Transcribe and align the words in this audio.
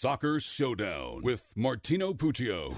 Soccer 0.00 0.40
Showdown 0.40 1.20
with 1.22 1.44
Martino 1.54 2.14
Puccio. 2.14 2.74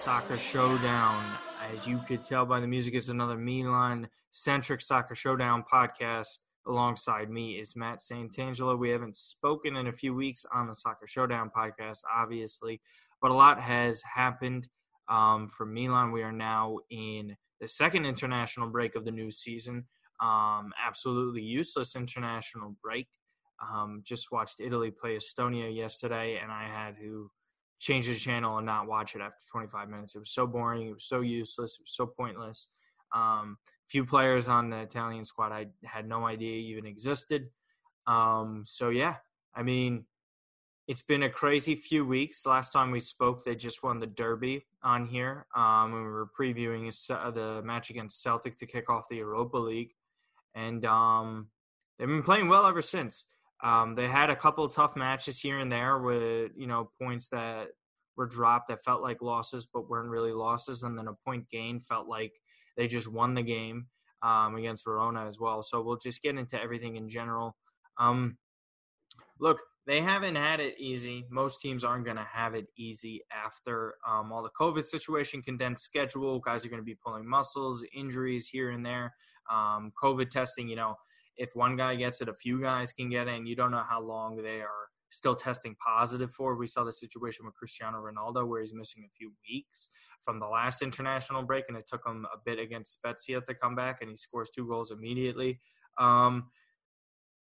Soccer 0.00 0.38
Showdown. 0.38 1.22
As 1.70 1.86
you 1.86 1.98
could 2.08 2.22
tell 2.22 2.46
by 2.46 2.58
the 2.58 2.66
music, 2.66 2.94
it's 2.94 3.10
another 3.10 3.36
Milan 3.36 4.08
centric 4.30 4.80
Soccer 4.80 5.14
Showdown 5.14 5.62
podcast. 5.70 6.38
Alongside 6.66 7.28
me 7.28 7.60
is 7.60 7.76
Matt 7.76 7.98
Santangelo. 7.98 8.78
We 8.78 8.88
haven't 8.88 9.14
spoken 9.14 9.76
in 9.76 9.88
a 9.88 9.92
few 9.92 10.14
weeks 10.14 10.46
on 10.54 10.68
the 10.68 10.74
Soccer 10.74 11.06
Showdown 11.06 11.50
podcast, 11.54 11.98
obviously, 12.16 12.80
but 13.20 13.30
a 13.30 13.34
lot 13.34 13.60
has 13.60 14.00
happened 14.00 14.68
um, 15.10 15.48
for 15.48 15.66
Milan. 15.66 16.12
We 16.12 16.22
are 16.22 16.32
now 16.32 16.78
in 16.88 17.36
the 17.60 17.68
second 17.68 18.06
international 18.06 18.70
break 18.70 18.96
of 18.96 19.04
the 19.04 19.10
new 19.10 19.30
season. 19.30 19.84
Um, 20.18 20.72
absolutely 20.82 21.42
useless 21.42 21.94
international 21.94 22.74
break. 22.82 23.08
Um, 23.62 24.00
just 24.02 24.32
watched 24.32 24.60
Italy 24.60 24.92
play 24.92 25.16
Estonia 25.16 25.76
yesterday, 25.76 26.40
and 26.42 26.50
I 26.50 26.64
had 26.64 26.96
to 26.96 27.30
change 27.80 28.06
the 28.06 28.14
channel 28.14 28.58
and 28.58 28.66
not 28.66 28.86
watch 28.86 29.16
it 29.16 29.22
after 29.22 29.38
25 29.50 29.88
minutes. 29.88 30.14
It 30.14 30.18
was 30.20 30.30
so 30.30 30.46
boring. 30.46 30.88
It 30.88 30.94
was 30.94 31.04
so 31.04 31.20
useless. 31.22 31.76
It 31.80 31.84
was 31.84 31.94
so 31.94 32.06
pointless. 32.06 32.68
Um, 33.12 33.56
few 33.88 34.04
players 34.04 34.46
on 34.46 34.70
the 34.70 34.78
Italian 34.78 35.24
squad 35.24 35.50
I 35.50 35.66
had 35.84 36.06
no 36.06 36.26
idea 36.26 36.56
even 36.58 36.86
existed. 36.86 37.48
Um, 38.06 38.62
so 38.64 38.90
yeah, 38.90 39.16
I 39.54 39.62
mean, 39.62 40.04
it's 40.86 41.02
been 41.02 41.22
a 41.22 41.30
crazy 41.30 41.74
few 41.74 42.04
weeks. 42.04 42.46
Last 42.46 42.72
time 42.72 42.90
we 42.90 43.00
spoke, 43.00 43.44
they 43.44 43.54
just 43.54 43.82
won 43.82 43.98
the 43.98 44.06
Derby 44.06 44.66
on 44.82 45.06
here. 45.06 45.46
Um, 45.56 45.92
we 45.92 46.00
were 46.00 46.28
previewing 46.38 46.90
the 47.34 47.62
match 47.64 47.90
against 47.90 48.22
Celtic 48.22 48.56
to 48.58 48.66
kick 48.66 48.90
off 48.90 49.08
the 49.08 49.16
Europa 49.16 49.56
League, 49.56 49.92
and 50.54 50.84
um, 50.84 51.48
they've 51.98 52.08
been 52.08 52.22
playing 52.22 52.48
well 52.48 52.66
ever 52.66 52.82
since. 52.82 53.26
Um, 53.62 53.94
they 53.94 54.08
had 54.08 54.30
a 54.30 54.36
couple 54.36 54.68
tough 54.68 54.96
matches 54.96 55.38
here 55.38 55.58
and 55.58 55.70
there 55.70 55.98
with 55.98 56.52
you 56.56 56.66
know 56.66 56.90
points 57.00 57.28
that 57.28 57.68
were 58.16 58.26
dropped 58.26 58.68
that 58.68 58.84
felt 58.84 59.02
like 59.02 59.22
losses 59.22 59.68
but 59.72 59.88
weren't 59.88 60.08
really 60.08 60.32
losses, 60.32 60.82
and 60.82 60.98
then 60.98 61.08
a 61.08 61.14
point 61.24 61.48
gain 61.50 61.80
felt 61.80 62.08
like 62.08 62.32
they 62.76 62.86
just 62.86 63.08
won 63.08 63.34
the 63.34 63.42
game 63.42 63.86
um, 64.22 64.56
against 64.56 64.84
Verona 64.84 65.26
as 65.26 65.38
well. 65.38 65.62
So 65.62 65.82
we'll 65.82 65.96
just 65.96 66.22
get 66.22 66.36
into 66.36 66.60
everything 66.60 66.96
in 66.96 67.08
general. 67.08 67.56
Um, 67.98 68.38
look, 69.38 69.60
they 69.86 70.00
haven't 70.00 70.36
had 70.36 70.60
it 70.60 70.76
easy. 70.78 71.26
Most 71.30 71.60
teams 71.60 71.84
aren't 71.84 72.04
going 72.04 72.16
to 72.16 72.26
have 72.30 72.54
it 72.54 72.66
easy 72.76 73.22
after 73.32 73.94
um, 74.06 74.32
all 74.32 74.42
the 74.42 74.50
COVID 74.50 74.84
situation, 74.84 75.42
condensed 75.42 75.84
schedule. 75.84 76.38
Guys 76.38 76.64
are 76.64 76.68
going 76.68 76.80
to 76.80 76.84
be 76.84 76.98
pulling 77.04 77.26
muscles, 77.28 77.84
injuries 77.94 78.48
here 78.48 78.70
and 78.70 78.84
there. 78.84 79.14
Um, 79.50 79.92
COVID 80.00 80.30
testing, 80.30 80.68
you 80.68 80.76
know, 80.76 80.96
if 81.40 81.56
one 81.56 81.74
guy 81.74 81.94
gets 81.94 82.20
it, 82.20 82.28
a 82.28 82.34
few 82.34 82.60
guys 82.60 82.92
can 82.92 83.08
get 83.08 83.26
it, 83.26 83.34
and 83.34 83.48
you 83.48 83.56
don't 83.56 83.70
know 83.70 83.82
how 83.88 84.00
long 84.00 84.36
they 84.36 84.60
are 84.60 84.88
still 85.08 85.34
testing 85.34 85.74
positive 85.84 86.30
for. 86.30 86.54
We 86.54 86.66
saw 86.66 86.84
the 86.84 86.92
situation 86.92 87.46
with 87.46 87.54
Cristiano 87.54 87.96
Ronaldo 87.98 88.46
where 88.46 88.60
he's 88.60 88.74
missing 88.74 89.04
a 89.06 89.16
few 89.16 89.32
weeks 89.48 89.88
from 90.20 90.38
the 90.38 90.46
last 90.46 90.82
international 90.82 91.42
break, 91.42 91.64
and 91.68 91.78
it 91.78 91.86
took 91.86 92.06
him 92.06 92.26
a 92.32 92.36
bit 92.44 92.58
against 92.58 92.92
Spezia 92.92 93.40
to 93.40 93.54
come 93.54 93.74
back, 93.74 94.02
and 94.02 94.10
he 94.10 94.16
scores 94.16 94.50
two 94.50 94.68
goals 94.68 94.90
immediately. 94.90 95.58
Um, 95.98 96.50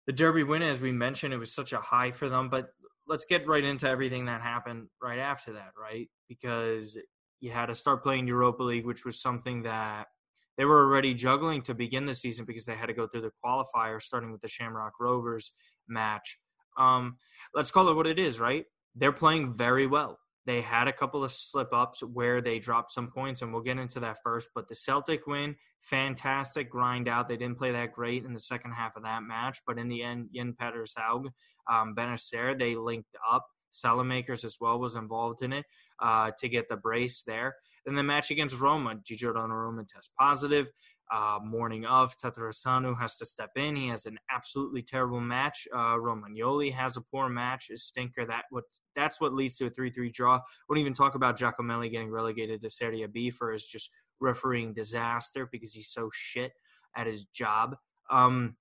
the 0.06 0.12
Derby 0.12 0.42
win, 0.42 0.62
as 0.62 0.82
we 0.82 0.92
mentioned, 0.92 1.32
it 1.32 1.38
was 1.38 1.54
such 1.54 1.72
a 1.72 1.80
high 1.80 2.12
for 2.12 2.28
them, 2.28 2.50
but 2.50 2.68
let's 3.06 3.24
get 3.24 3.46
right 3.46 3.64
into 3.64 3.88
everything 3.88 4.26
that 4.26 4.42
happened 4.42 4.88
right 5.02 5.18
after 5.18 5.54
that, 5.54 5.70
right? 5.80 6.10
Because 6.28 6.98
you 7.40 7.50
had 7.50 7.66
to 7.66 7.74
start 7.74 8.02
playing 8.02 8.26
Europa 8.26 8.62
League, 8.62 8.84
which 8.84 9.06
was 9.06 9.18
something 9.18 9.62
that 9.62 10.08
they 10.58 10.64
were 10.64 10.84
already 10.84 11.14
juggling 11.14 11.62
to 11.62 11.74
begin 11.74 12.04
the 12.04 12.14
season 12.14 12.44
because 12.44 12.66
they 12.66 12.74
had 12.74 12.86
to 12.86 12.92
go 12.92 13.06
through 13.06 13.22
the 13.22 13.32
qualifier, 13.42 14.02
starting 14.02 14.32
with 14.32 14.42
the 14.42 14.48
Shamrock 14.48 14.94
Rovers 15.00 15.52
match. 15.88 16.36
Um, 16.76 17.16
let's 17.54 17.70
call 17.70 17.88
it 17.88 17.94
what 17.94 18.06
it 18.08 18.18
is, 18.18 18.38
right? 18.40 18.66
They're 18.94 19.12
playing 19.12 19.56
very 19.56 19.86
well. 19.86 20.18
They 20.46 20.60
had 20.60 20.88
a 20.88 20.92
couple 20.92 21.24
of 21.24 21.30
slip 21.30 21.72
ups 21.72 22.02
where 22.02 22.40
they 22.40 22.58
dropped 22.58 22.90
some 22.90 23.10
points, 23.10 23.40
and 23.40 23.52
we'll 23.52 23.62
get 23.62 23.78
into 23.78 24.00
that 24.00 24.16
first. 24.24 24.48
But 24.54 24.66
the 24.66 24.74
Celtic 24.74 25.26
win, 25.26 25.56
fantastic 25.80 26.70
grind 26.70 27.06
out. 27.08 27.28
They 27.28 27.36
didn't 27.36 27.58
play 27.58 27.72
that 27.72 27.92
great 27.92 28.24
in 28.24 28.32
the 28.32 28.40
second 28.40 28.72
half 28.72 28.96
of 28.96 29.04
that 29.04 29.22
match, 29.22 29.60
but 29.66 29.78
in 29.78 29.88
the 29.88 30.02
end, 30.02 30.30
Jens 30.34 30.56
Petter 30.58 30.84
Hauge, 30.96 31.30
um, 31.70 31.94
Bennacer, 31.94 32.58
they 32.58 32.74
linked 32.74 33.14
up. 33.30 33.46
Saelemaekers 33.72 34.44
as 34.44 34.56
well 34.58 34.78
was 34.78 34.96
involved 34.96 35.42
in 35.42 35.52
it 35.52 35.66
uh, 36.00 36.30
to 36.38 36.48
get 36.48 36.68
the 36.70 36.76
brace 36.76 37.22
there. 37.26 37.54
Then 37.84 37.94
the 37.94 38.02
match 38.02 38.30
against 38.30 38.58
Roma, 38.58 38.96
Gigio 38.96 39.34
Donnarumma 39.34 39.86
tests 39.88 40.12
positive. 40.18 40.70
Uh, 41.10 41.38
morning 41.42 41.86
of, 41.86 42.14
Tatarusanu 42.18 43.00
has 43.00 43.16
to 43.16 43.24
step 43.24 43.50
in. 43.56 43.76
He 43.76 43.88
has 43.88 44.04
an 44.04 44.18
absolutely 44.30 44.82
terrible 44.82 45.22
match. 45.22 45.66
Uh, 45.74 45.96
Romagnoli 45.96 46.70
has 46.74 46.98
a 46.98 47.00
poor 47.00 47.30
match, 47.30 47.70
a 47.70 47.78
stinker. 47.78 48.26
That 48.26 48.44
what 48.50 48.64
that's 48.94 49.18
what 49.18 49.32
leads 49.32 49.56
to 49.56 49.66
a 49.66 49.70
three-three 49.70 50.10
draw. 50.10 50.38
Wouldn't 50.68 50.82
even 50.82 50.92
talk 50.92 51.14
about 51.14 51.38
Giacomelli 51.38 51.90
getting 51.90 52.10
relegated 52.10 52.60
to 52.60 52.68
Serie 52.68 53.06
B 53.10 53.30
for 53.30 53.52
his 53.52 53.66
just 53.66 53.90
refereeing 54.20 54.74
disaster 54.74 55.48
because 55.50 55.72
he's 55.72 55.88
so 55.88 56.10
shit 56.12 56.52
at 56.94 57.06
his 57.06 57.24
job. 57.24 57.76
Um, 58.10 58.56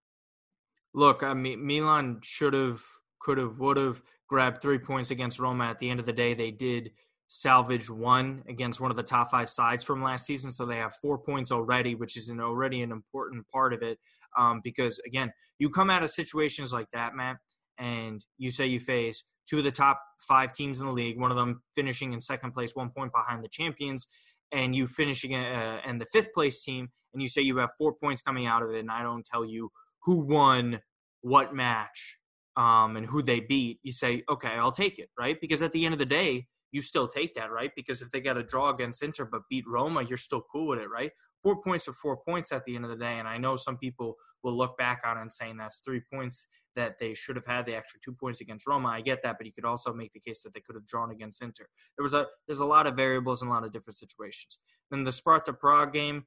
look, 0.93 1.23
I 1.23 1.33
mean, 1.33 1.65
Milan 1.65 2.19
should 2.23 2.53
have, 2.53 2.81
could 3.19 3.37
have, 3.37 3.59
would 3.59 3.77
have 3.77 4.01
grabbed 4.29 4.61
three 4.61 4.77
points 4.79 5.11
against 5.11 5.39
Roma. 5.39 5.65
At 5.65 5.79
the 5.79 5.89
end 5.89 5.99
of 5.99 6.05
the 6.05 6.13
day, 6.13 6.33
they 6.33 6.51
did 6.51 6.91
salvage 7.27 7.89
one 7.89 8.43
against 8.47 8.79
one 8.79 8.91
of 8.91 8.97
the 8.97 9.03
top 9.03 9.31
five 9.31 9.49
sides 9.49 9.83
from 9.83 10.01
last 10.01 10.25
season. 10.25 10.51
So 10.51 10.65
they 10.65 10.77
have 10.77 10.95
four 11.01 11.17
points 11.17 11.51
already, 11.51 11.95
which 11.95 12.17
is 12.17 12.29
an, 12.29 12.39
already 12.39 12.81
an 12.81 12.91
important 12.91 13.47
part 13.49 13.73
of 13.73 13.81
it. 13.81 13.99
Um, 14.37 14.61
because 14.63 14.99
again, 15.05 15.31
you 15.59 15.69
come 15.69 15.89
out 15.89 16.03
of 16.03 16.09
situations 16.09 16.71
like 16.71 16.87
that, 16.93 17.15
Matt, 17.15 17.37
and 17.77 18.23
you 18.37 18.51
say 18.51 18.65
you 18.65 18.79
face 18.79 19.23
two 19.47 19.57
of 19.57 19.63
the 19.63 19.71
top 19.71 19.99
five 20.27 20.53
teams 20.53 20.79
in 20.79 20.85
the 20.85 20.91
league, 20.91 21.19
one 21.19 21.31
of 21.31 21.37
them 21.37 21.61
finishing 21.75 22.13
in 22.13 22.21
second 22.21 22.51
place, 22.53 22.75
one 22.75 22.89
point 22.89 23.11
behind 23.13 23.43
the 23.43 23.49
champions, 23.49 24.07
and 24.51 24.75
you 24.75 24.87
finishing 24.87 25.33
uh, 25.35 25.79
and 25.85 25.99
the 25.99 26.05
fifth 26.11 26.33
place 26.33 26.61
team, 26.63 26.89
and 27.13 27.21
you 27.21 27.27
say 27.27 27.41
you 27.41 27.57
have 27.57 27.69
four 27.77 27.93
points 27.93 28.21
coming 28.21 28.45
out 28.45 28.61
of 28.61 28.69
it, 28.71 28.79
and 28.79 28.91
I 28.91 29.03
don't 29.03 29.25
tell 29.25 29.45
you 29.45 29.71
who 30.03 30.19
won 30.19 30.81
what 31.21 31.53
match 31.53 32.17
um, 32.55 32.95
and 32.95 33.05
who 33.05 33.21
they 33.21 33.39
beat. 33.39 33.79
You 33.83 33.91
say, 33.91 34.23
okay, 34.29 34.49
I'll 34.49 34.71
take 34.71 34.99
it, 34.99 35.09
right? 35.17 35.39
Because 35.39 35.61
at 35.61 35.71
the 35.71 35.85
end 35.85 35.93
of 35.93 35.99
the 35.99 36.05
day, 36.05 36.47
you 36.71 36.81
still 36.81 37.07
take 37.07 37.35
that, 37.35 37.51
right? 37.51 37.71
Because 37.75 38.01
if 38.01 38.11
they 38.11 38.21
got 38.21 38.37
a 38.37 38.43
draw 38.43 38.69
against 38.69 39.03
Inter 39.03 39.25
but 39.25 39.43
beat 39.49 39.65
Roma, 39.67 40.03
you're 40.03 40.17
still 40.17 40.43
cool 40.51 40.67
with 40.67 40.79
it, 40.79 40.89
right? 40.89 41.11
Four 41.43 41.61
points 41.61 41.87
are 41.87 41.93
four 41.93 42.17
points 42.17 42.51
at 42.51 42.65
the 42.65 42.75
end 42.75 42.83
of 42.83 42.89
the 42.91 42.97
day. 42.97 43.19
And 43.19 43.27
I 43.27 43.37
know 43.37 43.55
some 43.55 43.77
people 43.77 44.15
will 44.43 44.57
look 44.57 44.77
back 44.77 45.01
on 45.05 45.17
it 45.17 45.21
and 45.21 45.31
saying 45.31 45.57
that's 45.57 45.79
three 45.79 46.01
points 46.11 46.45
that 46.75 46.99
they 46.99 47.13
should 47.13 47.35
have 47.35 47.45
had 47.45 47.65
the 47.65 47.75
extra 47.75 47.99
two 47.99 48.13
points 48.13 48.39
against 48.39 48.67
Roma. 48.67 48.89
I 48.89 49.01
get 49.01 49.23
that, 49.23 49.37
but 49.37 49.45
you 49.47 49.51
could 49.51 49.65
also 49.65 49.93
make 49.93 50.11
the 50.11 50.19
case 50.19 50.43
that 50.43 50.53
they 50.53 50.61
could 50.61 50.75
have 50.75 50.85
drawn 50.85 51.11
against 51.11 51.41
Inter. 51.41 51.67
There 51.97 52.03
was 52.03 52.13
a 52.13 52.27
there's 52.47 52.59
a 52.59 52.65
lot 52.65 52.85
of 52.85 52.95
variables 52.95 53.41
and 53.41 53.49
a 53.49 53.53
lot 53.53 53.65
of 53.65 53.73
different 53.73 53.97
situations. 53.97 54.59
Then 54.91 55.03
the 55.03 55.11
Sparta 55.11 55.53
Prague 55.53 55.91
game, 55.91 56.25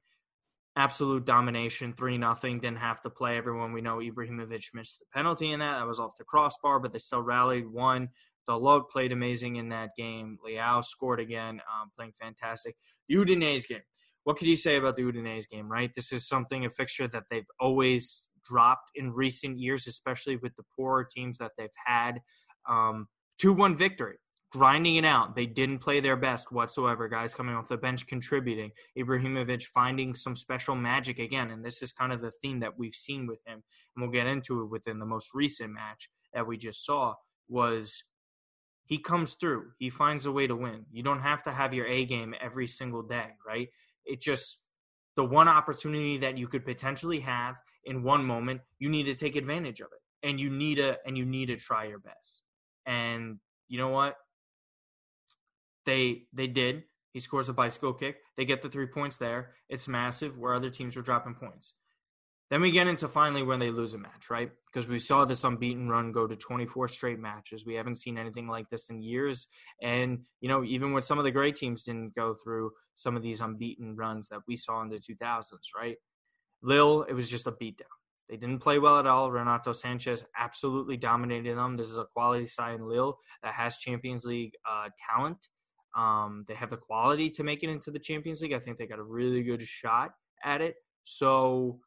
absolute 0.75 1.25
domination, 1.25 1.93
three 1.93 2.17
nothing. 2.17 2.59
Didn't 2.59 2.79
have 2.79 3.01
to 3.03 3.09
play. 3.09 3.37
Everyone 3.37 3.73
we 3.73 3.81
know 3.81 3.97
Ibrahimovic 3.97 4.73
missed 4.73 4.99
the 4.99 5.05
penalty 5.13 5.51
in 5.51 5.59
that. 5.59 5.79
That 5.79 5.87
was 5.87 5.99
off 5.99 6.17
the 6.17 6.25
crossbar, 6.25 6.79
but 6.79 6.91
they 6.91 6.99
still 6.99 7.21
rallied, 7.21 7.67
won. 7.67 8.09
Dalot 8.49 8.89
played 8.89 9.11
amazing 9.11 9.57
in 9.57 9.69
that 9.69 9.91
game. 9.97 10.37
Leao 10.45 10.83
scored 10.83 11.19
again, 11.19 11.61
um, 11.71 11.91
playing 11.95 12.13
fantastic. 12.19 12.75
The 13.07 13.15
Udinese 13.15 13.67
game. 13.67 13.81
What 14.23 14.37
could 14.37 14.47
you 14.47 14.55
say 14.55 14.75
about 14.75 14.95
the 14.95 15.03
Udinese 15.03 15.47
game, 15.49 15.71
right? 15.71 15.91
This 15.95 16.11
is 16.11 16.27
something, 16.27 16.65
a 16.65 16.69
fixture 16.69 17.07
that 17.07 17.23
they've 17.29 17.47
always 17.59 18.29
dropped 18.43 18.91
in 18.95 19.11
recent 19.11 19.59
years, 19.59 19.87
especially 19.87 20.35
with 20.35 20.55
the 20.55 20.63
poorer 20.75 21.07
teams 21.09 21.37
that 21.39 21.51
they've 21.57 21.69
had. 21.85 22.21
Um, 22.69 23.07
2 23.39 23.53
1 23.53 23.75
victory, 23.75 24.17
grinding 24.51 24.97
it 24.97 25.05
out. 25.05 25.35
They 25.35 25.45
didn't 25.45 25.79
play 25.79 25.99
their 25.99 26.15
best 26.15 26.51
whatsoever. 26.51 27.07
Guys 27.07 27.33
coming 27.33 27.55
off 27.55 27.67
the 27.67 27.77
bench 27.77 28.05
contributing. 28.07 28.71
Ibrahimovic 28.97 29.63
finding 29.63 30.13
some 30.13 30.35
special 30.35 30.75
magic 30.75 31.17
again. 31.17 31.49
And 31.49 31.65
this 31.65 31.81
is 31.81 31.91
kind 31.91 32.13
of 32.13 32.21
the 32.21 32.31
theme 32.41 32.59
that 32.59 32.77
we've 32.77 32.95
seen 32.95 33.25
with 33.27 33.39
him. 33.45 33.63
And 33.95 34.01
we'll 34.03 34.11
get 34.11 34.27
into 34.27 34.61
it 34.61 34.69
within 34.69 34.99
the 34.99 35.05
most 35.05 35.29
recent 35.33 35.73
match 35.73 36.09
that 36.33 36.45
we 36.47 36.57
just 36.57 36.85
saw 36.85 37.15
was 37.49 38.03
he 38.85 38.97
comes 38.97 39.35
through. 39.35 39.71
He 39.77 39.89
finds 39.89 40.25
a 40.25 40.31
way 40.31 40.47
to 40.47 40.55
win. 40.55 40.85
You 40.91 41.03
don't 41.03 41.21
have 41.21 41.43
to 41.43 41.51
have 41.51 41.73
your 41.73 41.85
A 41.87 42.05
game 42.05 42.35
every 42.41 42.67
single 42.67 43.03
day, 43.03 43.27
right? 43.45 43.69
It 44.05 44.21
just 44.21 44.59
the 45.15 45.23
one 45.23 45.47
opportunity 45.47 46.17
that 46.17 46.37
you 46.37 46.47
could 46.47 46.65
potentially 46.65 47.19
have 47.19 47.55
in 47.85 48.03
one 48.03 48.25
moment, 48.25 48.61
you 48.79 48.89
need 48.89 49.05
to 49.05 49.15
take 49.15 49.35
advantage 49.35 49.79
of 49.79 49.87
it. 49.87 50.27
And 50.27 50.39
you 50.39 50.49
need 50.49 50.75
to 50.75 50.97
and 51.05 51.17
you 51.17 51.25
need 51.25 51.47
to 51.47 51.55
try 51.55 51.85
your 51.85 51.99
best. 51.99 52.43
And 52.85 53.39
you 53.67 53.77
know 53.77 53.89
what? 53.89 54.15
They 55.85 56.23
they 56.31 56.47
did. 56.47 56.83
He 57.11 57.19
scores 57.19 57.49
a 57.49 57.53
bicycle 57.53 57.93
kick. 57.93 58.17
They 58.37 58.45
get 58.45 58.61
the 58.61 58.69
three 58.69 58.85
points 58.85 59.17
there. 59.17 59.53
It's 59.67 59.87
massive 59.87 60.37
where 60.37 60.53
other 60.53 60.69
teams 60.69 60.95
were 60.95 61.01
dropping 61.01 61.35
points. 61.35 61.73
Then 62.51 62.59
we 62.59 62.71
get 62.71 62.87
into 62.87 63.07
finally 63.07 63.43
when 63.43 63.59
they 63.59 63.69
lose 63.69 63.93
a 63.93 63.97
match, 63.97 64.29
right? 64.29 64.51
Because 64.65 64.85
we 64.85 64.99
saw 64.99 65.23
this 65.23 65.45
unbeaten 65.45 65.87
run 65.87 66.11
go 66.11 66.27
to 66.27 66.35
24 66.35 66.89
straight 66.89 67.17
matches. 67.17 67.65
We 67.65 67.75
haven't 67.75 67.95
seen 67.95 68.17
anything 68.17 68.49
like 68.49 68.69
this 68.69 68.89
in 68.89 69.01
years. 69.01 69.47
And, 69.81 70.25
you 70.41 70.49
know, 70.49 70.61
even 70.65 70.91
when 70.91 71.01
some 71.01 71.17
of 71.17 71.23
the 71.23 71.31
great 71.31 71.55
teams 71.55 71.83
didn't 71.83 72.13
go 72.13 72.35
through 72.35 72.71
some 72.93 73.15
of 73.15 73.23
these 73.23 73.39
unbeaten 73.39 73.95
runs 73.95 74.27
that 74.27 74.41
we 74.49 74.57
saw 74.57 74.81
in 74.81 74.89
the 74.89 74.97
2000s, 74.97 75.53
right? 75.77 75.95
Lille, 76.61 77.03
it 77.03 77.13
was 77.13 77.29
just 77.29 77.47
a 77.47 77.53
beatdown. 77.53 77.85
They 78.29 78.35
didn't 78.35 78.59
play 78.59 78.79
well 78.79 78.99
at 78.99 79.07
all. 79.07 79.31
Renato 79.31 79.71
Sanches 79.71 80.25
absolutely 80.37 80.97
dominated 80.97 81.57
them. 81.57 81.77
This 81.77 81.89
is 81.89 81.97
a 81.97 82.05
quality 82.13 82.47
side 82.47 82.75
in 82.75 82.85
Lille 82.85 83.17
that 83.43 83.53
has 83.53 83.77
Champions 83.77 84.25
League 84.25 84.53
uh, 84.69 84.89
talent. 85.09 85.47
Um, 85.95 86.43
they 86.49 86.55
have 86.55 86.69
the 86.69 86.77
quality 86.77 87.29
to 87.31 87.43
make 87.43 87.63
it 87.63 87.69
into 87.69 87.91
the 87.91 87.99
Champions 87.99 88.41
League. 88.41 88.53
I 88.53 88.59
think 88.59 88.75
they 88.75 88.87
got 88.87 88.99
a 88.99 89.03
really 89.03 89.43
good 89.43 89.61
shot 89.61 90.11
at 90.43 90.59
it. 90.59 90.75
So, 91.03 91.79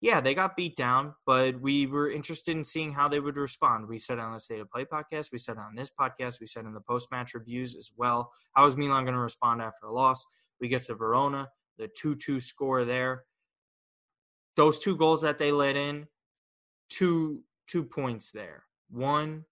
yeah, 0.00 0.20
they 0.20 0.34
got 0.34 0.56
beat 0.56 0.76
down, 0.76 1.14
but 1.24 1.60
we 1.60 1.86
were 1.86 2.10
interested 2.10 2.56
in 2.56 2.64
seeing 2.64 2.92
how 2.92 3.08
they 3.08 3.18
would 3.18 3.36
respond. 3.36 3.88
We 3.88 3.98
said 3.98 4.18
on 4.18 4.32
the 4.32 4.40
State 4.40 4.60
of 4.60 4.70
Play 4.70 4.84
podcast, 4.84 5.32
we 5.32 5.38
said 5.38 5.56
on 5.56 5.74
this 5.74 5.90
podcast, 5.90 6.40
we 6.40 6.46
said 6.46 6.64
in 6.64 6.74
the 6.74 6.80
post 6.80 7.10
match 7.10 7.34
reviews 7.34 7.74
as 7.76 7.90
well. 7.96 8.30
How 8.54 8.66
is 8.66 8.76
Milan 8.76 9.04
going 9.04 9.14
to 9.14 9.20
respond 9.20 9.62
after 9.62 9.86
a 9.86 9.92
loss? 9.92 10.24
We 10.60 10.68
get 10.68 10.82
to 10.84 10.94
Verona, 10.94 11.48
the 11.78 11.88
2 11.88 12.16
2 12.16 12.40
score 12.40 12.84
there. 12.84 13.24
Those 14.56 14.78
two 14.78 14.96
goals 14.96 15.22
that 15.22 15.38
they 15.38 15.52
let 15.52 15.76
in, 15.76 16.06
two 16.88 17.42
two 17.66 17.84
points 17.84 18.30
there. 18.32 18.64
One, 18.88 19.44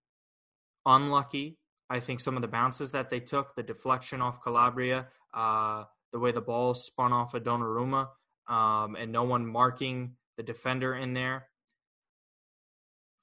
unlucky 0.87 1.59
I 1.91 2.01
think 2.01 2.21
some 2.21 2.37
of 2.37 2.43
the 2.43 2.49
bounces 2.49 2.93
that 2.93 3.11
they 3.11 3.21
took, 3.21 3.55
the 3.55 3.63
deflection 3.63 4.21
off 4.21 4.43
Calabria, 4.43 5.09
uh, 5.33 5.85
the 6.13 6.19
way 6.19 6.33
the 6.33 6.41
ball 6.41 6.75
spun 6.75 7.13
off 7.13 7.35
of 7.35 7.43
Donnarumma, 7.43 8.09
um, 8.49 8.97
and 8.97 9.13
no 9.13 9.25
one 9.25 9.47
marking 9.47 10.17
the 10.37 10.43
defender 10.43 10.95
in 10.95 11.15
there. 11.15 11.49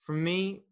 For 0.04 0.14
me, 0.14 0.64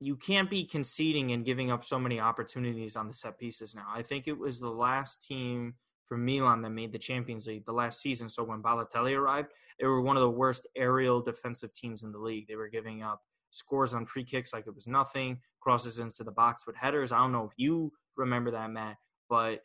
you 0.00 0.16
can't 0.16 0.50
be 0.50 0.64
conceding 0.64 1.32
and 1.32 1.44
giving 1.44 1.70
up 1.70 1.84
so 1.84 1.98
many 1.98 2.20
opportunities 2.20 2.96
on 2.96 3.08
the 3.08 3.14
set 3.14 3.38
pieces 3.38 3.74
now. 3.74 3.86
I 3.92 4.02
think 4.02 4.28
it 4.28 4.38
was 4.38 4.60
the 4.60 4.70
last 4.70 5.26
team 5.26 5.74
from 6.06 6.24
Milan 6.24 6.62
that 6.62 6.70
made 6.70 6.92
the 6.92 6.98
Champions 6.98 7.46
League 7.46 7.64
the 7.64 7.72
last 7.72 8.00
season. 8.00 8.28
So 8.28 8.44
when 8.44 8.62
Balotelli 8.62 9.16
arrived, 9.18 9.48
they 9.80 9.86
were 9.86 10.02
one 10.02 10.16
of 10.16 10.22
the 10.22 10.30
worst 10.30 10.66
aerial 10.76 11.20
defensive 11.20 11.72
teams 11.72 12.02
in 12.02 12.12
the 12.12 12.18
league. 12.18 12.46
They 12.46 12.56
were 12.56 12.68
giving 12.68 13.02
up 13.02 13.22
scores 13.50 13.94
on 13.94 14.04
free 14.04 14.24
kicks 14.24 14.52
like 14.52 14.66
it 14.66 14.74
was 14.74 14.86
nothing, 14.86 15.38
crosses 15.60 15.98
into 15.98 16.24
the 16.24 16.32
box 16.32 16.66
with 16.66 16.76
headers. 16.76 17.12
I 17.12 17.18
don't 17.18 17.32
know 17.32 17.44
if 17.44 17.52
you 17.56 17.92
remember 18.16 18.50
that, 18.50 18.70
Matt, 18.70 18.96
but 19.28 19.60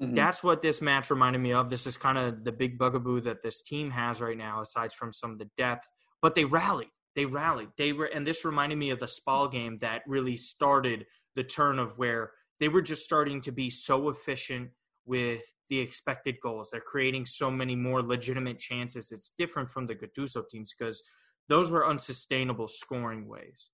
mm-hmm. 0.00 0.14
that's 0.14 0.42
what 0.42 0.62
this 0.62 0.80
match 0.80 1.10
reminded 1.10 1.40
me 1.40 1.52
of. 1.52 1.70
This 1.70 1.86
is 1.86 1.96
kind 1.96 2.18
of 2.18 2.44
the 2.44 2.52
big 2.52 2.78
bugaboo 2.78 3.20
that 3.22 3.42
this 3.42 3.62
team 3.62 3.90
has 3.90 4.20
right 4.20 4.36
now, 4.36 4.60
aside 4.60 4.92
from 4.92 5.12
some 5.12 5.32
of 5.32 5.38
the 5.38 5.50
depth. 5.56 5.88
But 6.22 6.34
they 6.34 6.44
rallied. 6.44 6.88
They 7.16 7.24
rallied. 7.24 7.70
They 7.76 7.92
were, 7.92 8.06
and 8.06 8.26
this 8.26 8.44
reminded 8.44 8.78
me 8.78 8.90
of 8.90 9.00
the 9.00 9.08
Spal 9.08 9.48
game 9.48 9.78
that 9.80 10.02
really 10.06 10.36
started 10.36 11.06
the 11.34 11.44
turn 11.44 11.78
of 11.78 11.98
where 11.98 12.32
they 12.60 12.68
were 12.68 12.82
just 12.82 13.04
starting 13.04 13.40
to 13.42 13.52
be 13.52 13.70
so 13.70 14.08
efficient 14.10 14.70
with 15.06 15.42
the 15.68 15.78
expected 15.78 16.36
goals. 16.42 16.70
They're 16.70 16.80
creating 16.80 17.26
so 17.26 17.50
many 17.50 17.74
more 17.74 18.02
legitimate 18.02 18.58
chances. 18.58 19.10
It's 19.12 19.32
different 19.36 19.70
from 19.70 19.86
the 19.86 19.94
Gattuso 19.94 20.48
teams 20.48 20.74
because 20.76 21.02
those 21.48 21.70
were 21.70 21.88
unsustainable 21.88 22.68
scoring 22.68 23.26
ways. 23.26 23.70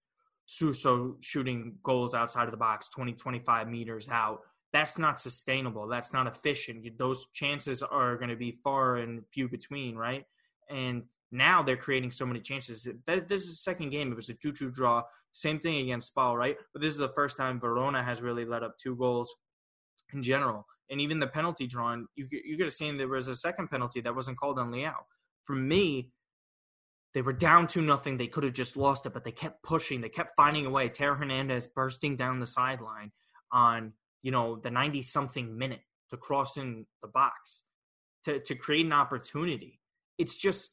Suso 0.47 1.17
shooting 1.21 1.77
goals 1.83 2.15
outside 2.15 2.45
of 2.45 2.53
the 2.53 2.57
box, 2.57 2.89
20, 2.89 3.15
25 3.15 3.69
meters 3.69 4.09
out. 4.09 4.39
That's 4.77 4.99
not 4.99 5.19
sustainable. 5.19 5.89
That's 5.89 6.13
not 6.13 6.27
efficient. 6.27 6.99
Those 6.99 7.25
chances 7.33 7.83
are 7.83 8.17
going 8.17 8.29
to 8.29 8.37
be 8.37 8.59
far 8.63 8.97
and 8.97 9.23
few 9.33 9.49
between, 9.49 9.97
right? 9.97 10.27
And 10.69 11.07
now 11.33 11.63
they're 11.63 11.79
creating 11.79 12.11
so 12.11 12.27
many 12.27 12.41
chances. 12.41 12.87
This 13.07 13.43
is 13.45 13.49
the 13.49 13.55
second 13.55 13.89
game. 13.89 14.13
It 14.13 14.17
was 14.17 14.29
a 14.29 14.35
2 14.35 14.53
2 14.53 14.71
draw. 14.71 15.03
Same 15.33 15.59
thing 15.59 15.79
against 15.79 16.09
Spal, 16.09 16.37
right? 16.37 16.59
But 16.75 16.83
this 16.83 16.93
is 16.93 16.99
the 16.99 17.09
first 17.09 17.39
time 17.39 17.59
Verona 17.59 18.03
has 18.03 18.21
really 18.21 18.45
let 18.45 18.63
up 18.63 18.77
two 18.77 18.95
goals 18.97 19.35
in 20.13 20.23
general. 20.23 20.67
And 20.91 21.01
even 21.01 21.21
the 21.21 21.27
penalty 21.27 21.67
drawn, 21.67 22.07
you, 22.15 22.27
you 22.31 22.59
could 22.59 22.67
have 22.67 22.75
seen 22.75 22.99
there 22.99 23.09
was 23.09 23.29
a 23.29 23.35
second 23.35 23.71
penalty 23.71 24.03
that 24.03 24.15
wasn't 24.15 24.37
called 24.37 24.59
on 24.59 24.71
Leao. 24.71 24.93
For 25.45 25.57
me, 25.57 26.11
they 27.15 27.23
were 27.23 27.33
down 27.33 27.67
to 27.69 27.81
nothing. 27.81 28.19
They 28.19 28.27
could 28.27 28.45
have 28.45 28.53
just 28.53 28.77
lost 28.77 29.07
it, 29.07 29.15
but 29.15 29.25
they 29.25 29.33
kept 29.33 29.63
pushing. 29.63 30.03
They 30.03 30.11
kept 30.11 30.37
finding 30.37 30.67
a 30.67 30.71
way. 30.71 30.91
Theo 30.91 31.15
Hernandez 31.15 31.67
bursting 31.67 32.17
down 32.17 32.41
the 32.41 32.47
sideline 32.47 33.13
on, 33.51 33.95
you 34.27 34.33
know, 34.33 34.57
the 34.57 34.71
90 34.71 35.03
something 35.03 35.57
minute 35.57 35.83
to 36.11 36.17
cross 36.17 36.57
in 36.57 36.87
the 37.01 37.09
box 37.09 37.63
to, 38.25 38.41
to 38.41 38.55
create 38.55 38.85
an 38.87 38.93
opportunity. 38.93 39.81
It's 40.19 40.37
just 40.37 40.73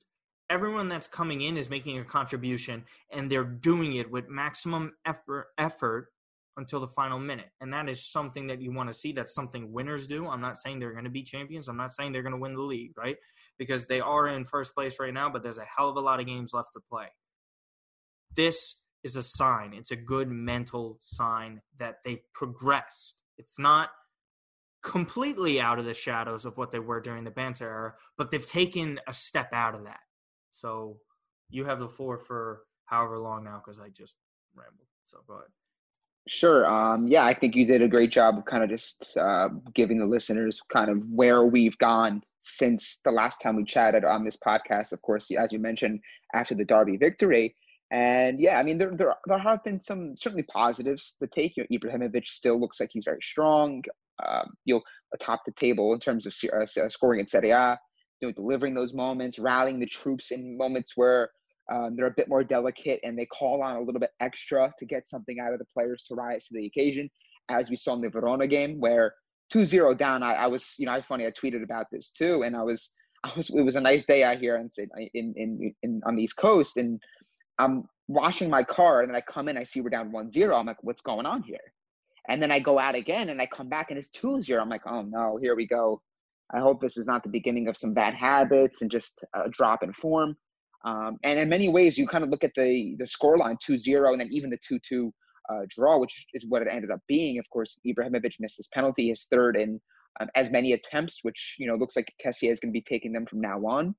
everyone 0.49 0.89
that's 0.89 1.07
coming 1.07 1.41
in 1.41 1.57
is 1.57 1.69
making 1.69 1.99
a 1.99 2.03
contribution 2.03 2.85
and 3.11 3.31
they're 3.31 3.43
doing 3.43 3.95
it 3.95 4.09
with 4.09 4.29
maximum 4.29 4.93
effort, 5.05 5.47
effort 5.57 6.09
until 6.57 6.79
the 6.79 6.87
final 6.87 7.19
minute. 7.19 7.49
And 7.61 7.73
that 7.73 7.89
is 7.89 8.03
something 8.05 8.47
that 8.47 8.61
you 8.61 8.73
want 8.73 8.89
to 8.89 8.93
see. 8.93 9.11
That's 9.11 9.33
something 9.33 9.71
winners 9.71 10.07
do. 10.07 10.27
I'm 10.27 10.41
not 10.41 10.57
saying 10.57 10.79
they're 10.79 10.91
going 10.91 11.03
to 11.05 11.09
be 11.09 11.23
champions. 11.23 11.67
I'm 11.67 11.77
not 11.77 11.93
saying 11.93 12.11
they're 12.11 12.23
going 12.23 12.35
to 12.35 12.41
win 12.41 12.55
the 12.55 12.61
league, 12.61 12.97
right? 12.97 13.17
because 13.57 13.85
they 13.85 13.99
are 13.99 14.27
in 14.27 14.45
first 14.45 14.73
place 14.73 14.97
right 14.99 15.13
now, 15.13 15.29
but 15.29 15.43
there's 15.43 15.57
a 15.57 15.65
hell 15.65 15.89
of 15.89 15.97
a 15.97 16.01
lot 16.01 16.19
of 16.19 16.25
games 16.25 16.53
left 16.53 16.73
to 16.73 16.79
play. 16.79 17.07
This 18.35 18.77
is 19.03 19.15
a 19.15 19.23
sign. 19.23 19.73
It's 19.73 19.91
a 19.91 19.95
good 19.95 20.29
mental 20.29 20.97
sign 20.99 21.61
that 21.77 21.97
they've 22.03 22.23
progressed. 22.33 23.17
It's 23.37 23.59
not 23.59 23.89
completely 24.83 25.61
out 25.61 25.79
of 25.79 25.85
the 25.85 25.93
shadows 25.93 26.45
of 26.45 26.57
what 26.57 26.71
they 26.71 26.79
were 26.79 26.99
during 26.99 27.23
the 27.23 27.31
Banter 27.31 27.67
era, 27.67 27.93
but 28.17 28.31
they've 28.31 28.45
taken 28.45 28.99
a 29.07 29.13
step 29.13 29.49
out 29.53 29.75
of 29.75 29.85
that. 29.85 30.01
So 30.51 30.97
you 31.49 31.65
have 31.65 31.79
the 31.79 31.89
floor 31.89 32.19
for 32.19 32.63
however 32.85 33.17
long 33.17 33.43
now 33.43 33.61
because 33.63 33.79
I 33.79 33.89
just 33.89 34.15
rambled. 34.55 34.87
So 35.07 35.19
go 35.27 35.35
ahead. 35.35 35.47
Sure. 36.27 36.65
Um, 36.65 37.07
yeah, 37.07 37.25
I 37.25 37.33
think 37.33 37.55
you 37.55 37.65
did 37.65 37.81
a 37.81 37.87
great 37.87 38.11
job 38.11 38.37
of 38.37 38.45
kind 38.45 38.63
of 38.63 38.69
just 38.69 39.17
uh, 39.17 39.49
giving 39.75 39.99
the 39.99 40.05
listeners 40.05 40.61
kind 40.71 40.89
of 40.89 40.97
where 41.09 41.43
we've 41.45 41.77
gone 41.79 42.21
since 42.41 42.99
the 43.03 43.11
last 43.11 43.41
time 43.41 43.55
we 43.55 43.65
chatted 43.65 44.05
on 44.05 44.23
this 44.23 44.37
podcast, 44.37 44.91
of 44.93 45.01
course, 45.01 45.29
as 45.37 45.51
you 45.51 45.59
mentioned, 45.59 45.99
after 46.33 46.55
the 46.55 46.65
Derby 46.65 46.97
victory. 46.97 47.55
And 47.93 48.39
yeah, 48.39 48.59
I 48.59 48.63
mean, 48.63 48.79
there, 48.79 48.91
there, 48.95 49.13
there 49.27 49.37
have 49.37 49.63
been 49.63 49.79
some 49.79 50.17
certainly 50.17 50.43
positives 50.51 51.13
to 51.21 51.27
take. 51.27 51.55
You 51.55 51.65
know, 51.69 51.77
Ibrahimovic 51.77 52.25
still 52.25 52.59
looks 52.59 52.79
like 52.79 52.89
he's 52.91 53.05
very 53.05 53.21
strong, 53.21 53.83
um, 54.27 54.51
you 54.65 54.73
know, 54.73 54.81
atop 55.13 55.41
the 55.45 55.51
table 55.51 55.93
in 55.93 55.99
terms 55.99 56.25
of 56.25 56.33
uh, 56.51 56.89
scoring 56.89 57.19
in 57.19 57.27
Serie 57.27 57.51
A, 57.51 57.77
you 58.19 58.27
know, 58.27 58.31
delivering 58.31 58.73
those 58.73 58.95
moments, 58.95 59.37
rallying 59.37 59.79
the 59.79 59.85
troops 59.85 60.31
in 60.31 60.57
moments 60.57 60.93
where 60.95 61.29
um, 61.71 61.95
they're 61.95 62.07
a 62.07 62.13
bit 62.17 62.27
more 62.27 62.43
delicate 62.43 62.99
and 63.03 63.17
they 63.17 63.27
call 63.27 63.61
on 63.61 63.75
a 63.75 63.81
little 63.81 64.01
bit 64.01 64.11
extra 64.19 64.73
to 64.79 64.85
get 64.87 65.07
something 65.07 65.39
out 65.39 65.53
of 65.53 65.59
the 65.59 65.65
players 65.71 66.03
to 66.07 66.15
rise 66.15 66.45
to 66.45 66.55
the 66.55 66.65
occasion, 66.65 67.11
as 67.49 67.69
we 67.69 67.75
saw 67.75 67.93
in 67.93 68.01
the 68.01 68.09
Verona 68.09 68.47
game, 68.47 68.79
where 68.79 69.13
2-0 69.53 69.99
down, 69.99 70.23
I, 70.23 70.33
I 70.33 70.47
was, 70.47 70.73
you 70.79 70.87
know, 70.87 70.93
I 70.93 71.01
funny, 71.01 71.27
I 71.27 71.31
tweeted 71.31 71.61
about 71.61 71.85
this 71.91 72.09
too, 72.09 72.41
and 72.41 72.55
I 72.55 72.63
was, 72.63 72.91
I 73.23 73.31
was, 73.37 73.49
it 73.51 73.61
was 73.61 73.75
a 73.75 73.81
nice 73.81 74.05
day 74.05 74.23
out 74.23 74.39
here 74.39 74.57
in 74.57 74.69
in 75.13 75.33
in, 75.37 75.75
in 75.81 76.01
on 76.05 76.15
the 76.15 76.23
East 76.23 76.35
Coast, 76.35 76.75
and 76.75 76.99
I'm 77.59 77.85
washing 78.07 78.49
my 78.49 78.63
car, 78.63 79.01
and 79.01 79.09
then 79.09 79.15
I 79.15 79.21
come 79.21 79.47
in, 79.47 79.57
I 79.57 79.63
see 79.63 79.81
we're 79.81 79.89
down 79.89 80.11
1-0. 80.11 80.57
I'm 80.57 80.65
like, 80.65 80.83
what's 80.83 81.01
going 81.01 81.25
on 81.25 81.43
here? 81.43 81.73
And 82.29 82.41
then 82.41 82.51
I 82.51 82.59
go 82.59 82.79
out 82.79 82.95
again, 82.95 83.29
and 83.29 83.41
I 83.41 83.45
come 83.45 83.69
back, 83.69 83.89
and 83.89 83.97
it's 83.97 84.09
2-0. 84.09 84.59
I'm 84.61 84.69
like, 84.69 84.85
oh 84.85 85.01
no, 85.01 85.37
here 85.41 85.55
we 85.55 85.67
go. 85.67 86.01
I 86.53 86.59
hope 86.59 86.81
this 86.81 86.97
is 86.97 87.07
not 87.07 87.23
the 87.23 87.29
beginning 87.29 87.67
of 87.67 87.77
some 87.77 87.93
bad 87.93 88.13
habits 88.13 88.81
and 88.81 88.91
just 88.91 89.23
a 89.33 89.49
drop 89.49 89.81
in 89.81 89.91
form. 89.91 90.35
Um, 90.85 91.17
and 91.23 91.39
in 91.39 91.49
many 91.49 91.69
ways, 91.69 91.97
you 91.97 92.07
kind 92.07 92.23
of 92.23 92.29
look 92.29 92.43
at 92.43 92.51
the 92.55 92.95
the 92.99 93.05
scoreline 93.05 93.57
2-0 93.67 94.11
and 94.11 94.19
then 94.19 94.29
even 94.31 94.49
the 94.49 94.79
2-2 94.91 95.11
uh, 95.49 95.61
draw, 95.69 95.97
which 95.97 96.25
is 96.33 96.45
what 96.47 96.61
it 96.61 96.67
ended 96.69 96.91
up 96.91 96.99
being. 97.07 97.39
Of 97.39 97.49
course, 97.49 97.77
Ibrahimovic 97.85 98.35
missed 98.39 98.57
his 98.57 98.67
penalty, 98.73 99.09
his 99.09 99.25
third 99.31 99.55
in 99.55 99.79
um, 100.19 100.27
as 100.35 100.51
many 100.51 100.73
attempts, 100.73 101.19
which 101.23 101.55
you 101.57 101.67
know 101.67 101.75
looks 101.75 101.95
like 101.95 102.13
Kessie 102.23 102.51
is 102.51 102.59
going 102.59 102.71
to 102.71 102.79
be 102.79 102.81
taking 102.81 103.13
them 103.13 103.25
from 103.25 103.41
now 103.41 103.59
on. 103.65 103.95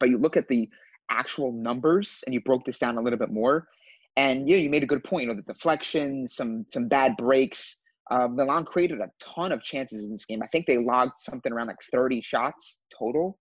But 0.00 0.10
you 0.10 0.18
look 0.18 0.36
at 0.36 0.48
the 0.48 0.68
actual 1.10 1.52
numbers, 1.52 2.22
and 2.26 2.34
you 2.34 2.40
broke 2.40 2.64
this 2.64 2.78
down 2.78 2.98
a 2.98 3.00
little 3.00 3.18
bit 3.18 3.30
more, 3.30 3.68
and 4.16 4.48
yeah, 4.48 4.56
you 4.56 4.70
made 4.70 4.82
a 4.82 4.86
good 4.86 5.04
point. 5.04 5.22
You 5.24 5.28
know, 5.28 5.40
the 5.40 5.52
deflections, 5.52 6.34
some 6.34 6.64
some 6.68 6.88
bad 6.88 7.16
breaks. 7.16 7.80
Um, 8.10 8.36
Milan 8.36 8.64
created 8.64 9.00
a 9.00 9.10
ton 9.22 9.52
of 9.52 9.62
chances 9.62 10.04
in 10.04 10.10
this 10.10 10.24
game. 10.24 10.42
I 10.42 10.46
think 10.48 10.66
they 10.66 10.78
logged 10.78 11.18
something 11.18 11.52
around 11.52 11.66
like 11.66 11.82
30 11.92 12.22
shots 12.22 12.78
total. 12.98 13.38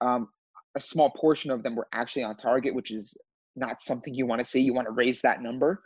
Um, 0.00 0.28
a 0.76 0.80
small 0.80 1.10
portion 1.10 1.50
of 1.50 1.62
them 1.62 1.74
were 1.74 1.88
actually 1.92 2.22
on 2.22 2.36
target, 2.36 2.74
which 2.74 2.92
is 2.92 3.12
not 3.56 3.82
something 3.82 4.14
you 4.14 4.26
want 4.26 4.40
to 4.40 4.44
see. 4.44 4.60
You 4.60 4.72
want 4.72 4.86
to 4.86 4.92
raise 4.92 5.20
that 5.22 5.42
number. 5.42 5.82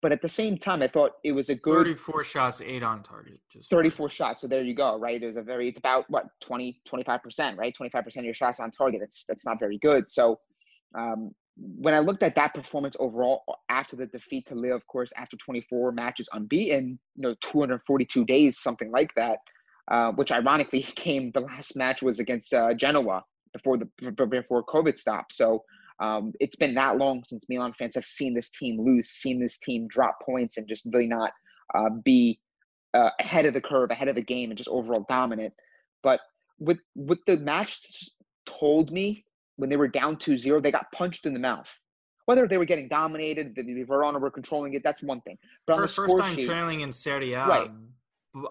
But 0.00 0.12
at 0.12 0.22
the 0.22 0.28
same 0.28 0.56
time, 0.56 0.82
I 0.82 0.88
thought 0.88 1.12
it 1.24 1.32
was 1.32 1.48
a 1.48 1.56
good 1.56 1.86
34 1.86 2.24
shots, 2.24 2.60
eight 2.60 2.84
on 2.84 3.02
target. 3.02 3.40
Just 3.52 3.68
34 3.68 4.10
shots. 4.10 4.42
So 4.42 4.46
there 4.46 4.62
you 4.62 4.74
go, 4.74 4.96
right? 4.96 5.20
There's 5.20 5.36
a 5.36 5.42
very, 5.42 5.68
it's 5.68 5.78
about 5.78 6.04
what, 6.08 6.26
20, 6.42 6.80
25%, 6.88 7.56
right? 7.58 7.74
25% 7.76 8.16
of 8.18 8.24
your 8.24 8.34
shots 8.34 8.60
on 8.60 8.70
target. 8.70 9.00
That's, 9.00 9.24
that's 9.28 9.44
not 9.44 9.58
very 9.58 9.78
good. 9.78 10.08
So 10.10 10.38
um, 10.96 11.32
when 11.56 11.94
I 11.94 11.98
looked 11.98 12.22
at 12.22 12.36
that 12.36 12.54
performance 12.54 12.96
overall 13.00 13.42
after 13.68 13.96
the 13.96 14.06
defeat 14.06 14.46
to 14.48 14.54
Lille, 14.54 14.76
of 14.76 14.86
course, 14.86 15.12
after 15.16 15.36
24 15.36 15.90
matches 15.92 16.28
unbeaten, 16.32 16.98
you 17.16 17.22
know, 17.22 17.34
242 17.42 18.24
days, 18.24 18.60
something 18.60 18.92
like 18.92 19.12
that, 19.16 19.38
uh, 19.90 20.12
which 20.12 20.30
ironically 20.30 20.82
came, 20.96 21.32
the 21.32 21.40
last 21.40 21.76
match 21.76 22.02
was 22.02 22.20
against 22.20 22.54
uh, 22.54 22.72
Genoa 22.74 23.24
before 23.52 23.78
the 23.78 23.88
before 24.26 24.64
COVID 24.64 24.98
stopped. 24.98 25.34
So 25.34 25.64
um, 26.00 26.32
it's 26.40 26.56
been 26.56 26.74
that 26.74 26.96
long 26.96 27.24
since 27.26 27.46
Milan 27.48 27.72
fans 27.72 27.94
have 27.94 28.04
seen 28.04 28.34
this 28.34 28.50
team 28.50 28.80
lose, 28.80 29.10
seen 29.10 29.40
this 29.40 29.58
team 29.58 29.88
drop 29.88 30.18
points, 30.24 30.56
and 30.56 30.68
just 30.68 30.86
really 30.92 31.08
not 31.08 31.32
uh, 31.74 31.90
be 32.04 32.40
uh, 32.94 33.10
ahead 33.20 33.46
of 33.46 33.54
the 33.54 33.60
curve, 33.60 33.90
ahead 33.90 34.08
of 34.08 34.14
the 34.14 34.22
game, 34.22 34.50
and 34.50 34.58
just 34.58 34.68
overall 34.68 35.04
dominant. 35.08 35.52
But 36.02 36.20
with 36.58 36.78
with 36.94 37.18
the 37.26 37.36
match 37.36 37.80
told 38.46 38.92
me 38.92 39.24
when 39.56 39.68
they 39.68 39.76
were 39.76 39.88
down 39.88 40.16
2-0, 40.16 40.62
they 40.62 40.70
got 40.70 40.90
punched 40.92 41.26
in 41.26 41.34
the 41.34 41.40
mouth. 41.40 41.68
Whether 42.26 42.46
they 42.46 42.58
were 42.58 42.64
getting 42.64 42.88
dominated, 42.88 43.54
the 43.56 43.82
Verona 43.82 44.18
were 44.18 44.30
controlling 44.30 44.74
it, 44.74 44.82
that's 44.84 45.02
one 45.02 45.20
thing. 45.22 45.36
But 45.66 45.76
first, 45.76 45.96
first 45.96 46.16
time 46.16 46.36
sheet, 46.36 46.46
trailing 46.46 46.82
in 46.82 46.92
Serie 46.92 47.32
A, 47.32 47.46
right 47.46 47.70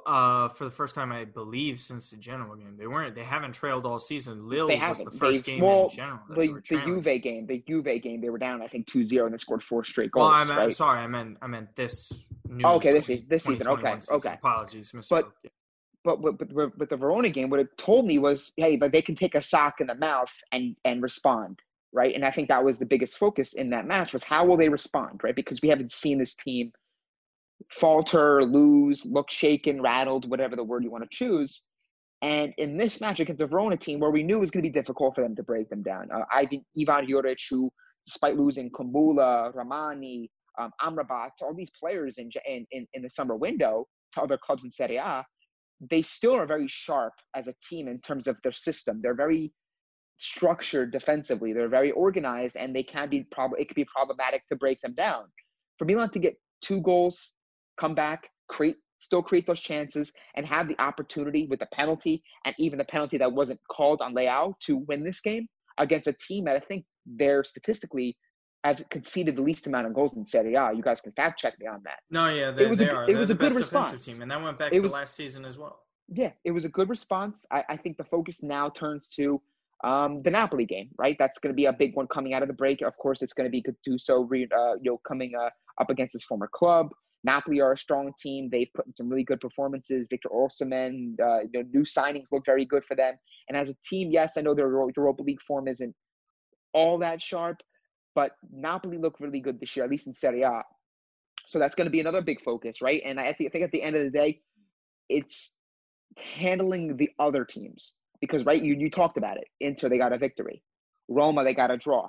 uh, 0.05 0.47
for 0.49 0.65
the 0.65 0.71
first 0.71 0.95
time, 0.95 1.11
I 1.11 1.25
believe, 1.25 1.79
since 1.79 2.11
the 2.11 2.17
Genoa 2.17 2.57
game. 2.57 2.75
They 2.77 2.87
weren't. 2.87 3.15
They 3.15 3.23
haven't 3.23 3.53
trailed 3.53 3.85
all 3.85 3.99
season. 3.99 4.47
Lille 4.47 4.67
they 4.67 4.77
was 4.77 5.03
the 5.03 5.11
first 5.11 5.45
they, 5.45 5.53
game 5.53 5.63
well, 5.63 5.83
in 5.85 5.95
Genoa. 5.95 6.19
The, 6.29 6.61
the 6.69 6.81
Juve 6.85 7.21
game, 7.21 7.45
the 7.47 7.63
Juve 7.67 8.01
game, 8.01 8.21
they 8.21 8.29
were 8.29 8.37
down. 8.37 8.61
I 8.61 8.67
think 8.67 8.87
2-0 8.87 9.25
and 9.25 9.33
they 9.33 9.37
scored 9.37 9.63
four 9.63 9.83
straight 9.83 10.11
goals. 10.11 10.25
Well, 10.25 10.33
I 10.33 10.43
meant, 10.43 10.57
right? 10.57 10.73
sorry, 10.73 10.99
I 10.99 11.07
meant 11.07 11.37
I 11.41 11.47
meant 11.47 11.75
this. 11.75 12.11
New 12.49 12.65
oh, 12.65 12.75
okay, 12.75 12.91
this 12.91 13.09
is 13.09 13.25
this 13.25 13.43
season. 13.43 13.67
Okay, 13.67 13.95
season. 13.99 14.15
okay. 14.15 14.33
Apologies, 14.33 14.93
but 15.09 15.31
but 16.03 16.21
with, 16.21 16.39
with, 16.53 16.77
with, 16.77 16.89
the 16.89 16.95
Verona 16.95 17.29
game, 17.29 17.49
what 17.49 17.59
it 17.59 17.77
told 17.77 18.05
me 18.05 18.17
was, 18.17 18.53
hey, 18.55 18.77
but 18.77 18.93
they 18.93 19.01
can 19.01 19.15
take 19.15 19.35
a 19.35 19.41
sock 19.41 19.81
in 19.81 19.87
the 19.87 19.95
mouth 19.95 20.33
and 20.53 20.75
and 20.85 21.03
respond, 21.03 21.59
right? 21.91 22.15
And 22.15 22.23
I 22.23 22.31
think 22.31 22.47
that 22.47 22.63
was 22.63 22.79
the 22.79 22.85
biggest 22.85 23.17
focus 23.17 23.53
in 23.53 23.69
that 23.71 23.85
match 23.85 24.13
was 24.13 24.23
how 24.23 24.45
will 24.45 24.57
they 24.57 24.69
respond, 24.69 25.21
right? 25.23 25.35
Because 25.35 25.61
we 25.61 25.69
haven't 25.69 25.91
seen 25.91 26.17
this 26.17 26.33
team 26.33 26.71
falter, 27.69 28.43
lose, 28.43 29.05
look 29.05 29.29
shaken, 29.29 29.81
rattled, 29.81 30.29
whatever 30.29 30.55
the 30.55 30.63
word 30.63 30.83
you 30.83 30.91
want 30.91 31.03
to 31.09 31.15
choose. 31.15 31.63
And 32.21 32.53
in 32.57 32.77
this 32.77 32.99
match 32.99 33.19
against 33.19 33.39
the 33.39 33.47
Verona 33.47 33.77
team, 33.77 33.99
where 33.99 34.09
we 34.09 34.23
knew 34.23 34.37
it 34.37 34.39
was 34.39 34.51
going 34.51 34.63
to 34.63 34.69
be 34.69 34.73
difficult 34.73 35.15
for 35.15 35.21
them 35.21 35.35
to 35.35 35.43
break 35.43 35.69
them 35.69 35.83
down, 35.83 36.09
uh, 36.11 36.23
Ivan, 36.31 36.65
Ivan 36.79 37.07
Juric, 37.07 37.37
who, 37.49 37.71
despite 38.05 38.37
losing 38.37 38.71
Kumbulla, 38.71 39.53
Rrahmani, 39.53 40.29
um, 40.59 40.71
Amrabat, 40.81 41.31
all 41.41 41.53
these 41.53 41.71
players 41.79 42.17
in, 42.17 42.31
in, 42.47 42.87
in 42.93 43.01
the 43.03 43.09
summer 43.09 43.35
window 43.35 43.85
to 44.13 44.21
other 44.21 44.37
clubs 44.37 44.63
in 44.63 44.71
Serie 44.71 44.97
A, 44.97 45.23
they 45.91 46.01
still 46.01 46.35
are 46.35 46.47
very 46.47 46.67
sharp 46.67 47.13
as 47.35 47.47
a 47.47 47.53
team 47.69 47.87
in 47.87 47.99
terms 48.01 48.25
of 48.25 48.37
their 48.43 48.53
system. 48.53 48.99
They're 49.03 49.13
very 49.13 49.53
structured 50.17 50.91
defensively. 50.91 51.53
They're 51.53 51.69
very 51.69 51.91
organized, 51.91 52.55
and 52.55 52.75
they 52.75 52.81
can 52.81 53.09
be 53.09 53.27
prob- 53.31 53.59
it 53.59 53.67
can 53.67 53.75
be 53.75 53.85
problematic 53.85 54.41
to 54.49 54.55
break 54.55 54.81
them 54.81 54.95
down. 54.95 55.25
For 55.77 55.85
Milan 55.85 56.09
to 56.11 56.19
get 56.19 56.35
two 56.61 56.81
goals 56.81 57.33
come 57.79 57.95
back, 57.95 58.29
create 58.47 58.75
still 58.99 59.21
create 59.21 59.45
those 59.45 59.59
chances 59.59 60.11
and 60.35 60.45
have 60.45 60.67
the 60.67 60.79
opportunity 60.81 61.45
with 61.47 61.59
the 61.59 61.67
penalty 61.71 62.23
and 62.45 62.55
even 62.57 62.79
the 62.79 62.85
penalty 62.85 63.17
that 63.17 63.31
wasn't 63.31 63.59
called 63.69 64.01
on 64.01 64.15
Leao 64.15 64.53
to 64.59 64.77
win 64.87 65.03
this 65.03 65.21
game 65.21 65.47
against 65.77 66.07
a 66.07 66.13
team 66.13 66.45
that 66.45 66.55
I 66.55 66.59
think 66.59 66.83
they're 67.05 67.43
statistically 67.43 68.17
have 68.63 68.83
conceded 68.89 69.35
the 69.35 69.41
least 69.41 69.67
amount 69.67 69.87
of 69.87 69.93
goals 69.93 70.15
in 70.15 70.25
Serie 70.25 70.55
A. 70.55 70.73
You 70.73 70.81
guys 70.81 70.99
can 70.99 71.11
fact 71.13 71.39
check 71.39 71.53
me 71.59 71.67
on 71.67 71.81
that. 71.83 71.99
No, 72.09 72.29
yeah, 72.29 72.51
they, 72.51 72.65
it 72.65 72.69
was 72.69 72.79
they 72.79 72.89
a, 72.89 72.93
are. 72.93 73.09
It 73.09 73.15
was 73.15 73.29
a 73.29 73.35
good 73.35 73.53
response. 73.53 74.03
team, 74.03 74.21
and 74.21 74.31
that 74.31 74.41
went 74.41 74.57
back 74.57 74.73
it 74.73 74.77
to 74.77 74.81
was, 74.81 74.91
last 74.91 75.15
season 75.15 75.45
as 75.45 75.57
well. 75.57 75.79
Yeah, 76.09 76.31
it 76.43 76.51
was 76.51 76.65
a 76.65 76.69
good 76.69 76.89
response. 76.89 77.45
I, 77.51 77.63
I 77.69 77.77
think 77.77 77.97
the 77.97 78.03
focus 78.03 78.41
now 78.41 78.69
turns 78.69 79.07
to 79.09 79.41
um, 79.83 80.21
the 80.23 80.31
Napoli 80.31 80.65
game, 80.65 80.89
right? 80.97 81.15
That's 81.19 81.37
going 81.37 81.53
to 81.53 81.55
be 81.55 81.65
a 81.65 81.73
big 81.73 81.95
one 81.95 82.07
coming 82.07 82.33
out 82.33 82.41
of 82.41 82.47
the 82.47 82.53
break. 82.53 82.81
Of 82.81 82.97
course, 82.97 83.21
it's 83.21 83.33
going 83.33 83.45
to 83.45 83.51
be 83.51 83.61
Gattuso, 83.61 84.23
uh, 84.23 84.75
you 84.81 84.91
know, 84.91 85.01
coming 85.07 85.33
uh, 85.39 85.49
up 85.79 85.89
against 85.89 86.13
his 86.13 86.23
former 86.23 86.49
club. 86.51 86.89
Napoli 87.23 87.59
are 87.59 87.73
a 87.73 87.77
strong 87.77 88.13
team. 88.21 88.49
They've 88.49 88.69
put 88.73 88.87
in 88.87 88.95
some 88.95 89.09
really 89.09 89.23
good 89.23 89.41
performances. 89.41 90.07
Victor 90.09 90.29
Osimhen, 90.29 91.19
uh, 91.19 91.39
new 91.73 91.83
signings 91.83 92.27
look 92.31 92.45
very 92.45 92.65
good 92.65 92.85
for 92.85 92.95
them. 92.95 93.15
And 93.49 93.57
as 93.57 93.69
a 93.69 93.75
team, 93.87 94.11
yes, 94.11 94.33
I 94.37 94.41
know 94.41 94.53
their 94.53 94.69
Europa 94.69 95.23
League 95.23 95.41
form 95.47 95.67
isn't 95.67 95.95
all 96.73 96.97
that 96.99 97.21
sharp, 97.21 97.61
but 98.15 98.31
Napoli 98.51 98.97
look 98.97 99.19
really 99.19 99.39
good 99.39 99.59
this 99.59 99.75
year, 99.75 99.83
at 99.85 99.91
least 99.91 100.07
in 100.07 100.13
Serie 100.13 100.43
A. 100.43 100.63
So 101.45 101.59
that's 101.59 101.75
going 101.75 101.85
to 101.85 101.91
be 101.91 102.01
another 102.01 102.21
big 102.21 102.41
focus, 102.43 102.81
right? 102.81 103.01
And 103.05 103.19
I 103.19 103.33
think, 103.33 103.49
I 103.49 103.51
think 103.51 103.63
at 103.63 103.71
the 103.71 103.81
end 103.81 103.95
of 103.95 104.03
the 104.03 104.09
day, 104.09 104.41
it's 105.09 105.51
handling 106.17 106.97
the 106.97 107.09
other 107.19 107.45
teams 107.45 107.93
because, 108.19 108.45
right, 108.45 108.61
you, 108.61 108.75
you 108.75 108.89
talked 108.89 109.17
about 109.17 109.37
it. 109.37 109.47
Inter, 109.59 109.89
they 109.89 109.97
got 109.97 110.13
a 110.13 110.17
victory. 110.17 110.61
Roma, 111.07 111.43
they 111.43 111.53
got 111.53 111.71
a 111.71 111.77
draw. 111.77 112.07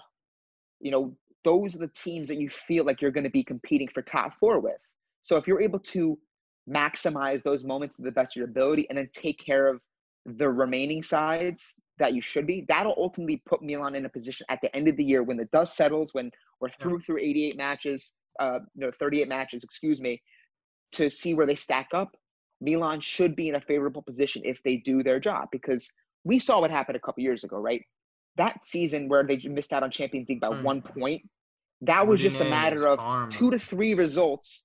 You 0.80 0.90
know, 0.90 1.16
those 1.44 1.76
are 1.76 1.78
the 1.78 1.88
teams 1.88 2.28
that 2.28 2.38
you 2.38 2.50
feel 2.50 2.84
like 2.84 3.00
you're 3.00 3.10
going 3.10 3.24
to 3.24 3.30
be 3.30 3.44
competing 3.44 3.88
for 3.92 4.02
top 4.02 4.32
four 4.40 4.60
with. 4.60 4.78
So 5.28 5.37
if 5.37 5.47
you're 5.47 5.61
able 5.61 5.80
to 5.80 6.18
maximize 6.66 7.42
those 7.42 7.62
moments 7.62 7.97
to 7.97 8.02
the 8.02 8.11
best 8.11 8.32
of 8.32 8.37
your 8.37 8.47
ability 8.47 8.87
and 8.88 8.97
then 8.97 9.11
take 9.12 9.38
care 9.38 9.68
of 9.68 9.82
the 10.25 10.49
remaining 10.49 11.02
sides 11.02 11.75
that 11.99 12.14
you 12.14 12.23
should 12.23 12.47
be, 12.47 12.64
that'll 12.66 12.94
ultimately 12.97 13.42
put 13.44 13.61
Milan 13.61 13.94
in 13.94 14.06
a 14.06 14.08
position 14.08 14.47
at 14.49 14.58
the 14.62 14.75
end 14.75 14.88
of 14.88 14.97
the 14.97 15.04
year 15.04 15.23
when 15.23 15.37
the 15.37 15.44
dust 15.52 15.76
settles, 15.76 16.14
when 16.14 16.30
we're 16.62 16.70
through 16.70 17.00
through 17.00 17.18
88 17.18 17.58
matches, 17.58 18.14
uh, 18.40 18.61
no, 18.75 18.90
38 18.99 19.28
matches, 19.28 19.64
excuse 19.64 20.00
me, 20.00 20.23
to 20.92 21.11
see 21.11 21.35
where 21.35 21.47
they 21.47 21.56
stack 21.56 21.88
up. 21.92 22.16
Milan 22.62 22.99
should 22.99 23.37
be 23.37 23.50
in 23.50 23.56
a 23.56 23.61
favorable 23.61 24.00
position 24.00 24.40
if 24.47 24.62
they 24.64 24.76
do 24.76 25.02
their 25.02 25.20
job 25.20 25.49
because 25.52 25.90
we 26.25 26.38
saw 26.38 26.58
what 26.58 26.70
happened 26.70 26.97
a 26.97 27.00
couple 27.00 27.23
years 27.23 27.44
ago, 27.44 27.58
right? 27.58 27.82
That 28.38 28.64
season 28.64 29.11
where 29.11 29.25
they 29.25 29.37
missed 29.44 29.75
out 29.75 29.82
on 29.82 29.90
Champions 29.90 30.30
League 30.30 30.40
by 30.40 30.49
mm. 30.49 30.62
one 30.62 30.80
point, 30.80 31.20
that 31.82 32.06
was 32.06 32.18
just 32.18 32.40
a 32.40 32.44
matter 32.47 32.88
of 32.88 33.28
two 33.28 33.50
to 33.50 33.58
three 33.58 33.92
results 33.92 34.64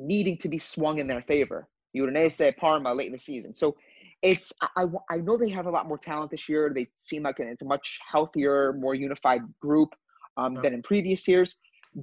needing 0.00 0.36
to 0.38 0.48
be 0.48 0.58
swung 0.58 0.98
in 0.98 1.06
their 1.06 1.22
favor. 1.22 1.68
Udinese, 1.96 2.56
Parma 2.56 2.92
late 2.92 3.08
in 3.08 3.12
the 3.12 3.18
season. 3.18 3.54
So 3.54 3.76
it's 4.22 4.52
I, 4.60 4.84
I 5.10 5.16
know 5.16 5.36
they 5.36 5.48
have 5.50 5.66
a 5.66 5.70
lot 5.70 5.88
more 5.88 5.98
talent 5.98 6.30
this 6.30 6.48
year. 6.48 6.70
They 6.74 6.88
seem 6.94 7.22
like 7.22 7.36
it's 7.38 7.62
a 7.62 7.64
much 7.66 7.98
healthier, 8.10 8.74
more 8.74 8.94
unified 8.94 9.40
group 9.60 9.94
um, 10.36 10.56
yeah. 10.56 10.62
than 10.62 10.74
in 10.74 10.82
previous 10.82 11.26
years. 11.26 11.56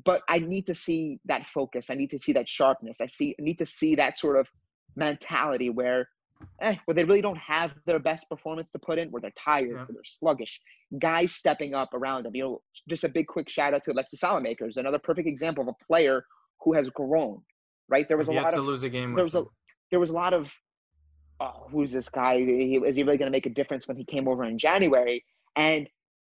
But 0.03 0.21
I 0.27 0.39
need 0.39 0.65
to 0.67 0.73
see 0.73 1.19
that 1.25 1.45
focus. 1.53 1.89
I 1.89 1.93
need 1.93 2.09
to 2.09 2.19
see 2.19 2.33
that 2.33 2.49
sharpness. 2.49 2.99
I 2.99 3.07
see 3.07 3.35
I 3.39 3.43
need 3.43 3.57
to 3.59 3.65
see 3.65 3.95
that 3.95 4.17
sort 4.17 4.37
of 4.37 4.47
mentality 4.95 5.69
where, 5.69 6.09
eh, 6.59 6.75
where 6.85 6.95
they 6.95 7.03
really 7.03 7.21
don't 7.21 7.37
have 7.37 7.71
their 7.85 7.99
best 7.99 8.27
performance 8.27 8.71
to 8.71 8.79
put 8.79 8.97
in, 8.97 9.09
where 9.09 9.21
they're 9.21 9.31
tired, 9.41 9.69
yeah. 9.69 9.75
where 9.75 9.87
they're 9.91 10.01
sluggish. 10.03 10.59
Guys 10.99 11.33
stepping 11.33 11.73
up 11.73 11.93
around 11.93 12.23
them. 12.23 12.35
You 12.35 12.43
know, 12.43 12.61
just 12.89 13.05
a 13.05 13.09
big 13.09 13.27
quick 13.27 13.47
shout 13.47 13.73
out 13.73 13.85
to 13.85 13.91
Alexis 13.91 14.19
Saelemaekers, 14.19 14.75
another 14.75 14.99
perfect 14.99 15.27
example 15.27 15.61
of 15.61 15.69
a 15.69 15.85
player 15.85 16.25
who 16.61 16.73
has 16.73 16.89
grown 16.89 17.41
right? 17.89 18.07
There 18.07 18.17
was 18.17 18.27
a 18.27 18.33
lot 18.33 18.51
to 18.51 18.59
of 18.59 18.65
lose 18.65 18.83
a 18.83 18.89
game. 18.89 19.13
There 19.15 19.23
was 19.23 19.35
a 19.35 19.45
there 19.91 19.99
was 19.99 20.09
a 20.09 20.13
lot 20.13 20.33
of 20.33 20.51
oh, 21.39 21.67
who's 21.71 21.91
this 21.91 22.09
guy? 22.09 22.35
Is 22.35 22.95
he 22.95 23.03
really 23.03 23.17
going 23.17 23.27
to 23.27 23.35
make 23.35 23.45
a 23.45 23.51
difference 23.51 23.87
when 23.87 23.97
he 23.97 24.05
came 24.05 24.27
over 24.27 24.43
in 24.43 24.57
January? 24.57 25.23
And 25.55 25.87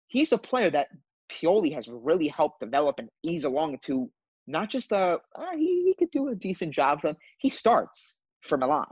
he's 0.09 0.33
a 0.33 0.39
player 0.39 0.71
that 0.71 0.89
Pioli 1.31 1.75
has 1.75 1.89
really 1.89 2.29
helped 2.29 2.61
develop 2.61 2.99
and 2.99 3.09
ease 3.23 3.45
along 3.45 3.79
to 3.87 4.11
not 4.47 4.71
just 4.71 4.93
a 4.93 5.19
uh, 5.37 5.53
he, 5.55 5.85
he 5.87 5.95
could 5.99 6.11
do 6.11 6.29
a 6.29 6.35
decent 6.35 6.75
job 6.75 7.01
for 7.01 7.09
them. 7.09 7.17
He 7.39 7.51
starts 7.51 8.15
for 8.43 8.59
Milan, 8.59 8.87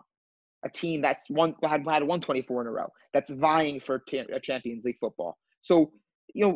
a 0.65 0.71
team 0.71 1.03
that's 1.03 1.29
one 1.29 1.55
had 1.63 1.85
had 1.87 2.03
124 2.03 2.63
in 2.63 2.67
a 2.67 2.71
row 2.71 2.89
that's 3.13 3.31
vying 3.31 3.81
for 3.81 4.03
a 4.13 4.41
Champions 4.41 4.85
League 4.85 4.99
football. 4.99 5.37
So 5.61 5.93
you 6.35 6.47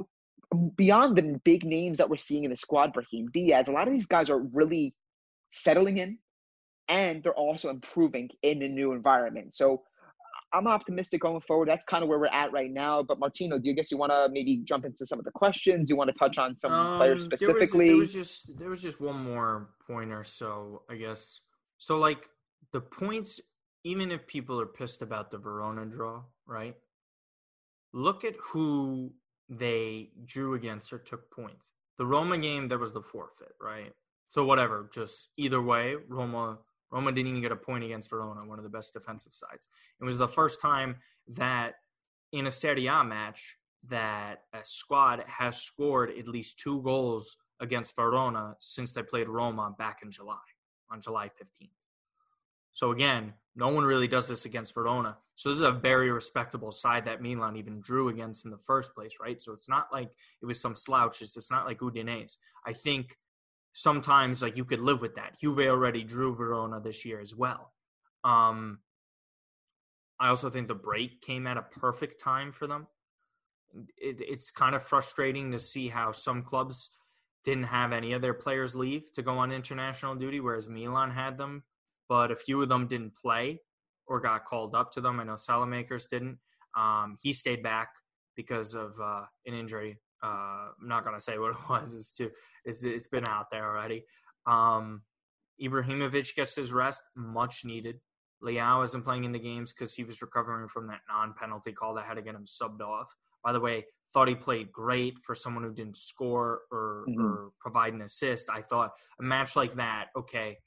know, 0.53 0.71
beyond 0.77 1.17
the 1.17 1.39
big 1.45 1.65
names 1.65 1.99
that 1.99 2.09
we're 2.09 2.17
seeing 2.17 2.45
in 2.45 2.51
the 2.51 2.57
squad, 2.57 2.93
Brahim 2.93 3.29
Diaz, 3.33 3.69
a 3.69 3.73
lot 3.73 3.87
of 3.87 3.93
these 3.93 4.07
guys 4.07 4.31
are 4.31 4.41
really 4.41 4.95
settling 5.51 5.99
in 5.99 6.19
and 6.89 7.23
they're 7.23 7.35
also 7.35 7.69
improving 7.69 8.29
in 8.43 8.59
the 8.61 8.69
new 8.69 8.93
environment. 8.93 9.55
So 9.55 9.83
I'm 10.53 10.67
optimistic 10.67 11.21
going 11.21 11.41
forward. 11.41 11.69
That's 11.69 11.85
kind 11.85 12.03
of 12.03 12.09
where 12.09 12.19
we're 12.19 12.27
at 12.27 12.53
right 12.53 12.71
now. 12.71 13.03
But 13.03 13.19
Martino, 13.19 13.59
do 13.59 13.69
you 13.69 13.75
guess 13.75 13.91
you 13.91 13.99
want 13.99 14.13
to 14.13 14.29
maybe 14.31 14.63
jump 14.65 14.85
into 14.85 15.05
some 15.05 15.19
of 15.19 15.25
the 15.25 15.31
questions? 15.33 15.91
You 15.91 15.97
want 15.97 16.09
to 16.09 16.19
touch 16.19 16.39
on 16.39 16.57
some 16.57 16.73
um, 16.73 16.97
players 16.99 17.25
specifically? 17.25 17.89
There 17.89 17.97
was, 17.97 18.13
there 18.13 18.21
was 18.21 18.29
just 18.29 18.59
there 18.59 18.71
was 18.71 18.83
just 18.83 19.01
one 19.01 19.23
more 19.23 19.71
pointer. 19.87 20.25
So 20.25 20.83
I 20.89 20.95
guess 20.95 21.41
so. 21.79 21.99
Like 21.99 22.29
the 22.73 22.81
points, 22.81 23.41
even 23.85 24.11
if 24.11 24.27
people 24.27 24.61
are 24.61 24.67
pissed 24.67 25.03
about 25.03 25.31
the 25.31 25.39
Verona 25.39 25.85
draw, 25.85 26.23
right? 26.47 26.77
Look 27.93 28.25
at 28.25 28.35
who 28.41 29.13
they 29.49 30.11
drew 30.25 30.55
against 30.55 30.93
or 30.93 30.99
took 30.99 31.31
points. 31.31 31.71
The 31.99 32.07
Roma 32.07 32.37
game, 32.39 32.69
there 32.69 32.79
was 32.79 32.93
the 32.93 33.01
forfeit, 33.01 33.55
right? 33.61 33.93
So 34.29 34.45
whatever, 34.45 34.91
just 34.93 35.31
either 35.37 35.63
way, 35.63 35.97
Roma 36.09 36.59
Roma 36.91 37.13
didn't 37.13 37.29
even 37.29 37.43
get 37.43 37.53
a 37.53 37.57
point 37.57 37.85
against 37.85 38.11
Verona, 38.11 38.47
one 38.47 38.59
of 38.59 38.65
the 38.65 38.71
best 38.71 38.93
defensive 38.93 39.35
sides. 39.35 39.69
It 40.01 40.05
was 40.05 40.19
the 40.19 40.29
first 40.29 40.61
time 40.61 40.97
that 41.29 41.75
in 42.33 42.47
a 42.47 42.51
Serie 42.51 42.87
A 42.87 43.05
match 43.05 43.57
that 43.89 44.43
a 44.53 44.65
squad 44.65 45.25
has 45.27 45.61
scored 45.61 46.11
at 46.17 46.29
least 46.29 46.59
two 46.59 46.83
goals 46.83 47.37
against 47.61 47.97
Verona 47.97 48.57
since 48.61 48.93
they 48.93 49.03
played 49.03 49.29
Roma 49.29 49.75
back 49.79 50.01
in 50.03 50.11
July, 50.11 50.37
on 50.91 51.01
July 51.01 51.27
15th. 51.29 51.71
So 52.73 52.93
again, 52.93 53.33
no 53.55 53.69
one 53.69 53.85
really 53.85 54.09
does 54.09 54.29
this 54.29 54.45
against 54.45 54.75
Verona. 54.75 55.17
So 55.35 55.49
this 55.49 55.57
is 55.57 55.65
a 55.65 55.73
very 55.73 56.11
respectable 56.11 56.71
side 56.71 57.07
that 57.07 57.23
Milan 57.23 57.57
even 57.57 57.81
drew 57.81 58.09
against 58.09 58.45
in 58.45 58.51
the 58.51 58.59
first 58.59 58.95
place, 58.95 59.15
right? 59.21 59.41
So 59.41 59.53
it's 59.53 59.69
not 59.69 59.89
like 59.93 60.11
it 60.43 60.47
was 60.47 60.61
some 60.61 60.77
slouches. 60.77 61.37
It's 61.37 61.51
not 61.51 61.65
like 61.65 61.79
Udinese. 61.79 62.37
I 62.67 62.75
think 62.75 63.17
sometimes 63.77 64.41
like 64.41 64.57
you 64.57 64.65
could 64.65 64.81
live 64.81 65.03
with 65.03 65.17
that. 65.17 65.39
Juve 65.39 65.59
already 65.59 66.03
drew 66.03 66.35
Verona 66.35 66.81
this 66.81 67.05
year 67.05 67.21
as 67.21 67.35
well. 67.35 67.75
Um, 68.25 68.79
I 70.19 70.29
also 70.29 70.49
think 70.49 70.67
the 70.67 70.75
break 70.75 71.21
came 71.21 71.47
at 71.47 71.59
a 71.59 71.63
perfect 71.63 72.19
time 72.19 72.53
for 72.53 72.67
them. 72.67 72.87
It, 73.99 74.17
it's 74.19 74.51
kind 74.51 74.75
of 74.75 74.83
frustrating 74.83 75.53
to 75.53 75.59
see 75.59 75.89
how 75.89 76.13
some 76.13 76.43
clubs 76.43 76.93
didn't 77.45 77.65
have 77.65 77.93
any 77.93 78.15
of 78.15 78.23
their 78.23 78.33
players 78.33 78.75
leave 78.75 79.13
to 79.13 79.21
go 79.21 79.37
on 79.37 79.53
international 79.53 80.15
duty, 80.15 80.41
whereas 80.41 80.71
Milan 80.71 81.11
had 81.11 81.37
them, 81.37 81.63
but 82.09 82.31
a 82.31 82.37
few 82.37 82.63
of 82.63 82.71
them 82.71 82.87
didn't 82.87 83.15
play 83.15 83.61
or 84.07 84.21
got 84.21 84.47
called 84.47 84.75
up 84.75 84.91
to 84.93 85.03
them. 85.03 85.21
I 85.21 85.25
know 85.25 85.35
Saelemaekers 85.35 86.09
didn't. 86.09 86.39
Um, 86.75 87.19
he 87.23 87.35
stayed 87.35 87.63
back 87.63 87.91
because 88.37 88.75
of 88.75 88.99
uh, 88.99 89.25
an 89.45 89.53
injury. 89.53 89.99
Uh, 90.23 90.71
I'm 90.81 90.89
not 90.89 91.05
gonna 91.05 91.21
say 91.21 91.39
what 91.39 91.53
it 91.53 91.57
was. 91.69 91.95
It's 91.95 92.13
too. 92.13 92.31
It's, 92.65 92.83
it's 92.83 93.09
been 93.09 93.27
out 93.27 93.47
there 93.51 93.69
already. 93.69 94.05
Um, 94.47 95.03
Ibrahimovic 95.63 96.35
gets 96.35 96.57
his 96.57 96.73
rest, 96.73 97.03
much 97.17 97.65
needed. 97.65 98.01
Leao 98.45 98.85
isn't 98.85 99.05
playing 99.05 99.25
in 99.25 99.33
the 99.33 99.39
games 99.39 99.73
because 99.73 99.95
he 99.95 100.05
was 100.05 100.21
recovering 100.21 100.69
from 100.69 100.89
that 100.89 101.01
non-penalty 101.09 101.73
call 101.73 101.95
that 101.95 102.05
had 102.05 102.15
to 102.15 102.23
get 102.23 102.35
him 102.35 102.45
subbed 102.45 102.81
off. 102.81 103.15
By 103.43 103.53
the 103.53 103.61
way, 103.61 103.87
thought 104.13 104.29
he 104.29 104.35
played 104.35 104.73
great 104.73 105.15
for 105.23 105.35
someone 105.35 105.65
who 105.65 105.73
didn't 105.73 105.97
score 105.97 106.61
or, 106.71 107.05
mm-hmm. 107.09 107.21
or 107.21 107.51
provide 107.61 107.95
an 107.95 108.03
assist. 108.03 108.49
I 108.51 108.63
thought 108.63 108.93
a 109.21 109.23
match 109.23 109.57
like 109.57 109.77
that, 109.77 110.07
okay, 110.17 110.59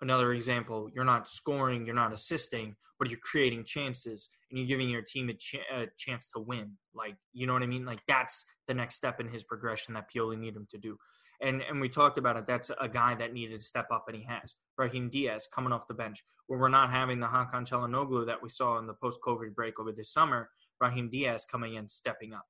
another 0.00 0.32
example, 0.32 0.88
you're 0.94 1.04
not 1.04 1.28
scoring, 1.28 1.86
you're 1.86 1.94
not 1.94 2.12
assisting, 2.12 2.76
but 2.98 3.08
you're 3.08 3.18
creating 3.20 3.64
chances 3.64 4.30
and 4.50 4.58
you're 4.58 4.66
giving 4.66 4.88
your 4.88 5.02
team 5.02 5.28
a, 5.28 5.34
ch- 5.34 5.56
a, 5.72 5.86
chance 5.96 6.26
to 6.28 6.40
win. 6.40 6.72
Like, 6.94 7.16
you 7.32 7.46
know 7.46 7.52
what 7.52 7.62
I 7.62 7.66
mean? 7.66 7.84
Like, 7.84 8.00
that's 8.08 8.44
the 8.66 8.74
next 8.74 8.96
step 8.96 9.20
in 9.20 9.28
his 9.28 9.44
progression 9.44 9.94
that 9.94 10.10
Pioli 10.12 10.38
need 10.38 10.56
him 10.56 10.66
to 10.70 10.78
do. 10.78 10.96
And 11.40 11.62
and 11.62 11.80
we 11.80 11.88
talked 11.88 12.18
about 12.18 12.36
it. 12.36 12.48
That's 12.48 12.72
a 12.80 12.88
guy 12.88 13.14
that 13.14 13.32
needed 13.32 13.60
to 13.60 13.64
step 13.64 13.86
up, 13.92 14.06
and 14.08 14.16
he 14.16 14.24
has. 14.24 14.56
Brahim 14.76 15.08
Diaz 15.08 15.46
coming 15.52 15.72
off 15.72 15.86
the 15.86 15.94
bench, 15.94 16.24
where 16.48 16.58
we're 16.58 16.68
not 16.68 16.90
having 16.90 17.20
the 17.20 17.28
Hakan 17.28 17.68
Calhanoglu 17.68 18.26
that 18.26 18.42
we 18.42 18.48
saw 18.48 18.76
in 18.78 18.88
the 18.88 18.94
post-COVID 18.94 19.54
break 19.54 19.78
over 19.78 19.92
this 19.92 20.12
summer. 20.12 20.50
Brahim 20.80 21.08
Diaz 21.08 21.46
coming 21.48 21.74
in, 21.74 21.86
stepping 21.86 22.34
up. 22.34 22.46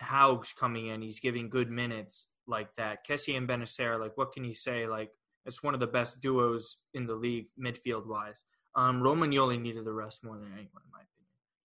Hauge 0.00 0.54
coming 0.54 0.86
in, 0.86 1.02
he's 1.02 1.18
giving 1.18 1.48
good 1.48 1.70
minutes 1.70 2.28
like 2.46 2.74
that. 2.76 3.04
Kessie 3.06 3.36
and 3.36 3.48
Bennacer, 3.48 3.98
like 3.98 4.16
what 4.16 4.32
can 4.32 4.44
you 4.44 4.54
say? 4.54 4.86
Like 4.86 5.10
it's 5.46 5.62
one 5.62 5.74
of 5.74 5.80
the 5.80 5.86
best 5.86 6.20
duos 6.20 6.78
in 6.94 7.06
the 7.06 7.14
league 7.14 7.46
midfield 7.62 8.06
wise. 8.06 8.44
Um, 8.76 9.02
Romagnoli 9.02 9.60
needed 9.60 9.84
the 9.84 9.92
rest 9.92 10.24
more 10.24 10.36
than 10.36 10.46
anyone, 10.46 10.82
in 10.84 10.90
my 10.92 11.00
opinion. 11.00 11.10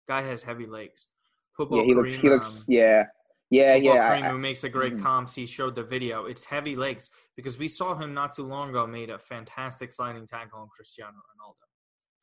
Guy 0.07 0.21
has 0.23 0.43
heavy 0.43 0.65
legs. 0.65 1.07
Football. 1.55 1.79
Yeah, 1.79 1.85
he 1.85 1.93
looks. 1.93 2.13
He 2.13 2.29
looks. 2.29 2.59
Um, 2.59 2.65
yeah. 2.69 3.03
Yeah, 3.51 3.75
Football 3.75 3.95
yeah. 3.95 4.09
Cream, 4.09 4.25
I, 4.25 4.29
who 4.29 4.37
makes 4.37 4.63
a 4.63 4.69
great 4.69 4.93
mm-hmm. 4.93 5.03
comps. 5.03 5.33
He 5.33 5.45
showed 5.45 5.75
the 5.75 5.83
video. 5.83 6.25
It's 6.25 6.45
heavy 6.45 6.75
legs 6.75 7.09
because 7.35 7.57
we 7.57 7.67
saw 7.67 7.95
him 7.95 8.13
not 8.13 8.33
too 8.33 8.43
long 8.43 8.69
ago 8.69 8.85
made 8.85 9.09
a 9.09 9.17
fantastic 9.17 9.91
sliding 9.91 10.27
tackle 10.27 10.59
on 10.59 10.67
Cristiano 10.69 11.13
Ronaldo. 11.13 11.55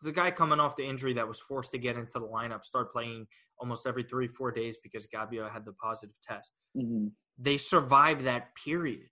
There's 0.01 0.13
a 0.13 0.15
guy 0.15 0.31
coming 0.31 0.61
off 0.61 0.77
the 0.77 0.87
injury 0.87 1.15
that 1.15 1.27
was 1.27 1.41
forced 1.41 1.73
to 1.73 1.79
get 1.79 1.97
into 1.97 2.13
the 2.15 2.27
lineup, 2.27 2.65
start 2.65 2.93
playing 2.93 3.27
almost 3.59 3.87
every 3.87 4.05
three, 4.05 4.29
four 4.29 4.53
days 4.53 4.79
because 4.83 5.07
Gabbia 5.07 5.51
had 5.51 5.65
the 5.65 5.73
positive 5.73 6.17
test. 6.23 6.51
Mm-hmm. 6.77 7.09
They 7.39 7.59
survived 7.59 8.25
that 8.25 8.55
period. 8.55 9.09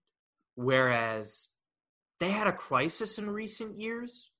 Whereas 0.56 1.48
they 2.20 2.30
had 2.30 2.46
a 2.46 2.52
crisis 2.52 3.18
in 3.18 3.30
recent 3.30 3.78
years 3.78 4.30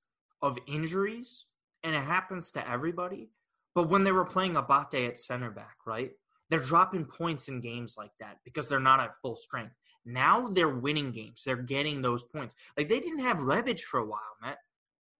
of 0.41 0.57
injuries, 0.67 1.45
and 1.83 1.95
it 1.95 2.03
happens 2.03 2.51
to 2.51 2.69
everybody. 2.69 3.29
But 3.73 3.89
when 3.89 4.03
they 4.03 4.11
were 4.11 4.25
playing 4.25 4.55
Abate 4.55 5.07
at 5.07 5.19
center 5.19 5.51
back, 5.51 5.77
right? 5.85 6.11
They're 6.49 6.59
dropping 6.59 7.05
points 7.05 7.47
in 7.47 7.59
games 7.59 7.95
like 7.97 8.11
that 8.19 8.37
because 8.43 8.67
they're 8.67 8.79
not 8.79 8.99
at 8.99 9.19
full 9.21 9.35
strength. 9.35 9.73
Now 10.05 10.47
they're 10.47 10.69
winning 10.69 11.11
games. 11.11 11.43
They're 11.43 11.55
getting 11.55 12.01
those 12.01 12.23
points. 12.23 12.55
Like 12.77 12.87
they 12.87 12.99
didn't 12.99 13.19
have 13.19 13.37
Rebic 13.37 13.81
for 13.81 13.99
a 13.99 14.05
while, 14.05 14.21
Matt. 14.41 14.59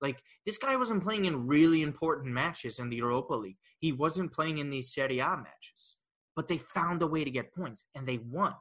Like 0.02 0.22
this 0.46 0.58
guy 0.58 0.76
wasn't 0.76 1.04
playing 1.04 1.26
in 1.26 1.48
really 1.48 1.82
important 1.82 2.34
matches 2.34 2.80
in 2.80 2.90
the 2.90 2.98
Europa 2.98 3.34
League. 3.34 3.58
He 3.80 3.92
wasn't 3.92 4.32
playing 4.32 4.60
in 4.60 4.70
these 4.70 4.94
Serie 4.94 5.20
A 5.20 5.36
matches. 5.36 5.96
But 6.36 6.48
they 6.48 6.58
found 6.58 7.02
a 7.02 7.08
way 7.08 7.24
to 7.24 7.32
get 7.32 7.54
points 7.54 7.86
and 7.96 8.06
they 8.08 8.18
won. 8.18 8.54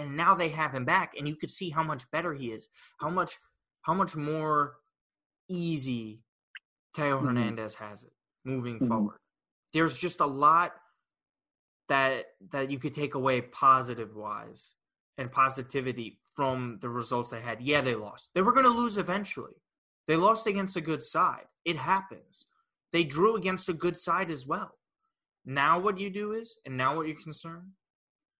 And 0.00 0.16
now 0.16 0.34
they 0.34 0.48
have 0.48 0.72
him 0.72 0.84
back 0.84 1.14
and 1.16 1.28
you 1.28 1.36
could 1.36 1.50
see 1.50 1.70
how 1.70 1.82
much 1.82 2.10
better 2.10 2.32
he 2.32 2.52
is. 2.52 2.68
How 2.98 3.10
much 3.10 3.36
how 3.82 3.94
much 3.94 4.16
more 4.16 4.74
easy 5.48 6.22
Theo 6.94 7.18
mm-hmm. 7.18 7.26
Hernandez 7.26 7.74
has 7.76 8.02
it 8.02 8.12
moving 8.44 8.76
mm-hmm. 8.76 8.88
forward. 8.88 9.18
There's 9.72 9.96
just 9.96 10.20
a 10.20 10.26
lot 10.26 10.72
that 11.88 12.26
that 12.50 12.70
you 12.70 12.78
could 12.78 12.94
take 12.94 13.14
away 13.14 13.40
positive 13.42 14.14
wise 14.14 14.72
and 15.18 15.30
positivity 15.30 16.18
from 16.34 16.78
the 16.80 16.88
results 16.88 17.30
they 17.30 17.40
had. 17.40 17.60
Yeah, 17.60 17.80
they 17.82 17.94
lost. 17.94 18.30
They 18.34 18.42
were 18.42 18.52
going 18.52 18.64
to 18.64 18.70
lose 18.70 18.96
eventually. 18.96 19.54
They 20.06 20.16
lost 20.16 20.46
against 20.46 20.76
a 20.76 20.80
good 20.80 21.02
side. 21.02 21.44
It 21.64 21.76
happens. 21.76 22.46
They 22.92 23.04
drew 23.04 23.36
against 23.36 23.68
a 23.68 23.74
good 23.74 23.96
side 23.96 24.30
as 24.30 24.46
well. 24.46 24.78
Now 25.44 25.78
what 25.78 25.98
you 25.98 26.10
do 26.10 26.32
is, 26.32 26.58
and 26.64 26.76
now 26.76 26.96
what 26.96 27.06
you're 27.06 27.22
concerned, 27.22 27.72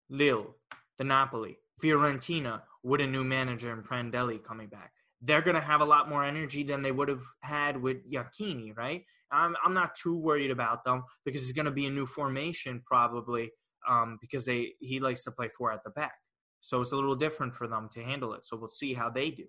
Lille, 0.09 0.57
the 1.01 1.05
Napoli, 1.05 1.59
Fiorentina 1.83 2.61
with 2.85 3.01
a 3.01 3.07
new 3.09 3.25
manager 3.25 3.73
and 3.73 3.85
Prandelli 3.85 4.41
coming 4.45 4.69
back 4.69 4.93
they're 5.23 5.43
going 5.43 5.55
to 5.55 5.61
have 5.61 5.81
a 5.81 5.87
lot 5.87 6.09
more 6.09 6.25
energy 6.25 6.63
than 6.63 6.83
they 6.83 6.93
would 6.93 7.09
have 7.09 7.23
had 7.41 7.81
with 7.81 8.11
Iachini, 8.11 8.77
right? 8.77 9.05
I'm, 9.31 9.55
I'm 9.63 9.75
not 9.75 9.95
too 9.95 10.19
worried 10.19 10.51
about 10.51 10.85
them 10.85 11.05
because 11.25 11.43
it's 11.43 11.53
going 11.53 11.67
to 11.67 11.71
be 11.71 11.87
a 11.87 11.91
new 11.91 12.07
formation 12.07 12.83
probably 12.85 13.51
um, 13.89 14.19
because 14.21 14.45
they 14.45 14.73
he 14.81 14.99
likes 14.99 15.25
to 15.25 15.31
play 15.31 15.49
four 15.49 15.73
at 15.73 15.85
the 15.85 15.91
back. 15.91 16.15
So 16.63 16.81
it's 16.81 16.93
a 16.93 16.97
little 16.97 17.15
different 17.15 17.55
for 17.55 17.67
them 17.69 17.89
to 17.93 18.03
handle 18.03 18.35
it. 18.35 18.45
So 18.45 18.57
we'll 18.57 18.69
see 18.69 18.95
how 18.95 19.09
they 19.09 19.31
do. 19.31 19.45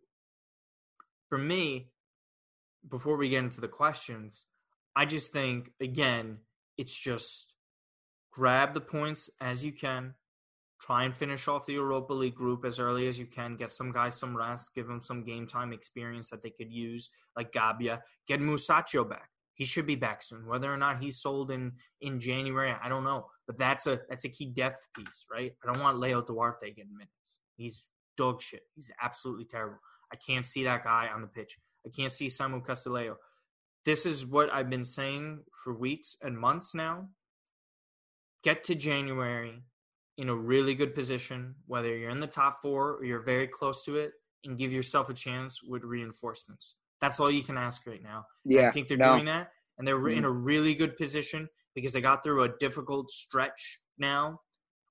For 1.29 1.37
me, 1.37 1.89
before 2.87 3.17
we 3.17 3.29
get 3.29 3.43
into 3.43 3.61
the 3.61 3.67
questions, 3.67 4.45
I 4.95 5.05
just 5.05 5.31
think, 5.31 5.71
again, 5.79 6.39
it's 6.77 6.97
just 6.97 7.53
grab 8.31 8.73
the 8.73 8.81
points 8.81 9.29
as 9.41 9.63
you 9.63 9.71
can, 9.71 10.15
Try 10.81 11.03
and 11.03 11.15
finish 11.15 11.47
off 11.47 11.67
the 11.67 11.73
Europa 11.73 12.13
League 12.13 12.33
group 12.33 12.65
as 12.65 12.79
early 12.79 13.07
as 13.07 13.19
you 13.19 13.27
can. 13.27 13.55
Get 13.55 13.71
some 13.71 13.91
guys 13.91 14.17
some 14.17 14.35
rest. 14.35 14.73
Give 14.73 14.87
them 14.87 14.99
some 14.99 15.23
game 15.23 15.45
time 15.45 15.73
experience 15.73 16.31
that 16.31 16.41
they 16.41 16.49
could 16.49 16.71
use, 16.71 17.09
like 17.35 17.51
Gabbia. 17.51 18.01
Get 18.27 18.39
Musacchio 18.39 19.07
back. 19.07 19.29
He 19.53 19.65
should 19.65 19.85
be 19.85 19.95
back 19.95 20.23
soon. 20.23 20.47
Whether 20.47 20.73
or 20.73 20.77
not 20.77 21.03
he's 21.03 21.21
sold 21.21 21.51
in 21.51 21.73
in 21.99 22.19
January, 22.19 22.73
I 22.81 22.89
don't 22.89 23.03
know. 23.03 23.27
But 23.45 23.59
that's 23.59 23.85
a 23.85 24.01
that's 24.09 24.25
a 24.25 24.29
key 24.29 24.47
depth 24.47 24.87
piece, 24.95 25.25
right? 25.31 25.53
I 25.63 25.71
don't 25.71 25.83
want 25.83 25.99
Leo 25.99 26.23
Duarte 26.23 26.71
getting 26.71 26.93
minutes. 26.93 27.39
He's 27.57 27.85
dog 28.17 28.41
shit. 28.41 28.63
He's 28.73 28.89
absolutely 28.99 29.45
terrible. 29.45 29.77
I 30.11 30.15
can't 30.15 30.45
see 30.45 30.63
that 30.63 30.83
guy 30.83 31.09
on 31.13 31.21
the 31.21 31.27
pitch. 31.27 31.59
I 31.85 31.89
can't 31.89 32.11
see 32.11 32.27
Samu 32.27 32.65
Castillejo. 32.65 33.17
This 33.85 34.07
is 34.07 34.25
what 34.25 34.51
I've 34.51 34.69
been 34.69 34.85
saying 34.85 35.43
for 35.63 35.73
weeks 35.73 36.17
and 36.21 36.37
months 36.37 36.73
now. 36.73 37.09
Get 38.43 38.63
to 38.65 38.75
January 38.75 39.61
in 40.21 40.29
a 40.29 40.35
really 40.35 40.75
good 40.75 40.93
position, 40.93 41.55
whether 41.65 41.97
you're 41.97 42.11
in 42.11 42.19
the 42.19 42.27
top 42.27 42.61
four 42.61 42.97
or 42.97 43.03
you're 43.03 43.23
very 43.23 43.47
close 43.47 43.83
to 43.85 43.97
it, 43.97 44.11
and 44.45 44.57
give 44.57 44.71
yourself 44.71 45.09
a 45.09 45.13
chance 45.15 45.63
with 45.63 45.83
reinforcements. 45.83 46.75
That's 47.01 47.19
all 47.19 47.31
you 47.31 47.43
can 47.43 47.57
ask 47.57 47.85
right 47.87 48.03
now. 48.03 48.27
Yeah, 48.45 48.59
and 48.59 48.67
I 48.67 48.71
think 48.71 48.87
they're 48.87 48.97
no. 48.97 49.13
doing 49.13 49.25
that, 49.25 49.49
and 49.77 49.87
they're 49.87 49.97
mm-hmm. 49.97 50.19
in 50.19 50.23
a 50.23 50.29
really 50.29 50.75
good 50.75 50.95
position 50.95 51.49
because 51.73 51.93
they 51.93 52.01
got 52.01 52.23
through 52.23 52.43
a 52.43 52.49
difficult 52.59 53.09
stretch 53.09 53.79
now 53.97 54.39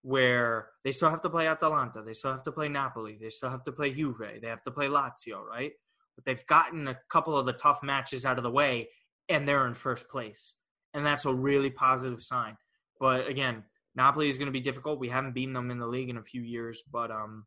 where 0.03 0.69
they 0.83 0.91
still 0.91 1.11
have 1.11 1.21
to 1.21 1.31
play 1.31 1.47
Atalanta, 1.47 2.03
they 2.03 2.13
still 2.13 2.33
have 2.33 2.43
to 2.43 2.53
play 2.53 2.69
Napoli, 2.69 3.17
they 3.21 3.29
still 3.29 3.51
have 3.51 3.63
to 3.65 3.73
play 3.73 3.93
Juve, 3.93 4.41
they 4.41 4.49
have 4.49 4.63
to 4.63 4.71
play 4.71 4.89
Lazio, 4.89 5.45
right? 5.45 5.73
But 6.17 6.25
they've 6.25 6.47
gotten 6.47 6.89
a 6.89 6.99
couple 7.09 7.37
of 7.37 7.47
the 7.47 7.53
tough 7.53 7.83
matches 7.83 8.25
out 8.25 8.39
of 8.39 8.43
the 8.43 8.51
way, 8.51 8.89
and 9.29 9.47
they're 9.47 9.67
in 9.67 9.75
first 9.75 10.09
place, 10.09 10.55
and 10.93 11.07
that's 11.07 11.27
a 11.27 11.33
really 11.33 11.71
positive 11.71 12.23
sign. 12.23 12.57
But 12.99 13.29
again, 13.29 13.65
Napoli 13.95 14.29
is 14.29 14.39
going 14.39 14.47
to 14.47 14.53
be 14.53 14.61
difficult. 14.61 15.01
We 15.01 15.09
haven't 15.09 15.35
beaten 15.35 15.55
them 15.55 15.71
in 15.71 15.79
the 15.79 15.87
league 15.87 16.11
in 16.11 16.17
a 16.17 16.23
few 16.23 16.43
years, 16.43 16.83
but 16.91 17.11
um, 17.11 17.47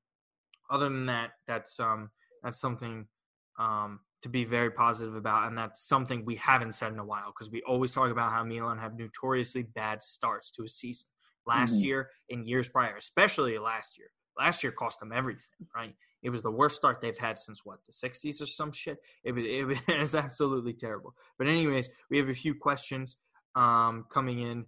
other 0.69 0.85
than 0.85 1.05
that, 1.07 1.31
that's 1.47 1.79
um, 1.79 2.09
that's 2.43 2.59
something 2.59 3.07
um, 3.59 3.99
to 4.23 4.29
be 4.29 4.45
very 4.45 4.71
positive 4.71 5.15
about, 5.15 5.47
and 5.47 5.57
that's 5.57 5.87
something 5.87 6.25
we 6.25 6.35
haven't 6.35 6.73
said 6.73 6.91
in 6.91 6.99
a 6.99 7.05
while 7.05 7.27
because 7.27 7.51
we 7.51 7.61
always 7.63 7.93
talk 7.93 8.11
about 8.11 8.31
how 8.31 8.43
Milan 8.43 8.79
have 8.79 8.97
notoriously 8.97 9.63
bad 9.63 10.01
starts 10.01 10.51
to 10.51 10.63
a 10.63 10.67
season. 10.67 11.07
Last 11.45 11.73
mm-hmm. 11.73 11.83
year 11.83 12.09
and 12.29 12.47
years 12.47 12.69
prior, 12.69 12.95
especially 12.95 13.57
last 13.57 13.97
year. 13.97 14.07
Last 14.37 14.63
year 14.63 14.71
cost 14.71 14.99
them 14.99 15.11
everything, 15.13 15.67
right? 15.75 15.93
It 16.23 16.29
was 16.29 16.41
the 16.41 16.51
worst 16.51 16.77
start 16.77 17.01
they've 17.01 17.17
had 17.17 17.37
since 17.37 17.61
what 17.65 17.79
the 17.85 17.91
'60s 17.91 18.41
or 18.41 18.45
some 18.45 18.71
shit. 18.71 18.97
It 19.23 19.33
was 19.33 19.45
it 19.87 19.99
was 19.99 20.15
absolutely 20.15 20.73
terrible. 20.73 21.13
But 21.37 21.47
anyways, 21.47 21.89
we 22.09 22.17
have 22.17 22.29
a 22.29 22.33
few 22.33 22.55
questions 22.55 23.17
um, 23.55 24.05
coming 24.11 24.39
in. 24.39 24.65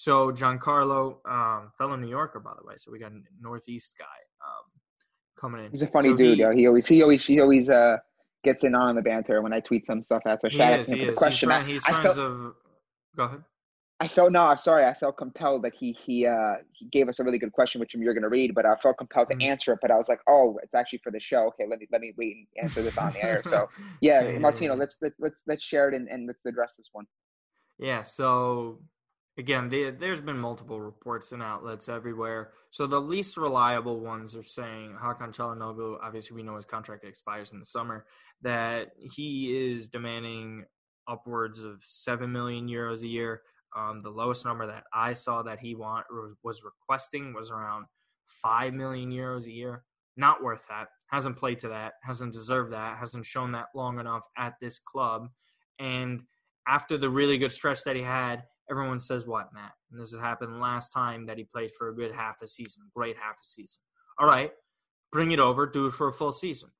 So 0.00 0.30
Giancarlo, 0.30 1.16
um, 1.28 1.72
fellow 1.76 1.96
New 1.96 2.06
Yorker, 2.08 2.38
by 2.38 2.52
the 2.56 2.64
way. 2.64 2.74
So 2.76 2.92
we 2.92 3.00
got 3.00 3.10
a 3.10 3.18
Northeast 3.40 3.96
guy 3.98 4.04
um, 4.46 4.70
coming 5.40 5.64
in. 5.64 5.72
He's 5.72 5.82
a 5.82 5.88
funny 5.88 6.10
So 6.10 6.16
dude. 6.16 6.34
he- 6.36 6.42
yo. 6.44 6.52
He 6.54 6.68
always 6.68 6.86
he 6.86 7.02
always 7.02 7.24
he 7.26 7.40
always 7.40 7.68
uh 7.68 7.96
gets 8.44 8.62
in 8.62 8.76
on 8.76 8.94
the 8.94 9.02
banter 9.02 9.42
when 9.42 9.52
I 9.52 9.58
tweet 9.58 9.84
some 9.84 10.04
stuff 10.04 10.22
out. 10.24 10.40
So 10.40 10.50
shout 10.50 10.78
out 10.78 10.84
to 10.86 10.92
him 10.92 10.98
for 11.00 11.04
the 11.04 11.04
is. 11.04 11.08
He's, 11.08 11.18
question. 11.18 11.48
friend, 11.48 11.64
I- 11.64 11.68
he's 11.68 11.84
I 11.84 12.00
felt 12.00 12.16
of. 12.18 12.54
Go 13.16 13.24
ahead. 13.24 13.42
I 13.98 14.06
felt 14.06 14.30
no, 14.30 14.42
I'm 14.42 14.58
sorry. 14.58 14.84
I 14.86 14.94
felt 14.94 15.16
compelled. 15.16 15.64
that 15.64 15.74
he 15.74 15.90
he 16.06 16.24
uh 16.26 16.54
he 16.70 16.86
gave 16.86 17.08
us 17.08 17.18
a 17.18 17.24
really 17.24 17.40
good 17.40 17.50
question, 17.50 17.80
which 17.80 17.92
you're 17.96 18.14
gonna 18.14 18.28
read, 18.28 18.54
but 18.54 18.64
I 18.66 18.76
felt 18.76 18.98
compelled 18.98 19.26
Mhm. 19.30 19.40
to 19.40 19.44
answer 19.46 19.72
it. 19.72 19.80
But 19.82 19.90
I 19.90 19.96
was 19.96 20.08
like, 20.08 20.20
oh, 20.28 20.60
it's 20.62 20.74
actually 20.74 21.00
for 21.02 21.10
the 21.10 21.18
show. 21.18 21.48
Okay, 21.48 21.64
let 21.68 21.80
me 21.80 21.88
let 21.90 22.00
me 22.00 22.14
wait 22.16 22.36
and 22.36 22.46
answer 22.62 22.82
this 22.82 22.96
on 22.98 23.12
the 23.14 23.24
air. 23.24 23.42
So 23.42 23.68
yeah, 24.00 24.22
Yeah, 24.22 24.28
yeah, 24.30 24.38
Martino, 24.38 24.74
yeah. 24.74 24.78
let's 24.78 24.98
let's 25.02 25.16
let's 25.18 25.42
let's 25.48 25.64
share 25.64 25.88
it 25.88 25.94
and, 25.96 26.06
and 26.08 26.28
let's 26.28 26.46
address 26.46 26.76
this 26.76 26.90
one. 26.92 27.06
Yeah, 27.80 28.04
so 28.04 28.78
again, 29.38 29.68
the, 29.68 29.90
there's 29.90 30.20
been 30.20 30.38
multiple 30.38 30.80
reports 30.80 31.30
and 31.30 31.42
outlets 31.42 31.88
everywhere. 31.88 32.50
So 32.70 32.86
the 32.86 33.00
least 33.00 33.36
reliable 33.36 34.00
ones 34.00 34.34
are 34.34 34.42
saying 34.42 34.96
Hakan 35.00 35.34
Çalhanoğlu, 35.34 35.98
obviously 36.02 36.34
we 36.34 36.42
know 36.42 36.56
his 36.56 36.66
contract 36.66 37.04
expires 37.04 37.52
in 37.52 37.60
the 37.60 37.64
summer, 37.64 38.04
that 38.42 38.88
he 38.98 39.56
is 39.56 39.88
demanding 39.88 40.64
upwards 41.06 41.60
of 41.62 41.82
7 41.84 42.30
million 42.30 42.68
euros 42.68 43.02
a 43.02 43.08
year. 43.08 43.42
Um, 43.76 44.00
the 44.00 44.10
lowest 44.10 44.44
number 44.44 44.66
that 44.66 44.84
I 44.92 45.12
saw 45.12 45.42
that 45.42 45.60
he 45.60 45.74
want 45.74 46.06
was 46.42 46.64
requesting 46.64 47.32
was 47.32 47.50
around 47.50 47.86
5 48.42 48.74
million 48.74 49.10
euros 49.12 49.46
a 49.46 49.52
year. 49.52 49.84
Not 50.16 50.42
worth 50.42 50.66
that. 50.68 50.88
Hasn't 51.06 51.36
played 51.36 51.60
to 51.60 51.68
that. 51.68 51.92
Hasn't 52.02 52.32
deserved 52.32 52.72
that. 52.72 52.98
Hasn't 52.98 53.24
shown 53.24 53.52
that 53.52 53.66
long 53.74 54.00
enough 54.00 54.26
at 54.36 54.54
this 54.60 54.80
club. 54.80 55.28
And 55.78 56.24
after 56.66 56.98
the 56.98 57.08
really 57.08 57.38
good 57.38 57.52
stretch 57.52 57.84
that 57.84 57.94
he 57.94 58.02
had, 58.02 58.42
everyone 58.70 59.00
says 59.00 59.26
what, 59.26 59.52
Matt? 59.52 59.72
And 59.90 60.00
this 60.00 60.12
has 60.12 60.20
happened 60.20 60.60
last 60.60 60.90
time 60.90 61.26
that 61.26 61.38
he 61.38 61.44
played 61.44 61.70
for 61.76 61.88
a 61.88 61.94
good 61.94 62.12
half 62.12 62.42
a 62.42 62.46
season, 62.46 62.84
great 62.94 63.16
half 63.16 63.36
a 63.40 63.44
season. 63.44 63.80
All 64.18 64.26
right, 64.26 64.52
bring 65.12 65.30
it 65.32 65.40
over, 65.40 65.66
do 65.66 65.86
it 65.86 65.92
for 65.92 66.08
a 66.08 66.12
full 66.12 66.32
season. 66.32 66.70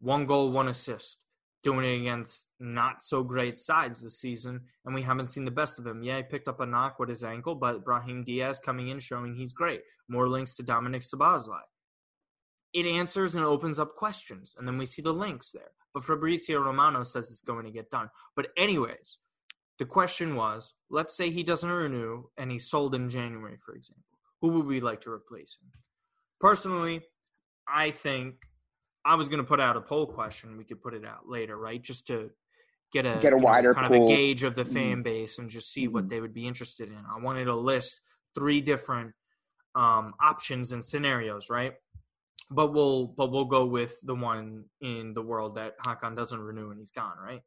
One 0.00 0.26
goal, 0.26 0.50
one 0.50 0.68
assist. 0.68 1.18
Doing 1.62 1.84
it 1.84 2.00
against 2.00 2.44
not 2.60 3.02
so 3.02 3.24
great 3.24 3.58
sides 3.58 4.00
this 4.00 4.20
season, 4.20 4.60
and 4.84 4.94
we 4.94 5.02
haven't 5.02 5.28
seen 5.28 5.44
the 5.44 5.50
best 5.50 5.80
of 5.80 5.86
him. 5.86 6.02
Yeah, 6.02 6.18
he 6.18 6.22
picked 6.22 6.46
up 6.46 6.60
a 6.60 6.66
knock 6.66 7.00
with 7.00 7.08
his 7.08 7.24
ankle, 7.24 7.56
but 7.56 7.84
Brahim 7.84 8.22
Diaz 8.22 8.60
coming 8.60 8.88
in 8.88 9.00
showing 9.00 9.34
he's 9.34 9.52
great. 9.52 9.80
More 10.08 10.28
links 10.28 10.54
to 10.54 10.62
Dominik 10.62 11.02
Szoboszlai. 11.02 11.62
It 12.72 12.86
answers 12.86 13.34
and 13.34 13.44
opens 13.44 13.80
up 13.80 13.96
questions, 13.96 14.54
and 14.56 14.68
then 14.68 14.78
we 14.78 14.86
see 14.86 15.02
the 15.02 15.12
links 15.12 15.50
there. 15.50 15.70
But 15.92 16.04
Fabrizio 16.04 16.60
Romano 16.60 17.02
says 17.02 17.30
it's 17.30 17.40
going 17.40 17.64
to 17.64 17.72
get 17.72 17.90
done. 17.90 18.10
But 18.36 18.48
anyways, 18.56 19.16
the 19.78 19.84
question 19.84 20.36
was, 20.36 20.74
let's 20.90 21.16
say 21.16 21.30
he 21.30 21.42
doesn't 21.42 21.70
renew 21.70 22.24
and 22.36 22.50
he's 22.50 22.68
sold 22.68 22.94
in 22.94 23.08
January, 23.10 23.56
for 23.58 23.74
example. 23.74 24.04
Who 24.40 24.48
would 24.48 24.66
we 24.66 24.80
like 24.80 25.02
to 25.02 25.10
replace 25.10 25.58
him? 25.60 25.70
Personally, 26.40 27.02
I 27.68 27.90
think 27.90 28.36
I 29.04 29.14
was 29.14 29.28
going 29.28 29.42
to 29.42 29.48
put 29.48 29.60
out 29.60 29.76
a 29.76 29.80
poll 29.80 30.06
question. 30.06 30.56
We 30.56 30.64
could 30.64 30.82
put 30.82 30.94
it 30.94 31.04
out 31.04 31.28
later, 31.28 31.56
right? 31.56 31.82
Just 31.82 32.06
to 32.08 32.30
get 32.92 33.06
a 33.06 33.18
Get 33.20 33.32
a 33.32 33.36
you 33.36 33.40
know, 33.42 33.46
wider 33.46 33.74
kind 33.74 33.86
of 33.86 33.92
a 33.92 34.06
gauge 34.06 34.42
of 34.42 34.54
the 34.54 34.64
Mhm. 34.64 34.72
fan 34.72 35.02
base 35.02 35.38
and 35.38 35.50
just 35.50 35.72
see 35.72 35.88
what 35.88 36.04
Mhm. 36.04 36.08
they 36.10 36.20
would 36.20 36.34
be 36.34 36.46
interested 36.46 36.88
in. 36.88 37.04
I 37.10 37.18
wanted 37.18 37.46
to 37.46 37.54
list 37.54 38.00
three 38.34 38.60
different 38.60 39.14
um, 39.74 40.14
options 40.20 40.72
and 40.72 40.82
scenarios, 40.82 41.50
right? 41.50 41.74
But 42.50 42.72
we'll 42.72 43.08
but 43.08 43.30
we'll 43.30 43.44
go 43.44 43.66
with 43.66 44.00
the 44.02 44.14
one 44.14 44.70
in 44.80 45.12
the 45.12 45.20
world 45.20 45.56
that 45.56 45.78
Hakan 45.80 46.16
doesn't 46.16 46.40
renew 46.40 46.70
and 46.70 46.78
he's 46.78 46.90
gone, 46.92 47.18
right? 47.18 47.42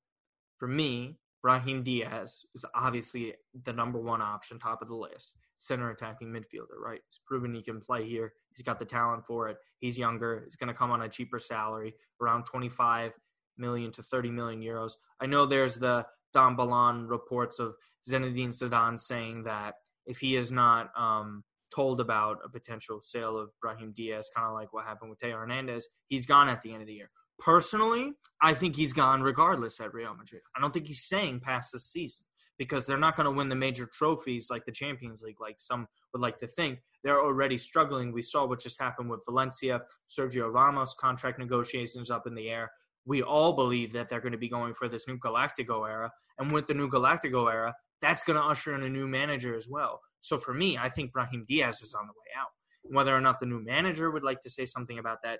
For 0.58 0.68
me, 0.68 1.18
Brahim 1.42 1.84
Diaz 1.84 2.46
is 2.54 2.66
obviously 2.76 3.34
the 3.64 3.74
number 3.74 4.00
one 4.00 4.22
option, 4.22 4.60
top 4.60 4.82
of 4.82 4.88
the 4.88 4.96
list. 4.96 5.34
Center 5.58 5.90
attacking 5.90 6.30
midfielder, 6.30 6.78
right? 6.82 7.00
He's 7.08 7.20
proven 7.26 7.54
he 7.54 7.62
can 7.62 7.80
play 7.80 8.08
here. 8.08 8.34
He's 8.56 8.64
got 8.64 8.80
the 8.80 8.86
talent 8.86 9.26
for 9.26 9.50
it. 9.50 9.58
He's 9.80 9.98
younger. 9.98 10.42
He's 10.44 10.56
going 10.56 10.68
to 10.68 10.74
come 10.74 10.92
on 10.92 11.02
a 11.02 11.10
cheaper 11.10 11.40
salary, 11.40 11.96
around 12.22 12.46
25 12.46 13.12
million 13.58 13.92
to 13.92 14.04
30 14.04 14.32
million 14.32 14.62
euros. 14.62 14.94
I 15.22 15.26
know 15.26 15.46
there's 15.46 15.76
the 15.76 16.06
Don 16.34 16.56
Balón 16.56 17.10
reports 17.10 17.60
of 17.60 17.76
Zinedine 18.10 18.50
Zidane 18.50 19.00
saying 19.00 19.44
that 19.44 19.76
if 20.06 20.20
he 20.20 20.36
is 20.36 20.52
not 20.52 20.92
um, 20.98 21.44
told 21.74 22.00
about 22.00 22.38
a 22.44 22.50
potential 22.50 23.00
sale 23.02 23.38
of 23.38 23.50
Brahim 23.62 23.94
Diaz, 23.96 24.30
kind 24.36 24.48
of 24.48 24.54
like 24.54 24.74
what 24.74 24.86
happened 24.86 25.10
with 25.10 25.20
Theo 25.20 25.38
Hernandez, 25.38 25.88
he's 26.08 26.26
gone 26.26 26.50
at 26.50 26.62
the 26.62 26.74
end 26.74 26.82
of 26.82 26.88
the 26.88 26.94
year. 26.94 27.12
Personally, 27.40 28.14
I 28.42 28.54
think 28.54 28.76
he's 28.76 28.94
gone 28.94 29.22
regardless 29.22 29.80
at 29.80 29.94
Real 29.94 30.14
Madrid. 30.16 30.42
I 30.56 30.62
don't 30.62 30.74
think 30.74 30.88
he's 30.88 31.02
staying 31.02 31.40
past 31.40 31.72
this 31.74 31.90
season 31.90 32.26
because 32.58 32.86
they're 32.86 32.98
not 32.98 33.16
going 33.16 33.26
to 33.26 33.32
win 33.32 33.48
the 33.50 33.56
major 33.56 33.88
trophies 33.92 34.50
like 34.52 34.66
the 34.66 34.72
Champions 34.72 35.22
League, 35.24 35.40
like 35.40 35.56
some 35.58 35.88
would 36.14 36.22
like 36.22 36.38
to 36.38 36.48
think. 36.48 36.80
They're 37.04 37.22
already 37.22 37.58
struggling. 37.58 38.12
We 38.12 38.22
saw 38.22 38.46
what 38.46 38.60
just 38.60 38.82
happened 38.82 39.10
with 39.10 39.22
Valencia, 39.26 39.82
Sergio 40.10 40.54
Ramos, 40.54 40.94
contract 41.00 41.40
negotiations 41.40 42.12
up 42.12 42.28
in 42.28 42.36
the 42.36 42.50
air. 42.50 42.70
We 43.06 43.24
all 43.24 43.54
believe 43.54 43.94
that 43.94 44.10
they're 44.10 44.20
going 44.20 44.34
to 44.34 44.38
be 44.38 44.50
going 44.50 44.74
for 44.74 44.90
this 44.90 45.08
new 45.08 45.18
Galactico 45.18 45.90
era. 45.90 46.12
And 46.38 46.52
with 46.52 46.68
the 46.68 46.74
new 46.74 46.90
Galactico 46.90 47.50
era, 47.52 47.74
that's 48.02 48.24
going 48.24 48.38
to 48.38 48.46
usher 48.46 48.76
in 48.76 48.84
a 48.84 48.90
new 48.90 49.08
manager 49.08 49.56
as 49.56 49.68
well. 49.70 50.02
So 50.20 50.38
for 50.38 50.54
me, 50.54 50.78
I 50.78 50.90
think 50.90 51.14
Brahim 51.14 51.46
Diaz 51.48 51.82
is 51.82 51.94
on 51.94 52.08
the 52.08 52.14
way 52.14 52.40
out. 52.40 52.50
Whether 52.84 53.16
or 53.16 53.22
not 53.22 53.40
the 53.40 53.46
new 53.46 53.64
manager 53.64 54.12
would 54.12 54.24
like 54.24 54.42
to 54.42 54.50
say 54.50 54.66
something 54.66 55.00
about 55.00 55.20
that, 55.24 55.40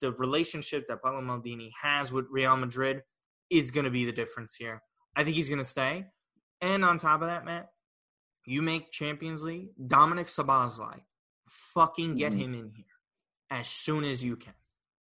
the 0.00 0.12
relationship 0.12 0.86
that 0.88 1.02
Paolo 1.02 1.20
Maldini 1.20 1.70
has 1.80 2.12
with 2.12 2.26
Real 2.30 2.56
Madrid 2.56 3.02
is 3.50 3.70
going 3.70 3.84
to 3.84 3.90
be 3.90 4.04
the 4.04 4.12
difference 4.12 4.56
here. 4.56 4.82
I 5.14 5.24
think 5.24 5.36
he's 5.36 5.48
going 5.48 5.58
to 5.60 5.64
stay. 5.64 6.06
And 6.60 6.84
on 6.84 6.98
top 6.98 7.20
of 7.22 7.28
that, 7.28 7.44
Matt, 7.44 7.70
you 8.44 8.62
make 8.62 8.90
Champions 8.90 9.42
League, 9.42 9.70
Dominik 9.80 10.26
Szoboszlai, 10.26 11.00
fucking 11.48 12.16
get 12.16 12.32
Mhm. 12.32 12.38
him 12.38 12.54
in 12.54 12.72
here 12.74 12.84
as 13.50 13.68
soon 13.68 14.04
as 14.04 14.22
you 14.24 14.36
can. 14.36 14.54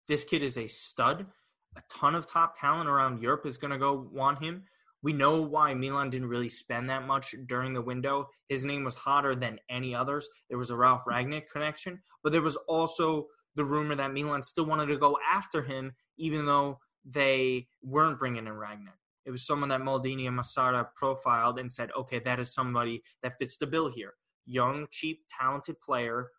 This 0.08 0.24
kid 0.24 0.44
is 0.44 0.58
a 0.58 0.68
stud. 0.68 1.32
A 1.76 1.82
ton 1.90 2.16
of 2.16 2.28
top 2.28 2.60
talent 2.60 2.90
around 2.90 3.22
Europe 3.22 3.46
is 3.46 3.58
going 3.58 3.72
to 3.72 3.78
go 3.78 3.94
want 3.94 4.40
him. 4.40 4.68
We 5.02 5.12
know 5.14 5.42
why 5.42 5.74
Milan 5.74 6.10
didn't 6.10 6.30
really 6.30 6.50
spend 6.50 6.90
that 6.90 7.06
much 7.06 7.36
during 7.48 7.74
the 7.74 7.82
window. 7.82 8.30
His 8.48 8.64
name 8.64 8.84
was 8.84 8.96
hotter 8.96 9.36
than 9.36 9.60
any 9.70 9.94
others. 9.96 10.30
There 10.50 10.58
was 10.58 10.70
a 10.70 10.78
Ralf 10.78 11.04
Rangnick 11.06 11.50
connection, 11.50 12.04
but 12.24 12.32
there 12.32 12.42
was 12.42 12.56
also 12.56 13.28
the 13.56 13.66
rumor 13.66 13.96
that 13.96 14.14
Milan 14.14 14.44
still 14.44 14.66
wanted 14.66 14.88
to 14.88 14.98
go 14.98 15.18
after 15.30 15.62
him, 15.62 15.94
even 16.18 16.46
though 16.46 16.80
they 17.06 17.68
weren't 17.82 18.20
bringing 18.20 18.48
in 18.48 18.54
Rangnick. 18.54 19.00
It 19.26 19.32
was 19.32 19.46
someone 19.46 19.70
that 19.70 19.82
Maldini 19.82 20.28
and 20.28 20.38
Massara 20.38 20.88
profiled 20.96 21.60
and 21.60 21.72
said, 21.72 21.92
okay, 21.98 22.20
that 22.20 22.40
is 22.40 22.54
somebody 22.54 23.04
that 23.22 23.38
fits 23.40 23.58
the 23.58 23.68
bill 23.68 23.90
here. 23.90 24.14
Young, 24.46 24.88
cheap, 24.92 25.22
talented 25.30 25.80
player 25.82 26.30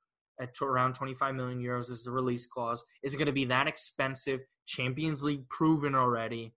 at 0.40 0.50
around 0.61 0.94
25 0.94 1.35
million 1.35 1.62
euros 1.62 1.90
is 1.90 2.05
the 2.05 2.11
release 2.11 2.46
clause. 2.46 2.85
Is 3.03 3.14
it 3.14 3.18
going 3.18 3.27
to 3.27 3.33
be 3.33 3.46
that 3.46 3.68
expensive? 3.68 4.40
Champions 4.66 5.22
League 5.22 5.48
proven 5.48 5.94
already. 5.94 6.55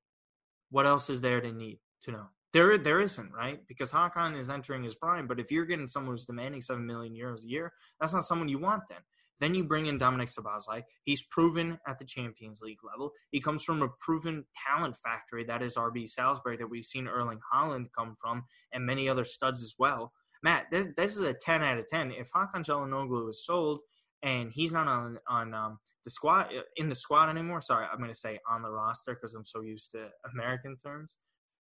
What 0.70 0.86
else 0.86 1.10
is 1.10 1.22
there 1.22 1.40
to 1.40 1.52
need 1.52 1.80
to 2.04 2.12
know? 2.12 2.26
There, 2.54 2.78
there 2.78 3.00
isn't, 3.00 3.32
right? 3.34 3.60
Because 3.68 3.92
Hakan 3.92 4.38
is 4.38 4.50
entering 4.50 4.84
his 4.84 4.96
prime. 4.96 5.28
But 5.28 5.40
if 5.40 5.52
you're 5.52 5.66
getting 5.66 5.88
someone 5.88 6.14
who's 6.14 6.26
demanding 6.26 6.62
7 6.62 6.86
million 6.86 7.14
euros 7.14 7.44
a 7.44 7.50
year, 7.50 7.74
that's 8.00 8.14
not 8.14 8.24
someone 8.24 8.50
you 8.50 8.60
want 8.60 8.84
then. 8.90 9.00
Then 9.40 9.56
you 9.56 9.64
bring 9.64 9.86
in 9.86 10.00
Dominik 10.00 10.30
Szoboszlai. 10.34 10.84
He's 11.04 11.22
proven 11.22 11.80
at 11.88 12.00
the 12.00 12.06
Champions 12.06 12.62
League 12.62 12.84
level. 12.84 13.12
He 13.32 13.42
comes 13.42 13.64
from 13.64 13.82
a 13.82 13.90
proven 14.00 14.46
talent 14.68 14.98
factory 14.98 15.44
that 15.46 15.62
is 15.62 15.76
RB 15.76 16.08
Salzburg 16.08 16.60
that 16.60 16.70
we've 16.70 16.86
seen 16.86 17.08
Erling 17.08 17.40
Haaland 17.54 17.88
come 17.98 18.16
from 18.20 18.44
and 18.74 18.86
many 18.86 19.08
other 19.08 19.24
studs 19.24 19.62
as 19.62 19.76
well. 19.78 20.12
Matt, 20.44 20.66
this, 20.72 20.88
this 20.96 21.16
is 21.16 21.22
a 21.22 21.34
10 21.34 21.64
out 21.64 21.78
of 21.78 21.88
10. 21.88 22.12
If 22.12 22.32
Hakan 22.32 22.66
Çalhanoğlu 22.66 23.30
is 23.30 23.46
sold 23.46 23.82
and 24.24 24.52
he's 24.52 24.72
not 24.72 24.88
on 24.88 25.20
on 25.28 25.54
um, 25.54 25.80
the 26.04 26.12
squad 26.12 26.48
in 26.76 26.90
the 26.90 26.96
squad 26.96 27.30
anymore, 27.30 27.62
sorry, 27.62 27.86
I'm 27.92 28.00
going 28.00 28.10
to 28.10 28.16
say 28.16 28.40
on 28.50 28.62
the 28.62 28.72
roster 28.72 29.14
because 29.14 29.36
I'm 29.36 29.46
so 29.46 29.62
used 29.62 29.92
to 29.92 30.10
American 30.34 30.76
terms, 30.76 31.18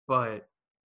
but 0.08 0.48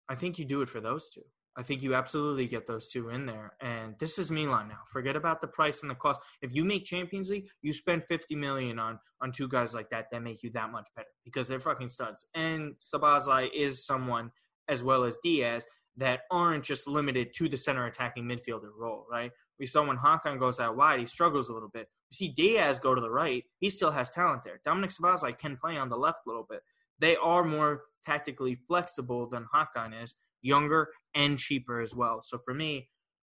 I 0.09 0.15
think 0.15 0.39
you 0.39 0.45
do 0.45 0.61
it 0.61 0.69
for 0.69 0.81
those 0.81 1.09
two. 1.09 1.21
I 1.57 1.63
think 1.63 1.83
you 1.83 1.95
absolutely 1.95 2.47
get 2.47 2.65
those 2.65 2.87
two 2.87 3.09
in 3.09 3.25
there. 3.25 3.53
And 3.59 3.95
this 3.99 4.17
is 4.17 4.31
Milan 4.31 4.69
now. 4.69 4.79
Forget 4.91 5.15
about 5.15 5.41
the 5.41 5.47
price 5.47 5.81
and 5.81 5.91
the 5.91 5.95
cost. 5.95 6.21
If 6.41 6.53
you 6.53 6.63
make 6.63 6.85
Champions 6.85 7.29
League, 7.29 7.49
you 7.61 7.73
spend 7.73 8.05
50 8.07 8.35
million 8.35 8.79
on 8.79 8.99
on 9.21 9.31
two 9.31 9.47
guys 9.47 9.75
like 9.75 9.89
that 9.89 10.05
that 10.11 10.23
make 10.23 10.41
you 10.43 10.49
that 10.51 10.71
much 10.71 10.87
better 10.95 11.09
because 11.23 11.47
they're 11.47 11.59
fucking 11.59 11.89
studs. 11.89 12.25
And 12.33 12.73
Szoboszlai 12.81 13.49
is 13.53 13.85
someone 13.85 14.31
as 14.67 14.83
well 14.83 15.03
as 15.03 15.17
Diaz 15.21 15.65
that 15.97 16.21
aren't 16.31 16.63
just 16.63 16.87
limited 16.87 17.33
to 17.35 17.49
the 17.49 17.57
center 17.57 17.85
attacking 17.85 18.23
midfielder 18.23 18.69
role, 18.75 19.05
right? 19.11 19.31
We 19.59 19.65
saw 19.65 19.85
when 19.85 19.97
Hakan 19.97 20.39
goes 20.39 20.59
out 20.59 20.77
wide, 20.77 20.99
he 20.99 21.05
struggles 21.05 21.49
a 21.49 21.53
little 21.53 21.69
bit. 21.69 21.87
We 22.09 22.15
see 22.15 22.29
Diaz 22.29 22.79
go 22.79 22.95
to 22.95 23.01
the 23.01 23.11
right, 23.11 23.43
he 23.59 23.69
still 23.69 23.91
has 23.91 24.09
talent 24.09 24.43
there. 24.43 24.59
Dominik 24.65 24.95
Szoboszlai 24.97 25.37
can 25.37 25.57
play 25.57 25.77
on 25.77 25.89
the 25.89 25.97
left 25.97 26.19
a 26.25 26.29
little 26.29 26.47
bit. 26.49 26.61
They 26.99 27.15
are 27.17 27.43
more 27.43 27.83
tactically 28.05 28.55
flexible 28.67 29.27
than 29.27 29.45
Hakan 29.53 30.01
is, 30.01 30.15
younger 30.41 30.89
and 31.15 31.37
cheaper 31.37 31.81
as 31.81 31.95
well. 31.95 32.21
So 32.21 32.39
for 32.43 32.53
me, 32.53 32.89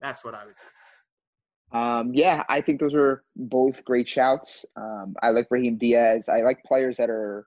that's 0.02 0.24
what 0.24 0.34
I 0.34 0.46
would 0.46 0.56
do. 0.56 1.78
Um, 1.78 2.14
yeah, 2.14 2.44
I 2.50 2.62
think 2.62 2.80
those 2.80 2.94
are 2.94 3.24
both 3.36 3.84
great 3.86 4.10
shouts. 4.10 4.66
Um, 4.76 5.16
I 5.22 5.30
like 5.30 5.48
Raheem 5.50 5.78
Diaz. 5.78 6.28
I 6.28 6.42
like 6.42 6.62
players 6.64 6.98
that 6.98 7.10
are, 7.10 7.46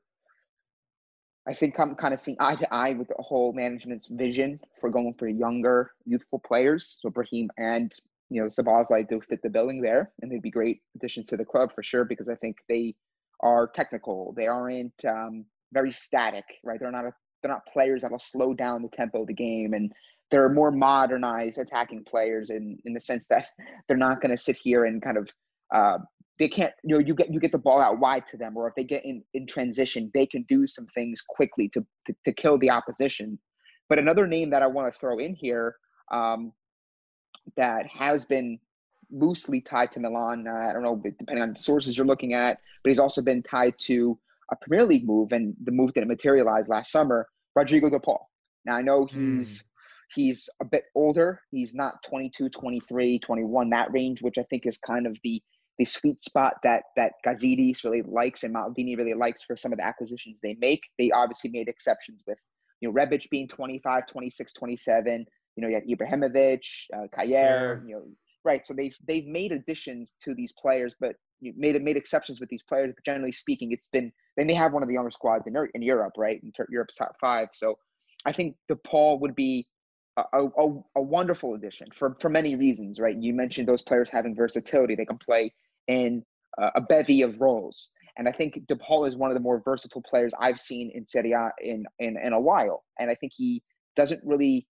I 1.46 1.52
think 1.52 1.78
I'm 1.78 1.94
kind 1.94 2.14
of 2.14 2.20
seeing 2.20 2.38
eye 2.40 2.56
to 2.56 2.74
eye 2.74 2.94
with 2.94 3.08
the 3.08 3.16
whole 3.18 3.52
management's 3.52 4.06
vision 4.06 4.60
for 4.80 4.88
going 4.88 5.14
for 5.18 5.28
younger, 5.28 5.92
youthful 6.06 6.38
players. 6.38 6.98
So 7.02 7.10
Brahim 7.10 7.50
and 7.58 7.92
you 8.30 8.40
know 8.40 8.48
Szoboszlai 8.48 9.06
do 9.06 9.20
fit 9.20 9.42
the 9.42 9.50
billing 9.50 9.82
there, 9.82 10.10
and 10.22 10.32
they'd 10.32 10.40
be 10.40 10.50
great 10.50 10.80
additions 10.96 11.26
to 11.28 11.36
the 11.36 11.44
club 11.44 11.70
for 11.74 11.82
sure 11.82 12.06
because 12.06 12.30
I 12.30 12.34
think 12.36 12.56
they 12.66 12.94
are 13.40 13.68
technical. 13.68 14.32
They 14.34 14.46
aren't 14.46 14.94
um, 15.06 15.44
very 15.72 15.92
static, 15.92 16.44
right? 16.64 16.80
They're 16.80 16.90
not 16.90 17.04
a, 17.04 17.12
they're 17.44 17.52
not 17.52 17.66
players 17.66 18.02
that'll 18.02 18.18
slow 18.18 18.54
down 18.54 18.80
the 18.80 18.88
tempo 18.88 19.20
of 19.20 19.26
the 19.26 19.34
game, 19.34 19.74
and 19.74 19.92
they're 20.30 20.48
more 20.48 20.70
modernized 20.70 21.58
attacking 21.58 22.02
players 22.04 22.48
in 22.48 22.78
in 22.86 22.94
the 22.94 23.00
sense 23.00 23.26
that 23.28 23.46
they're 23.86 23.96
not 23.96 24.20
going 24.20 24.34
to 24.34 24.42
sit 24.42 24.56
here 24.62 24.86
and 24.86 25.02
kind 25.02 25.18
of 25.18 25.28
uh, 25.74 25.98
they 26.38 26.48
can't 26.48 26.72
you 26.82 26.94
know 26.94 26.98
you 26.98 27.14
get 27.14 27.32
you 27.32 27.38
get 27.38 27.52
the 27.52 27.58
ball 27.58 27.80
out 27.80 28.00
wide 28.00 28.26
to 28.26 28.38
them 28.38 28.56
or 28.56 28.66
if 28.66 28.74
they 28.74 28.82
get 28.82 29.04
in 29.04 29.22
in 29.34 29.46
transition 29.46 30.10
they 30.14 30.26
can 30.26 30.44
do 30.48 30.66
some 30.66 30.86
things 30.94 31.20
quickly 31.20 31.68
to 31.68 31.84
to, 32.06 32.14
to 32.24 32.32
kill 32.32 32.58
the 32.58 32.70
opposition. 32.70 33.38
But 33.90 33.98
another 33.98 34.26
name 34.26 34.48
that 34.50 34.62
i 34.62 34.66
want 34.66 34.92
to 34.92 34.98
throw 34.98 35.18
in 35.18 35.34
here 35.34 35.76
um, 36.10 36.52
that 37.56 37.86
has 37.86 38.24
been 38.24 38.58
loosely 39.10 39.60
tied 39.60 39.92
to 39.92 40.00
milan 40.00 40.46
uh, 40.48 40.70
i 40.70 40.72
don't 40.72 40.82
know 40.82 41.00
depending 41.18 41.42
on 41.42 41.54
sources 41.54 41.94
you're 41.94 42.06
looking 42.06 42.32
at 42.32 42.58
but 42.82 42.88
he's 42.88 42.98
also 42.98 43.20
been 43.20 43.42
tied 43.42 43.74
to 43.78 44.18
a 44.50 44.56
premier 44.56 44.84
league 44.84 45.06
move 45.06 45.32
and 45.32 45.54
the 45.64 45.70
move 45.70 45.92
didn't 45.92 46.08
materialize 46.08 46.66
last 46.68 46.90
summer 46.90 47.28
rodrigo 47.56 47.90
de 47.90 48.00
paul 48.00 48.28
now 48.64 48.76
i 48.76 48.82
know 48.82 49.06
hmm. 49.06 49.38
he's 49.38 49.58
mm. 49.58 49.64
he's 50.14 50.48
a 50.60 50.64
bit 50.64 50.84
older 50.94 51.40
he's 51.50 51.74
not 51.74 52.02
22 52.08 52.48
23 52.50 53.18
21 53.18 53.70
that 53.70 53.92
range 53.92 54.22
which 54.22 54.38
i 54.38 54.44
think 54.50 54.66
is 54.66 54.78
kind 54.78 55.06
of 55.06 55.16
the 55.22 55.42
the 55.78 55.84
sweet 55.84 56.22
spot 56.22 56.54
that 56.62 56.82
that 56.96 57.12
Gazidis 57.26 57.84
really 57.84 58.02
likes 58.02 58.44
and 58.44 58.54
Maldini 58.54 58.96
really 58.96 59.14
likes 59.14 59.42
for 59.42 59.56
some 59.56 59.72
of 59.72 59.78
the 59.78 59.84
acquisitions 59.84 60.36
they 60.42 60.56
make. 60.60 60.80
They 60.98 61.10
obviously 61.10 61.50
made 61.50 61.68
exceptions 61.68 62.22
with, 62.26 62.38
you 62.80 62.88
know, 62.88 62.94
Rebic 62.94 63.28
being 63.30 63.48
25, 63.48 64.06
26, 64.06 64.52
27. 64.52 65.26
You 65.56 65.62
know, 65.62 65.68
you 65.68 65.74
have 65.74 65.84
Ibrahimovic, 65.84 66.60
uh, 66.94 67.06
sure. 67.24 67.82
you 67.86 67.94
know, 67.94 68.04
right. 68.44 68.66
So 68.66 68.74
they've 68.74 68.96
they've 69.06 69.26
made 69.26 69.52
additions 69.52 70.14
to 70.22 70.34
these 70.34 70.52
players, 70.52 70.94
but 71.00 71.16
made 71.40 71.82
made 71.82 71.96
exceptions 71.96 72.40
with 72.40 72.48
these 72.48 72.62
players. 72.62 72.92
But 72.94 73.04
generally 73.04 73.32
speaking, 73.32 73.72
it's 73.72 73.88
been 73.88 74.12
they 74.36 74.44
may 74.44 74.54
have 74.54 74.72
one 74.72 74.82
of 74.82 74.88
the 74.88 74.94
younger 74.94 75.10
squads 75.10 75.46
in 75.46 75.56
in 75.74 75.82
Europe, 75.82 76.14
right? 76.16 76.40
In 76.42 76.52
Europe's 76.68 76.94
top 76.94 77.14
five. 77.20 77.48
So 77.52 77.78
I 78.26 78.32
think 78.32 78.56
DePaul 78.70 79.20
would 79.20 79.34
be 79.34 79.66
a, 80.16 80.22
a, 80.32 80.82
a, 80.96 81.02
wonderful 81.02 81.54
addition 81.54 81.88
for, 81.94 82.16
for 82.20 82.28
many 82.28 82.56
reasons, 82.56 82.98
right? 83.00 83.16
You 83.16 83.34
mentioned 83.34 83.68
those 83.68 83.82
players 83.82 84.08
having 84.10 84.34
versatility. 84.34 84.94
They 84.94 85.04
can 85.04 85.18
play 85.18 85.52
in 85.88 86.24
uh, 86.60 86.70
a 86.76 86.80
bevy 86.80 87.22
of 87.22 87.40
roles. 87.40 87.90
And 88.16 88.28
I 88.28 88.32
think 88.32 88.60
DePaul 88.70 89.08
is 89.08 89.16
one 89.16 89.30
of 89.30 89.34
the 89.34 89.40
more 89.40 89.60
versatile 89.64 90.02
players 90.08 90.32
I've 90.40 90.60
seen 90.60 90.92
in 90.94 91.06
Serie 91.06 91.32
A 91.32 91.50
in, 91.60 91.84
in, 91.98 92.16
in 92.16 92.32
a 92.32 92.40
while. 92.40 92.84
And 92.98 93.10
I 93.10 93.16
think 93.16 93.32
he 93.34 93.62
doesn't 93.96 94.20
really 94.24 94.68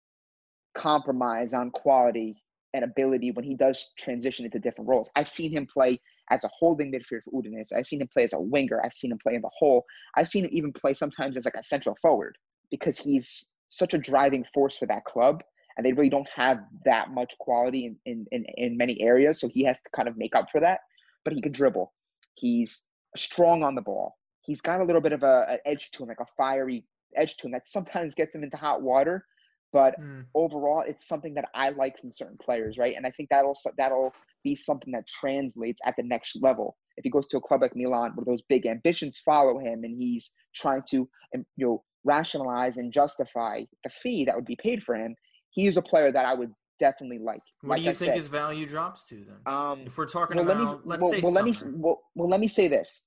compromise 0.76 1.54
on 1.54 1.70
quality 1.70 2.42
and 2.74 2.84
ability 2.84 3.32
when 3.32 3.46
he 3.46 3.56
does 3.56 3.90
transition 3.98 4.46
into 4.46 4.60
different 4.60 4.90
roles. 4.90 5.10
I've 5.16 5.30
seen 5.30 5.52
him 5.52 5.66
play 5.66 6.00
as 6.30 6.44
a 6.44 6.50
holding 6.58 6.92
midfielder 6.92 7.24
for 7.24 7.42
Udinese. 7.42 7.74
I've 7.76 7.88
seen 7.88 8.02
him 8.02 8.10
play 8.12 8.24
as 8.24 8.34
a 8.34 8.40
winger. 8.40 8.82
I've 8.84 8.94
seen 8.94 9.12
him 9.12 9.20
play 9.22 9.36
in 9.36 9.42
the 9.42 9.50
hole. 9.58 9.86
I've 10.16 10.30
seen 10.30 10.44
him 10.44 10.52
even 10.54 10.74
play 10.74 10.94
sometimes 10.94 11.38
as 11.38 11.46
like 11.46 11.56
a 11.58 11.64
central 11.64 11.98
forward 12.02 12.38
because 12.70 12.98
he's 12.98 13.48
such 13.70 13.94
a 13.94 13.98
driving 13.98 14.46
force 14.54 14.78
for 14.78 14.86
that 14.88 15.06
club. 15.06 15.44
And 15.78 15.86
they 15.86 15.94
really 15.94 16.10
don't 16.10 16.28
have 16.36 16.60
that 16.86 17.12
much 17.12 17.38
quality 17.40 17.86
in, 17.86 17.98
in, 18.06 18.26
in, 18.32 18.46
in 18.58 18.78
many 18.78 19.00
areas. 19.00 19.40
So 19.40 19.48
he 19.48 19.64
has 19.64 19.78
to 19.78 19.90
kind 19.96 20.08
of 20.08 20.18
make 20.18 20.36
up 20.36 20.48
for 20.52 20.60
that 20.60 20.80
but 21.28 21.34
he 21.34 21.42
can 21.42 21.52
dribble. 21.52 21.92
He's 22.36 22.86
strong 23.18 23.62
on 23.62 23.76
the 23.76 23.82
ball. 23.82 24.16
He's 24.44 24.62
got 24.62 24.80
a 24.80 24.84
little 24.86 25.02
bit 25.02 25.12
of 25.12 25.24
a, 25.24 25.46
an 25.50 25.58
edge 25.66 25.92
to 25.92 26.04
him, 26.04 26.08
like 26.08 26.22
a 26.22 26.26
fiery 26.38 26.86
edge 27.18 27.36
to 27.36 27.48
him 27.48 27.52
that 27.52 27.68
sometimes 27.68 28.16
gets 28.16 28.34
him 28.34 28.46
into 28.46 28.56
hot 28.56 28.82
water. 28.82 29.26
But 29.74 30.00
mm. 30.00 30.26
overall, 30.34 30.84
it's 30.88 31.08
something 31.08 31.34
that 31.34 31.50
I 31.54 31.70
like 31.70 32.00
from 32.00 32.12
certain 32.12 32.38
players, 32.42 32.78
right? 32.78 32.96
And 32.96 33.06
I 33.06 33.12
think 33.12 33.30
that'll 33.30 33.58
that'll 33.78 34.14
be 34.44 34.56
something 34.56 34.94
that 34.94 35.08
translates 35.08 35.80
at 35.86 35.96
the 35.98 36.04
next 36.04 36.38
level. 36.42 36.78
If 36.96 37.04
he 37.04 37.10
goes 37.10 37.28
to 37.28 37.38
a 37.38 37.42
club 37.42 37.62
like 37.62 37.76
Milan, 37.76 38.12
where 38.16 38.26
those 38.26 38.42
big 38.48 38.66
ambitions 38.66 39.22
follow 39.24 39.60
him, 39.60 39.84
and 39.84 39.96
he's 39.98 40.32
trying 40.56 40.84
to 40.92 41.10
you 41.34 41.46
know 41.58 41.84
rationalize 42.06 42.78
and 42.78 42.94
justify 42.94 43.64
the 43.84 43.90
fee 43.90 44.24
that 44.26 44.36
would 44.36 44.46
be 44.46 44.58
paid 44.62 44.84
for 44.84 44.96
him, 44.96 45.16
he 45.52 45.68
is 45.68 45.78
a 45.78 45.82
player 45.82 46.12
that 46.12 46.26
I 46.26 46.34
would 46.34 46.52
definitely 46.80 47.20
like. 47.20 47.42
What 47.62 47.72
like 47.72 47.80
do 47.80 47.84
you 47.86 47.92
I 47.92 47.94
think 47.94 48.10
said. 48.10 48.16
his 48.16 48.28
value 48.28 48.66
drops 48.66 49.06
to 49.08 49.16
then? 49.16 49.54
Um, 49.54 49.82
if 49.86 49.98
we're 49.98 50.06
talking 50.06 50.38
well, 50.38 50.50
about, 50.50 50.88
let 50.88 51.00
me, 51.00 51.06
well, 51.06 51.12
say 51.12 51.20
well, 51.22 51.34
let 51.34 51.46
me 51.46 51.56
well, 51.74 52.02
well, 52.16 52.30
let 52.30 52.40
me 52.40 52.48
say 52.48 52.68
this. 52.68 53.02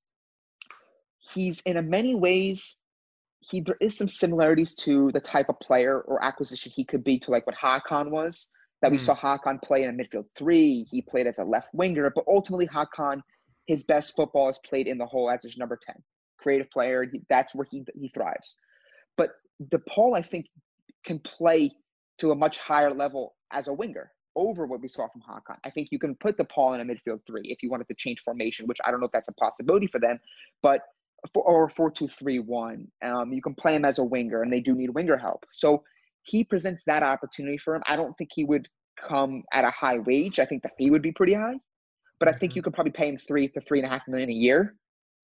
He's 1.33 1.61
in 1.61 1.77
a 1.77 1.83
many 1.83 2.15
ways. 2.15 2.77
He 3.41 3.61
there 3.61 3.77
is 3.81 3.97
some 3.97 4.09
similarities 4.09 4.75
to 4.77 5.11
the 5.13 5.21
type 5.21 5.49
of 5.49 5.59
player 5.61 6.01
or 6.03 6.23
acquisition 6.23 6.73
he 6.75 6.85
could 6.85 7.03
be 7.03 7.19
to 7.21 7.31
like 7.31 7.47
what 7.47 7.57
Hakan 7.57 8.11
was. 8.11 8.49
That 8.83 8.91
we 8.91 8.97
mm. 8.97 9.03
saw 9.03 9.15
Hakan 9.15 9.61
play 9.63 9.83
in 9.83 9.91
a 9.91 9.93
midfield 9.93 10.25
three. 10.37 10.87
He 10.91 11.03
played 11.03 11.27
as 11.27 11.39
a 11.39 11.45
left 11.45 11.69
winger, 11.75 12.11
but 12.15 12.25
ultimately 12.27 12.67
Hakan, 12.67 13.21
his 13.67 13.83
best 13.83 14.17
football 14.17 14.49
is 14.49 14.59
played 14.65 14.87
in 14.87 14.97
the 14.97 15.05
hole 15.07 15.31
as 15.31 15.43
his 15.43 15.59
number 15.59 15.79
ten, 15.85 15.97
creative 16.39 16.71
player. 16.71 17.05
He, 17.11 17.21
that's 17.29 17.55
where 17.55 17.67
he 17.71 17.85
he 17.95 18.09
thrives. 18.09 18.55
But 19.17 19.31
DePaul, 19.71 20.17
I 20.17 20.23
think, 20.23 20.47
can 21.05 21.19
play 21.19 21.71
to 22.19 22.31
a 22.31 22.35
much 22.35 22.59
higher 22.59 22.93
level 22.93 23.35
as 23.51 23.69
a 23.69 23.73
winger 23.73 24.13
over 24.37 24.67
what 24.67 24.81
we 24.81 24.89
saw 24.89 25.09
from 25.09 25.23
Hakan. 25.23 25.57
I 25.65 25.71
think 25.71 25.89
you 25.91 25.99
can 25.99 26.15
put 26.15 26.39
DePaul 26.39 26.75
in 26.75 26.81
a 26.81 26.85
midfield 26.85 27.21
three 27.27 27.43
if 27.45 27.63
you 27.63 27.71
wanted 27.71 27.89
to 27.89 27.95
change 27.95 28.21
formation, 28.25 28.67
which 28.67 28.79
I 28.85 28.91
don't 28.91 29.01
know 29.01 29.07
if 29.07 29.13
that's 29.13 29.29
a 29.29 29.33
possibility 29.33 29.89
for 29.89 29.99
them, 29.99 30.21
but 30.63 30.83
for, 31.33 31.43
or 31.43 31.69
four 31.69 31.91
two 31.91 32.09
three 32.09 32.39
one. 32.39 32.87
Um, 33.05 33.33
you 33.33 33.43
can 33.43 33.55
play 33.55 33.75
him 33.75 33.85
as 33.85 33.99
a 33.99 34.05
winger, 34.05 34.43
and 34.43 34.53
they 34.53 34.61
do 34.61 34.75
need 34.75 34.91
winger 34.91 35.17
help. 35.17 35.45
So 35.53 35.83
he 36.25 36.45
presents 36.45 36.85
that 36.87 37.03
opportunity 37.03 37.59
for 37.59 37.75
him. 37.75 37.83
I 37.87 37.97
don't 37.97 38.15
think 38.15 38.31
he 38.35 38.45
would 38.45 38.69
come 39.09 39.43
at 39.53 39.65
a 39.65 39.71
high 39.71 39.99
wage. 39.99 40.39
I 40.39 40.47
think 40.47 40.63
the 40.63 40.71
fee 40.77 40.91
would 40.91 41.03
be 41.03 41.13
pretty 41.13 41.35
high, 41.35 41.59
but 42.19 42.29
I 42.29 42.33
think 42.33 42.53
mm-hmm. 42.53 42.59
you 42.59 42.63
could 42.63 42.75
probably 42.75 42.93
pay 42.93 43.09
him 43.09 43.19
three 43.27 43.49
to 43.49 43.61
three 43.63 43.81
and 43.81 43.87
a 43.87 43.91
half 43.91 44.03
million 44.09 44.31
a 44.31 44.35
year. 44.35 44.77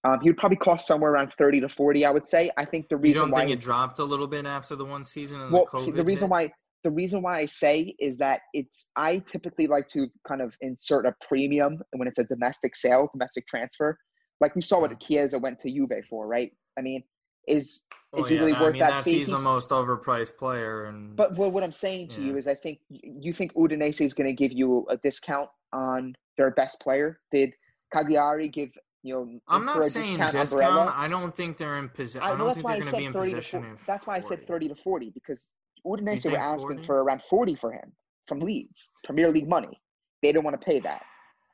Um, 0.03 0.19
he 0.21 0.29
would 0.29 0.37
probably 0.37 0.57
cost 0.57 0.87
somewhere 0.87 1.11
around 1.11 1.33
thirty 1.37 1.59
to 1.61 1.69
forty. 1.69 2.05
I 2.05 2.11
would 2.11 2.27
say. 2.27 2.51
I 2.57 2.65
think 2.65 2.89
the 2.89 2.97
reason 2.97 3.21
why. 3.21 3.25
you 3.25 3.31
don't 3.31 3.31
why 3.31 3.45
think 3.45 3.59
it 3.59 3.63
dropped 3.63 3.99
a 3.99 4.03
little 4.03 4.27
bit 4.27 4.45
after 4.45 4.75
the 4.75 4.85
one 4.85 5.03
season. 5.03 5.51
well, 5.51 5.67
the, 5.73 5.91
the 5.91 6.03
reason 6.03 6.25
hit? 6.25 6.31
why 6.31 6.51
the 6.83 6.91
reason 6.91 7.21
why 7.21 7.39
I 7.39 7.45
say 7.45 7.95
is 7.99 8.17
that 8.17 8.41
it's 8.53 8.89
I 8.95 9.19
typically 9.29 9.67
like 9.67 9.89
to 9.89 10.07
kind 10.27 10.41
of 10.41 10.55
insert 10.61 11.05
a 11.05 11.13
premium 11.27 11.79
when 11.91 12.07
it's 12.07 12.19
a 12.19 12.23
domestic 12.23 12.75
sale, 12.75 13.09
domestic 13.11 13.47
transfer. 13.47 13.97
Like 14.39 14.55
we 14.55 14.61
saw 14.61 14.81
what 14.81 14.99
Chiesa 14.99 15.39
went 15.39 15.59
to 15.61 15.71
Juve 15.71 16.05
for, 16.09 16.27
right? 16.27 16.51
I 16.77 16.81
mean, 16.81 17.03
is 17.47 17.81
oh, 18.13 18.23
is 18.23 18.29
he 18.29 18.37
really 18.37 18.53
no, 18.53 18.61
worth 18.61 18.69
I 18.69 18.71
mean, 18.73 18.81
that 18.81 19.03
fee? 19.03 19.17
He's 19.19 19.29
the 19.29 19.37
most 19.37 19.69
overpriced 19.69 20.37
player, 20.37 20.85
and 20.85 21.15
but 21.15 21.35
well, 21.35 21.49
what 21.49 21.63
I'm 21.63 21.73
saying 21.73 22.09
to 22.09 22.21
yeah. 22.21 22.27
you 22.27 22.37
is, 22.37 22.47
I 22.47 22.55
think 22.55 22.79
you 22.89 23.33
think 23.33 23.53
Udinese 23.53 24.05
is 24.05 24.13
going 24.13 24.27
to 24.27 24.33
give 24.33 24.51
you 24.51 24.85
a 24.89 24.97
discount 24.97 25.49
on 25.73 26.15
their 26.37 26.51
best 26.51 26.79
player. 26.79 27.19
Did 27.31 27.53
Cagliari 27.91 28.49
give 28.49 28.69
you 29.03 29.13
know? 29.13 29.39
I'm 29.47 29.65
not 29.65 29.83
saying 29.85 30.17
discount. 30.17 30.33
discount 30.33 30.91
I 30.95 31.07
don't 31.07 31.35
think 31.35 31.57
they're 31.57 31.77
in 31.77 31.89
position. 31.89 32.21
I, 32.21 32.33
I, 32.33 32.37
don't 32.37 32.53
think 32.53 32.67
they're 32.67 32.79
going 32.79 32.91
to 32.91 32.97
be 32.97 33.05
in 33.05 33.13
position. 33.13 33.77
That's 33.87 34.05
why 34.05 34.17
I 34.17 34.21
said 34.21 34.45
30 34.45 34.69
to 34.69 34.75
40 34.75 35.11
because 35.11 35.47
Udinese 35.85 36.29
were 36.29 36.37
asking 36.37 36.77
40? 36.77 36.85
for 36.85 37.03
around 37.03 37.21
40 37.29 37.55
for 37.55 37.71
him 37.71 37.93
from 38.27 38.39
Leeds, 38.39 38.89
Premier 39.05 39.31
League 39.31 39.47
money. 39.47 39.81
They 40.21 40.31
don't 40.31 40.43
want 40.43 40.59
to 40.59 40.65
pay 40.65 40.79
that. 40.81 41.03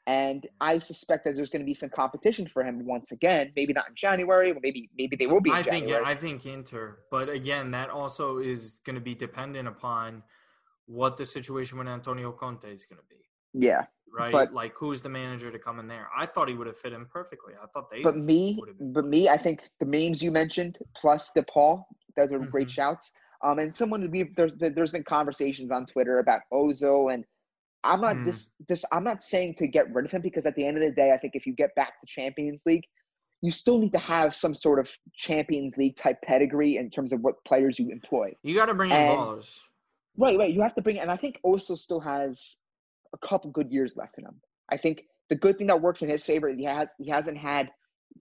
And 0.06 0.46
I 0.60 0.80
suspect 0.80 1.24
that 1.24 1.36
there's 1.36 1.50
going 1.50 1.62
to 1.62 1.66
be 1.66 1.74
some 1.74 1.90
competition 1.90 2.46
for 2.52 2.62
him 2.62 2.86
once 2.86 3.12
again. 3.12 3.54
Maybe 3.56 3.72
not 3.72 3.88
in 3.88 3.96
January, 3.96 4.52
but 4.52 4.62
maybe 4.62 4.90
maybe 4.98 5.16
they 5.16 5.28
will 5.28 5.40
be. 5.40 5.52
I 5.52 5.64
think 5.64 5.86
January. 5.86 6.04
I 6.06 6.14
think 6.14 6.46
Inter, 6.46 7.00
but 7.10 7.30
again, 7.30 7.72
that 7.72 7.90
also 7.90 8.40
is 8.40 8.82
going 8.86 8.96
to 8.96 9.02
be 9.02 9.16
dependent 9.16 9.68
upon 9.68 10.24
what 10.88 11.16
the 11.16 11.26
situation 11.26 11.78
with 11.78 11.88
Antonio 11.88 12.34
Conte 12.34 12.66
is 12.66 12.86
going 12.86 13.00
to 13.00 13.08
be. 13.10 13.22
Yeah, 13.54 13.86
right. 14.18 14.32
But, 14.34 14.52
like, 14.52 14.74
who's 14.76 15.00
the 15.00 15.08
manager 15.10 15.52
to 15.52 15.60
come 15.60 15.80
in 15.80 15.88
there? 15.88 16.10
I 16.18 16.26
thought 16.26 16.50
he 16.50 16.56
would 16.56 16.68
have 16.68 16.78
fit 16.78 16.92
in 16.92 17.06
perfectly. 17.06 17.54
I 17.62 17.68
thought 17.68 17.90
they. 17.90 18.02
But 18.02 18.18
me, 18.18 18.62
but 18.82 19.06
me, 19.06 19.30
I 19.30 19.38
think 19.38 19.62
the 19.80 19.86
memes 19.86 20.22
you 20.22 20.32
mentioned 20.32 20.80
plus 20.98 21.32
DePaul, 21.38 21.86
those 22.18 22.34
are 22.34 22.40
mm-hmm. 22.40 22.50
great 22.50 22.70
shouts. 22.70 23.14
Um, 23.42 23.60
and 23.60 23.76
someone 23.76 24.10
we 24.12 24.32
there's 24.36 24.54
there's 24.58 24.92
been 24.92 25.04
conversations 25.04 25.72
on 25.72 25.86
Twitter 25.86 26.20
about 26.20 26.42
Ozil, 26.52 27.14
and 27.14 27.24
I'm 27.84 28.02
not 28.02 28.16
mm. 28.16 28.26
this 28.26 28.52
this 28.68 28.86
I'm 28.92 29.04
not 29.04 29.24
saying 29.24 29.56
to 29.60 29.68
get 29.68 29.94
rid 29.94 30.06
of 30.06 30.12
him 30.12 30.22
because 30.22 30.46
at 30.46 30.56
the 30.56 30.66
end 30.66 30.78
of 30.78 30.84
the 30.84 30.92
day, 30.92 31.12
I 31.14 31.18
think 31.18 31.36
if 31.36 31.46
you 31.46 31.54
get 31.54 31.76
back 31.76 32.00
to 32.00 32.08
Champions 32.08 32.64
League, 32.66 32.84
you 33.42 33.52
still 33.52 33.78
need 33.78 33.92
to 33.92 34.00
have 34.00 34.34
some 34.34 34.56
sort 34.56 34.80
of 34.80 34.90
Champions 35.16 35.78
League 35.78 35.98
type 35.98 36.22
pedigree 36.24 36.78
in 36.78 36.90
terms 36.90 37.12
of 37.12 37.22
what 37.22 37.36
players 37.46 37.78
you 37.78 37.90
employ. 37.92 38.34
You 38.42 38.56
got 38.56 38.68
to 38.68 38.74
bring 38.74 38.92
in 38.92 38.98
ballers. 38.98 39.60
Right, 40.16 40.38
right. 40.38 40.54
You 40.54 40.62
have 40.62 40.76
to 40.76 40.82
bring, 40.82 41.00
and 41.00 41.12
I 41.12 41.18
think 41.18 41.40
Ozil 41.46 41.78
still 41.78 42.00
has 42.00 42.58
a 43.14 43.18
couple 43.18 43.52
good 43.52 43.72
years 43.72 43.94
left 43.96 44.18
in 44.18 44.26
him. 44.26 44.40
I 44.72 44.78
think 44.78 45.04
the 45.30 45.36
good 45.36 45.58
thing 45.58 45.68
that 45.68 45.82
works 45.82 46.02
in 46.02 46.10
his 46.10 46.26
favor, 46.26 46.50
he 46.50 46.64
has 46.64 46.88
he 46.98 47.10
hasn't 47.10 47.38
had 47.38 47.70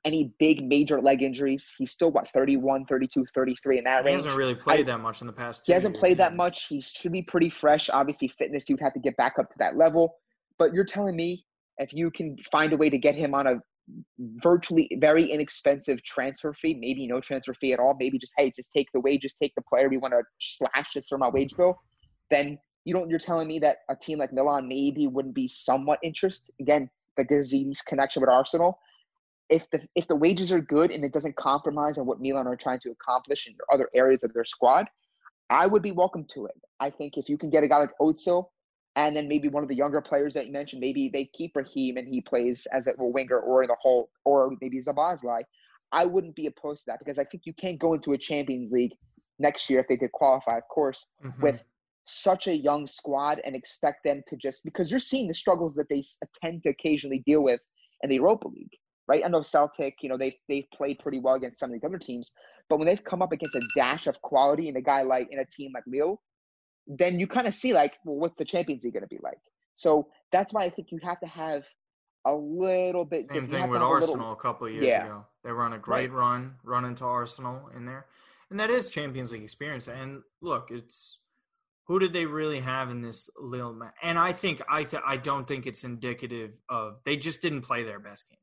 any 0.05 0.33
big 0.39 0.67
major 0.67 1.01
leg 1.01 1.23
injuries. 1.23 1.73
He's 1.79 1.91
still 1.91 2.11
what 2.11 2.29
31, 2.31 2.87
32, 2.87 3.27
33 3.35 3.79
in 3.79 3.85
that 3.85 4.03
he 4.03 4.07
range. 4.07 4.09
He 4.09 4.15
hasn't 4.15 4.37
really 4.37 4.55
played 4.55 4.89
I, 4.89 4.93
that 4.93 4.99
much 4.99 5.21
in 5.21 5.27
the 5.27 5.33
past. 5.33 5.65
he 5.67 5.73
hasn't 5.73 5.95
years, 5.95 6.01
played 6.01 6.19
that 6.19 6.35
much. 6.35 6.67
He 6.69 6.81
should 6.81 7.13
be 7.13 7.23
pretty 7.23 7.51
fresh. 7.51 7.89
Obviously, 7.91 8.29
fitness 8.29 8.65
he 8.67 8.75
would 8.75 8.83
have 8.83 8.95
to 8.95 9.01
get 9.01 9.17
back 9.17 9.35
up 9.39 9.49
to 9.51 9.55
that 9.59 9.77
level. 9.77 10.17
But 10.59 10.73
you're 10.73 10.85
telling 10.85 11.17
me 11.17 11.45
if 11.79 11.93
you 11.93 12.11
can 12.11 12.37
find 12.51 12.73
a 12.73 12.77
way 12.77 12.91
to 12.91 12.99
get 12.99 13.15
him 13.15 13.35
on 13.35 13.47
a 13.47 13.55
virtually 14.43 14.89
very 15.01 15.31
inexpensive 15.31 16.03
transfer 16.05 16.55
fee, 16.55 16.75
maybe 16.75 17.07
no 17.07 17.21
transfer 17.21 17.55
fee 17.55 17.73
at 17.73 17.81
all, 17.81 17.97
maybe 17.99 18.19
just 18.19 18.33
hey, 18.37 18.53
just 18.55 18.71
take 18.73 18.89
the 18.93 19.01
wage, 19.01 19.23
just 19.23 19.37
take 19.41 19.53
the 19.57 19.63
player 19.63 19.89
we 19.89 19.97
want 19.97 20.15
to 20.15 20.23
slash 20.41 20.93
this 20.95 21.09
from 21.09 21.23
our 21.23 21.31
wage 21.31 21.55
bill, 21.57 21.77
then 22.31 22.59
you 22.85 22.95
don't. 22.95 23.09
You're 23.09 23.19
telling 23.19 23.49
me 23.49 23.59
that 23.61 23.79
a 23.89 23.97
team 23.97 24.19
like 24.19 24.33
Milan 24.33 24.69
maybe 24.69 25.07
wouldn't 25.07 25.35
be 25.35 25.49
somewhat 25.49 25.99
interested. 26.03 26.53
Again, 26.61 26.89
the 27.17 27.25
Gazidis 27.25 27.79
connection 27.87 28.21
with 28.21 28.31
Arsenal 28.31 28.79
if 29.53 29.69
the 29.71 29.81
if 29.95 30.09
the 30.09 30.17
wages 30.17 30.51
are 30.51 30.61
good 30.61 30.91
and 30.91 31.05
it 31.05 31.13
doesn't 31.13 31.37
compromise 31.37 31.99
on 31.99 32.07
what 32.07 32.21
Milan 32.21 32.47
are 32.47 32.57
trying 32.57 32.81
to 32.81 32.91
accomplish 32.91 33.47
in 33.47 33.55
other 33.73 33.89
areas 33.95 34.25
of 34.25 34.33
their 34.33 34.47
squad, 34.47 34.89
I 35.51 35.67
would 35.67 35.83
be 35.83 35.93
welcome 35.93 36.27
to 36.35 36.47
it. 36.47 36.59
I 36.81 36.89
think 36.89 37.19
if 37.19 37.29
you 37.29 37.37
can 37.37 37.51
get 37.51 37.63
a 37.63 37.69
guy 37.69 37.79
like 37.81 37.91
Özil 38.01 38.47
and 38.97 39.15
then 39.15 39.29
maybe 39.29 39.49
one 39.49 39.63
of 39.63 39.69
the 39.69 39.75
younger 39.75 40.01
players 40.01 40.33
that 40.35 40.47
you 40.47 40.53
mentioned, 40.53 40.81
maybe 40.81 41.11
they 41.13 41.29
keep 41.37 41.55
Raheem 41.55 41.99
and 41.99 42.09
he 42.09 42.23
plays 42.23 42.67
as 42.73 42.87
a 42.87 42.95
winger 42.99 43.39
or 43.39 43.63
in 43.63 43.69
the 43.69 43.77
hole, 43.81 44.11
or 44.25 44.53
maybe 44.63 44.81
Szoboszlai. 44.81 45.43
I 45.93 46.07
wouldn't 46.07 46.35
be 46.35 46.47
opposed 46.47 46.85
to 46.85 46.93
that 46.93 46.99
because 46.99 47.19
I 47.19 47.25
think 47.25 47.43
you 47.45 47.53
can't 47.53 47.79
go 47.79 47.93
into 47.93 48.15
a 48.15 48.19
Champions 48.19 48.73
League 48.73 48.93
next 49.39 49.69
year 49.69 49.81
if 49.81 49.89
they 49.89 49.97
did 49.97 50.13
qualify, 50.13 50.57
of 50.57 50.69
course, 50.69 51.05
mm-hmm. 51.23 51.43
with 51.43 51.63
such 52.05 52.47
a 52.49 52.57
young 52.57 52.87
squad 52.87 53.41
and 53.45 53.55
expect 53.55 54.03
them 54.05 54.23
to 54.29 54.37
just 54.37 54.65
because 54.65 54.91
you're 54.91 55.01
seeing 55.01 55.29
the 55.29 55.35
struggles 55.35 55.75
that 55.75 55.89
they 55.91 56.03
tend 56.43 56.63
to 56.63 56.71
occasionally 56.71 57.23
deal 57.27 57.43
with 57.43 57.61
in 58.03 58.09
the 58.09 58.17
Europa 58.17 58.49
League, 58.49 58.73
right? 59.13 59.23
I 59.25 59.29
know 59.29 59.43
Celtic, 59.43 59.99
you 60.01 60.09
know, 60.09 60.17
they've 60.17 60.37
they've 60.49 60.67
played 60.75 60.99
pretty 60.99 61.21
well 61.21 61.35
against 61.35 61.61
some 61.61 61.71
of 61.71 61.75
these 61.75 61.85
other 61.85 61.99
teams, 61.99 62.31
but 62.71 62.79
when 62.79 62.89
they've 62.89 63.05
come 63.05 63.21
up 63.21 63.33
against 63.33 63.55
a 63.55 63.61
dash 63.77 64.07
of 64.07 64.21
quality 64.23 64.69
in 64.69 64.77
a 64.77 64.81
guy 64.81 65.03
like 65.03 65.29
in 65.31 65.39
a 65.39 65.45
team 65.45 65.73
like 65.75 65.85
Lille, 65.87 66.21
then 66.87 67.21
you 67.21 67.27
kind 67.27 67.47
of 67.47 67.55
see 67.55 67.75
like, 67.75 67.93
well, 68.05 68.17
what's 68.17 68.39
the 68.39 68.45
Champions 68.45 68.85
League 68.85 68.95
going 68.95 69.03
to 69.03 69.09
be 69.09 69.19
like? 69.23 69.39
So 69.75 70.09
that's 70.33 70.53
why 70.53 70.63
I 70.63 70.71
think 70.71 70.89
you 70.91 70.99
have 71.03 71.21
to 71.21 71.27
have 71.27 71.65
a 72.25 72.35
little 72.35 73.05
bit. 73.05 73.27
Same 73.31 73.49
thing 73.49 73.69
with 73.69 73.83
Arsenal 73.83 74.15
a, 74.15 74.17
little, 74.17 74.33
a, 74.33 74.37
couple 74.37 74.67
of 74.67 74.73
years 74.73 74.87
yeah. 74.87 75.05
ago. 75.05 75.27
They 75.45 75.51
run 75.51 75.75
a 75.75 75.79
great 75.79 76.11
right. 76.11 76.19
run, 76.19 76.55
run 76.65 76.87
into 76.87 77.05
Arsenal 77.05 77.69
in 77.77 77.85
there, 77.85 78.07
and 78.51 78.59
that 78.61 78.71
is 78.71 78.91
Champions 78.91 79.33
League 79.33 79.43
experience. 79.43 79.89
And 79.89 80.23
look, 80.41 80.71
it's 80.71 81.19
who 81.87 81.99
did 81.99 82.15
they 82.15 82.25
really 82.25 82.61
have 82.61 82.89
in 82.91 83.03
this 83.03 83.29
Lille 83.39 83.75
match? 83.75 83.95
And 84.03 84.19
I 84.19 84.33
think 84.33 84.63
I 84.71 84.85
th- 84.85 85.03
I 85.05 85.19
don't 85.19 85.47
think 85.47 85.67
it's 85.67 85.85
indicative 85.85 86.53
of 86.71 87.01
they 87.05 87.17
just 87.17 87.43
didn't 87.43 87.63
play 87.63 87.83
their 87.83 87.99
best 87.99 88.31
game. 88.31 88.39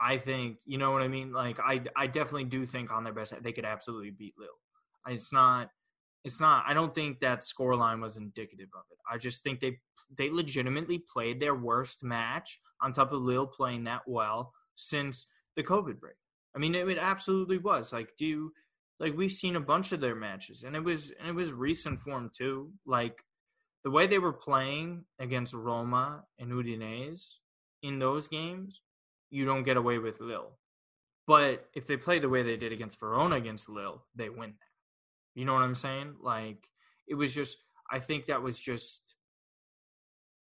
I 0.00 0.18
think 0.18 0.58
you 0.64 0.78
know 0.78 0.92
what 0.92 1.02
I 1.02 1.08
mean. 1.08 1.32
Like 1.32 1.60
I 1.60 1.82
I 1.96 2.06
definitely 2.06 2.44
do 2.44 2.64
think 2.66 2.92
on 2.92 3.04
their 3.04 3.12
best 3.12 3.34
they 3.42 3.52
could 3.52 3.64
absolutely 3.64 4.10
beat 4.10 4.34
Lille. 4.38 4.48
It's 5.06 5.32
not 5.32 5.70
it's 6.24 6.40
not 6.40 6.64
i 6.66 6.74
don't 6.74 6.94
think 6.94 7.20
that 7.20 7.42
scoreline 7.42 8.00
was 8.00 8.16
indicative 8.16 8.68
of 8.74 8.82
it 8.90 8.98
i 9.10 9.16
just 9.16 9.42
think 9.42 9.60
they 9.60 9.78
they 10.16 10.30
legitimately 10.30 11.02
played 11.12 11.40
their 11.40 11.54
worst 11.54 12.02
match 12.02 12.60
on 12.80 12.92
top 12.92 13.12
of 13.12 13.22
lille 13.22 13.46
playing 13.46 13.84
that 13.84 14.02
well 14.06 14.52
since 14.74 15.26
the 15.56 15.62
covid 15.62 15.98
break 15.98 16.14
i 16.54 16.58
mean 16.58 16.74
it, 16.74 16.88
it 16.88 16.98
absolutely 16.98 17.58
was 17.58 17.92
like 17.92 18.10
do 18.18 18.26
you 18.26 18.52
like 18.98 19.16
we've 19.16 19.32
seen 19.32 19.56
a 19.56 19.60
bunch 19.60 19.92
of 19.92 20.00
their 20.00 20.14
matches 20.14 20.62
and 20.62 20.76
it 20.76 20.84
was 20.84 21.12
and 21.18 21.28
it 21.28 21.34
was 21.34 21.52
recent 21.52 22.00
form 22.00 22.30
too 22.34 22.70
like 22.86 23.22
the 23.82 23.90
way 23.90 24.06
they 24.06 24.18
were 24.18 24.32
playing 24.32 25.04
against 25.18 25.54
roma 25.54 26.22
and 26.38 26.52
udinese 26.52 27.36
in 27.82 27.98
those 27.98 28.28
games 28.28 28.82
you 29.30 29.44
don't 29.44 29.64
get 29.64 29.76
away 29.76 29.98
with 29.98 30.20
lille 30.20 30.50
but 31.26 31.68
if 31.74 31.86
they 31.86 31.96
play 31.96 32.18
the 32.18 32.28
way 32.28 32.42
they 32.42 32.56
did 32.56 32.72
against 32.72 33.00
verona 33.00 33.36
against 33.36 33.68
lille 33.68 34.04
they 34.14 34.28
win 34.28 34.50
that 34.50 34.70
you 35.34 35.44
know 35.44 35.54
what 35.54 35.62
I'm 35.62 35.74
saying? 35.74 36.16
Like 36.22 36.68
it 37.08 37.14
was 37.14 37.34
just 37.34 37.58
I 37.90 37.98
think 37.98 38.26
that 38.26 38.42
was 38.42 38.58
just 38.58 39.14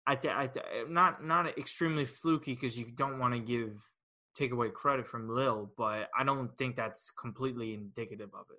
I, 0.06 0.16
th- 0.16 0.34
I 0.34 0.46
th- 0.48 0.88
not 0.88 1.24
not 1.24 1.58
extremely 1.58 2.04
fluky 2.04 2.54
because 2.54 2.78
you 2.78 2.86
don't 2.94 3.18
want 3.18 3.34
to 3.34 3.40
give 3.40 3.90
take 4.36 4.52
away 4.52 4.68
credit 4.68 5.06
from 5.06 5.28
Lille, 5.28 5.70
but 5.78 6.10
I 6.18 6.24
don't 6.24 6.56
think 6.58 6.76
that's 6.76 7.10
completely 7.10 7.72
indicative 7.72 8.30
of 8.34 8.46
it. 8.50 8.58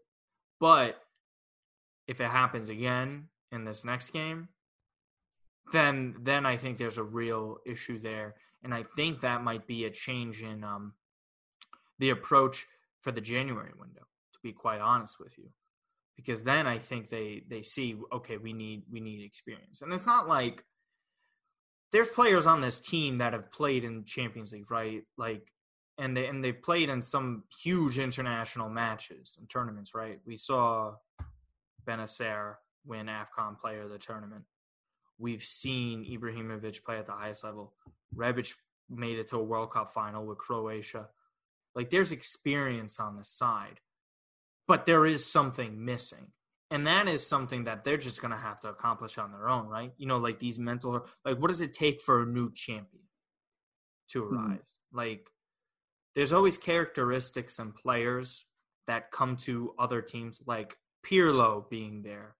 But 0.60 1.00
if 2.08 2.22
it 2.22 2.30
happens 2.30 2.70
again 2.70 3.26
in 3.52 3.66
this 3.66 3.84
next 3.84 4.12
game, 4.12 4.48
then 5.72 6.16
then 6.22 6.46
I 6.46 6.58
think 6.58 6.78
there's 6.78 6.98
a 6.98 7.04
real 7.04 7.58
issue 7.66 8.00
there, 8.00 8.36
and 8.66 8.74
I 8.74 8.84
think 8.84 9.22
that 9.22 9.44
might 9.44 9.68
be 9.68 9.86
a 9.86 9.92
change 9.92 10.42
in 10.42 10.64
um, 10.64 10.94
the 12.00 12.10
approach 12.10 12.66
for 13.00 13.12
the 13.12 13.22
January 13.22 13.72
window. 13.80 14.02
To 14.34 14.40
be 14.44 14.52
quite 14.52 14.82
honest 14.82 15.20
with 15.20 15.38
you, 15.38 15.50
because 16.18 16.44
then 16.44 16.66
I 16.68 16.80
think 16.80 17.10
they 17.10 17.44
they 17.48 17.62
see 17.62 17.96
okay 18.12 18.38
we 18.38 18.52
need 18.52 18.84
we 18.92 19.00
need 19.00 19.24
experience. 19.24 19.82
And 19.82 19.94
it's 19.94 20.08
not 20.08 20.28
like 20.28 20.66
there's 21.92 22.10
players 22.10 22.48
on 22.48 22.60
this 22.60 22.82
team 22.82 23.18
that 23.18 23.34
have 23.34 23.52
played 23.52 23.84
in 23.84 24.04
Champions 24.04 24.52
League 24.52 24.70
right? 24.72 25.04
Like 25.16 25.52
and 26.00 26.18
they 26.18 26.26
and 26.26 26.44
they 26.44 26.52
played 26.52 26.90
in 26.90 27.04
some 27.04 27.44
huge 27.62 28.00
international 28.00 28.70
matches 28.70 29.38
and 29.40 29.48
tournaments 29.48 29.94
right? 29.94 30.20
We 30.26 30.38
saw 30.38 30.96
Bennacer 31.88 32.56
win 32.84 33.08
AFCON 33.08 33.60
player 33.60 33.84
of 33.84 33.92
the 33.92 34.00
tournament 34.00 34.44
we've 35.18 35.44
seen 35.44 36.06
Ibrahimovic 36.06 36.84
play 36.84 36.98
at 36.98 37.06
the 37.06 37.14
highest 37.14 37.44
level 37.44 37.74
Rebic 38.16 38.54
made 38.90 39.18
it 39.18 39.28
to 39.30 39.38
a 39.38 39.44
World 39.44 39.72
Cup 39.72 39.92
final 39.92 40.26
with 40.26 40.38
Croatia 40.38 41.08
like 41.76 41.90
there's 41.90 42.12
experience 42.12 43.00
on 43.00 43.18
the 43.18 43.24
side 43.24 43.80
but 44.68 44.86
there 44.86 45.06
is 45.06 45.26
something 45.26 45.84
missing 45.84 46.28
and 46.72 46.88
that 46.88 47.08
is 47.08 47.26
something 47.26 47.66
that 47.66 47.84
they're 47.84 47.98
just 47.98 48.22
going 48.22 48.32
to 48.32 48.38
have 48.38 48.60
to 48.62 48.70
accomplish 48.70 49.18
on 49.18 49.32
their 49.32 49.50
own 49.50 49.68
right 49.68 49.92
you 49.98 50.08
know 50.08 50.18
like 50.18 50.40
these 50.40 50.58
mental 50.58 51.06
like 51.24 51.38
what 51.38 51.50
does 51.50 51.62
it 51.62 51.74
take 51.74 52.02
for 52.02 52.22
a 52.22 52.26
new 52.26 52.52
champion 52.52 53.04
to 54.10 54.24
hmm. 54.24 54.36
arise 54.36 54.78
mm-hmm. 54.90 54.98
like 54.98 55.30
there's 56.16 56.34
always 56.34 56.58
characteristics 56.58 57.60
and 57.60 57.76
players 57.76 58.46
that 58.88 59.12
come 59.12 59.36
to 59.36 59.74
other 59.78 60.02
teams 60.02 60.42
like 60.46 60.78
Pirlo 61.06 61.70
being 61.70 62.02
there 62.04 62.36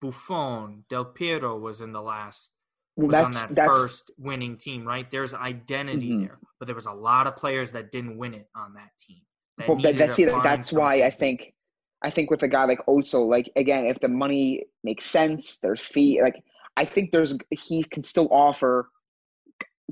Buffon 0.00 0.84
Del 0.88 1.04
Piero 1.04 1.58
was 1.58 1.80
in 1.80 1.92
the 1.92 2.02
last 2.02 2.50
was 2.96 3.14
on 3.16 3.30
that 3.32 3.54
that's... 3.54 3.70
first 3.70 4.10
winning 4.18 4.56
team 4.56 4.84
right 4.86 5.10
there's 5.10 5.32
identity 5.32 6.10
mm-hmm. 6.10 6.22
there 6.22 6.38
but 6.58 6.66
there 6.66 6.74
was 6.74 6.86
a 6.86 6.92
lot 6.92 7.26
of 7.26 7.36
players 7.36 7.70
that 7.70 7.92
didn't 7.92 8.18
win 8.18 8.34
it 8.34 8.48
on 8.54 8.74
that 8.74 8.90
team 8.98 9.20
that 9.56 9.68
well, 9.68 9.78
that's 9.80 10.16
that's 10.42 10.72
why 10.72 11.02
I 11.02 11.10
think 11.10 11.54
I 12.02 12.10
think 12.10 12.30
with 12.30 12.42
a 12.42 12.48
guy 12.48 12.64
like 12.64 12.84
Özil, 12.86 13.28
like 13.28 13.50
again, 13.56 13.86
if 13.86 14.00
the 14.00 14.08
money 14.08 14.64
makes 14.82 15.04
sense, 15.04 15.58
there's 15.58 15.82
fee. 15.82 16.20
Like 16.22 16.42
I 16.76 16.84
think 16.84 17.10
there's 17.12 17.34
he 17.50 17.84
can 17.84 18.02
still 18.02 18.28
offer 18.30 18.88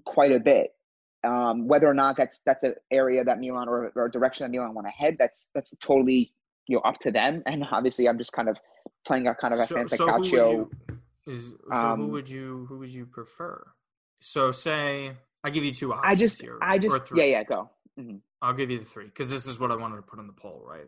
quite 0.05 0.33
a 0.33 0.41
bit. 0.41 0.71
Um, 1.25 1.67
whether 1.67 1.87
or 1.87 1.95
not 1.95 2.17
that's 2.17 2.41
that's 2.47 2.65
an 2.65 2.75
area 2.91 3.25
that 3.25 3.41
Milan 3.41 3.69
or, 3.69 3.93
or 3.95 4.07
a 4.07 4.11
direction 4.11 4.45
that 4.45 4.51
Milan 4.51 4.75
want 4.75 4.87
to 4.87 4.93
head, 4.93 5.17
that's 5.19 5.51
that's 5.55 5.75
totally 5.83 6.33
you 6.67 6.77
know 6.77 6.83
up 6.83 6.99
to 7.01 7.11
them. 7.11 7.43
And 7.47 7.65
obviously, 7.71 8.09
I'm 8.09 8.19
just 8.19 8.33
kind 8.33 8.49
of 8.49 8.57
playing 9.09 9.27
a 9.27 9.35
kind 9.35 9.53
of 9.53 9.61
a 9.61 9.67
so, 9.67 9.75
fancy 9.75 9.97
so 9.97 10.07
calcio. 10.07 10.71
Is 11.27 11.53
so 11.73 11.77
um, 11.77 12.01
who 12.01 12.07
would 12.09 12.31
you 12.31 12.67
who 12.69 12.79
would 12.79 12.91
you 12.91 13.07
prefer? 13.07 13.67
So 14.21 14.53
say 14.53 15.13
I 15.43 15.51
give 15.51 15.65
you 15.65 15.75
two 15.75 15.93
options. 15.93 16.13
I 16.13 16.15
just 16.15 16.41
here, 16.41 16.59
I 16.63 16.79
just 16.79 17.03
yeah 17.15 17.25
yeah 17.25 17.43
go. 17.43 17.71
Mm-hmm. 17.99 18.19
I'll 18.41 18.55
give 18.55 18.71
you 18.71 18.79
the 18.79 18.85
three 18.85 19.07
because 19.07 19.29
this 19.29 19.47
is 19.47 19.59
what 19.59 19.73
I 19.73 19.77
wanted 19.77 19.97
to 19.97 20.03
put 20.03 20.21
on 20.21 20.29
the 20.29 20.33
poll, 20.33 20.63
right? 20.65 20.87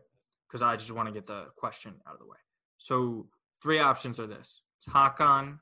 because 0.50 0.62
I 0.62 0.76
just 0.76 0.90
want 0.90 1.08
to 1.08 1.12
get 1.12 1.26
the 1.26 1.46
question 1.56 1.94
out 2.06 2.14
of 2.14 2.20
the 2.20 2.26
way. 2.26 2.38
So 2.78 3.26
three 3.62 3.78
options 3.78 4.18
are 4.18 4.26
this: 4.26 4.62
it's 4.78 4.88
Hakan, 4.88 5.60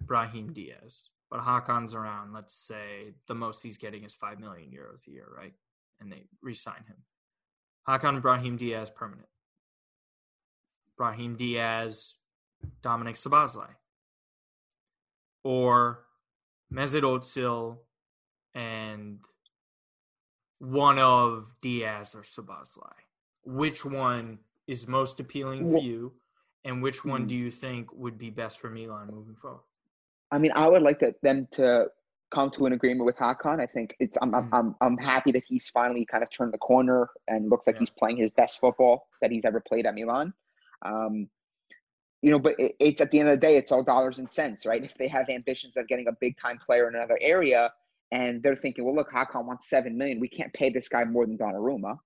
Brahim 0.00 0.52
Diaz, 0.52 1.08
but 1.30 1.40
Hakan's 1.40 1.94
around. 1.94 2.32
Let's 2.32 2.54
say 2.54 3.14
the 3.26 3.34
most 3.34 3.62
he's 3.62 3.78
getting 3.78 4.04
is 4.04 4.14
five 4.14 4.38
million 4.38 4.70
euros 4.70 5.06
a 5.08 5.10
year, 5.10 5.28
right? 5.36 5.54
And 6.00 6.10
they 6.10 6.24
re-sign 6.40 6.84
him. 6.86 6.96
Hakan 7.88 8.22
Brahim 8.22 8.56
Diaz 8.56 8.90
permanent. 8.90 9.28
Brahim 11.02 11.34
Diaz, 11.36 12.14
Dominik 12.82 13.16
Szoboszlai, 13.16 13.74
or 15.42 16.04
Mesut 16.72 17.02
Özil 17.02 17.78
and 18.54 19.18
one 20.58 20.98
of 21.00 21.46
Diaz 21.60 22.14
or 22.14 22.22
Szoboszlai 22.22 23.02
which 23.44 23.84
one 23.84 24.38
is 24.66 24.86
most 24.86 25.20
appealing 25.20 25.70
for 25.70 25.78
you, 25.78 26.12
and 26.64 26.82
which 26.82 27.04
one 27.04 27.22
hmm. 27.22 27.26
do 27.28 27.36
you 27.36 27.50
think 27.50 27.92
would 27.92 28.18
be 28.18 28.30
best 28.30 28.60
for 28.60 28.70
Milan 28.70 29.08
moving 29.10 29.34
forward? 29.34 29.62
I 30.30 30.38
mean, 30.38 30.52
I 30.54 30.68
would 30.68 30.82
like 30.82 31.00
to, 31.00 31.14
them 31.22 31.48
to 31.52 31.86
come 32.32 32.50
to 32.52 32.66
an 32.66 32.72
agreement 32.72 33.04
with 33.04 33.16
Hakan. 33.16 33.60
I 33.60 33.66
think 33.66 33.94
it's 33.98 34.16
I'm, 34.22 34.32
mm-hmm. 34.32 34.54
I'm 34.54 34.74
I'm 34.80 34.96
happy 34.96 35.32
that 35.32 35.42
he's 35.46 35.68
finally 35.68 36.06
kind 36.06 36.22
of 36.22 36.30
turned 36.30 36.52
the 36.52 36.58
corner 36.58 37.10
and 37.28 37.50
looks 37.50 37.66
like 37.66 37.76
yeah. 37.76 37.80
he's 37.80 37.90
playing 37.90 38.16
his 38.16 38.30
best 38.30 38.60
football 38.60 39.08
that 39.20 39.30
he's 39.30 39.44
ever 39.44 39.60
played 39.60 39.84
at 39.84 39.94
Milan. 39.94 40.32
Um, 40.84 41.28
you 42.22 42.30
know, 42.30 42.38
but 42.38 42.54
it, 42.58 42.76
it's 42.78 43.00
at 43.00 43.10
the 43.10 43.20
end 43.20 43.28
of 43.28 43.40
the 43.40 43.46
day, 43.46 43.56
it's 43.56 43.72
all 43.72 43.82
dollars 43.82 44.18
and 44.18 44.30
cents, 44.30 44.64
right? 44.64 44.82
If 44.82 44.94
they 44.94 45.08
have 45.08 45.28
ambitions 45.28 45.76
of 45.76 45.88
getting 45.88 46.08
a 46.08 46.12
big 46.20 46.38
time 46.38 46.58
player 46.64 46.88
in 46.88 46.94
another 46.94 47.18
area, 47.20 47.72
and 48.12 48.42
they're 48.42 48.56
thinking, 48.56 48.84
well, 48.84 48.94
look, 48.94 49.10
Hakan 49.10 49.46
wants 49.46 49.68
seven 49.68 49.96
million, 49.96 50.20
we 50.20 50.28
can't 50.28 50.52
pay 50.52 50.70
this 50.70 50.88
guy 50.88 51.04
more 51.04 51.26
than 51.26 51.38
Donnarumma 51.38 51.98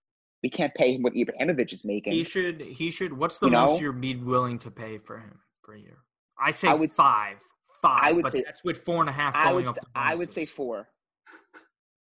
we 0.47 0.51
can't 0.51 0.75
pay 0.75 0.95
him 0.95 1.03
what 1.03 1.15
Ibrahimovic 1.15 1.73
is 1.73 1.85
making. 1.85 2.13
He 2.13 2.23
should. 2.23 2.61
He 2.61 2.91
should. 2.91 3.13
What's 3.13 3.39
the 3.39 3.47
you 3.47 3.53
most 3.53 3.73
know? 3.75 3.81
you're 3.81 3.93
be 3.93 4.15
willing 4.15 4.59
to 4.61 4.71
pay 4.71 4.99
for 4.99 5.19
him 5.19 5.41
for 5.63 5.75
a 5.75 5.81
year? 5.81 5.99
I 6.39 6.53
say 6.53 6.69
I 6.69 6.75
would, 6.75 6.95
five. 6.95 7.39
Five. 7.83 8.01
I 8.03 8.13
would 8.13 8.31
say 8.31 8.43
that's 8.45 8.63
with 8.63 8.79
four 8.79 9.01
and 9.01 9.09
a 9.09 9.13
half 9.13 9.35
going 9.35 9.47
I 9.47 9.53
would, 9.53 9.67
up. 9.67 9.77
I 9.95 10.15
would 10.15 10.33
say 10.33 10.45
four. 10.45 10.89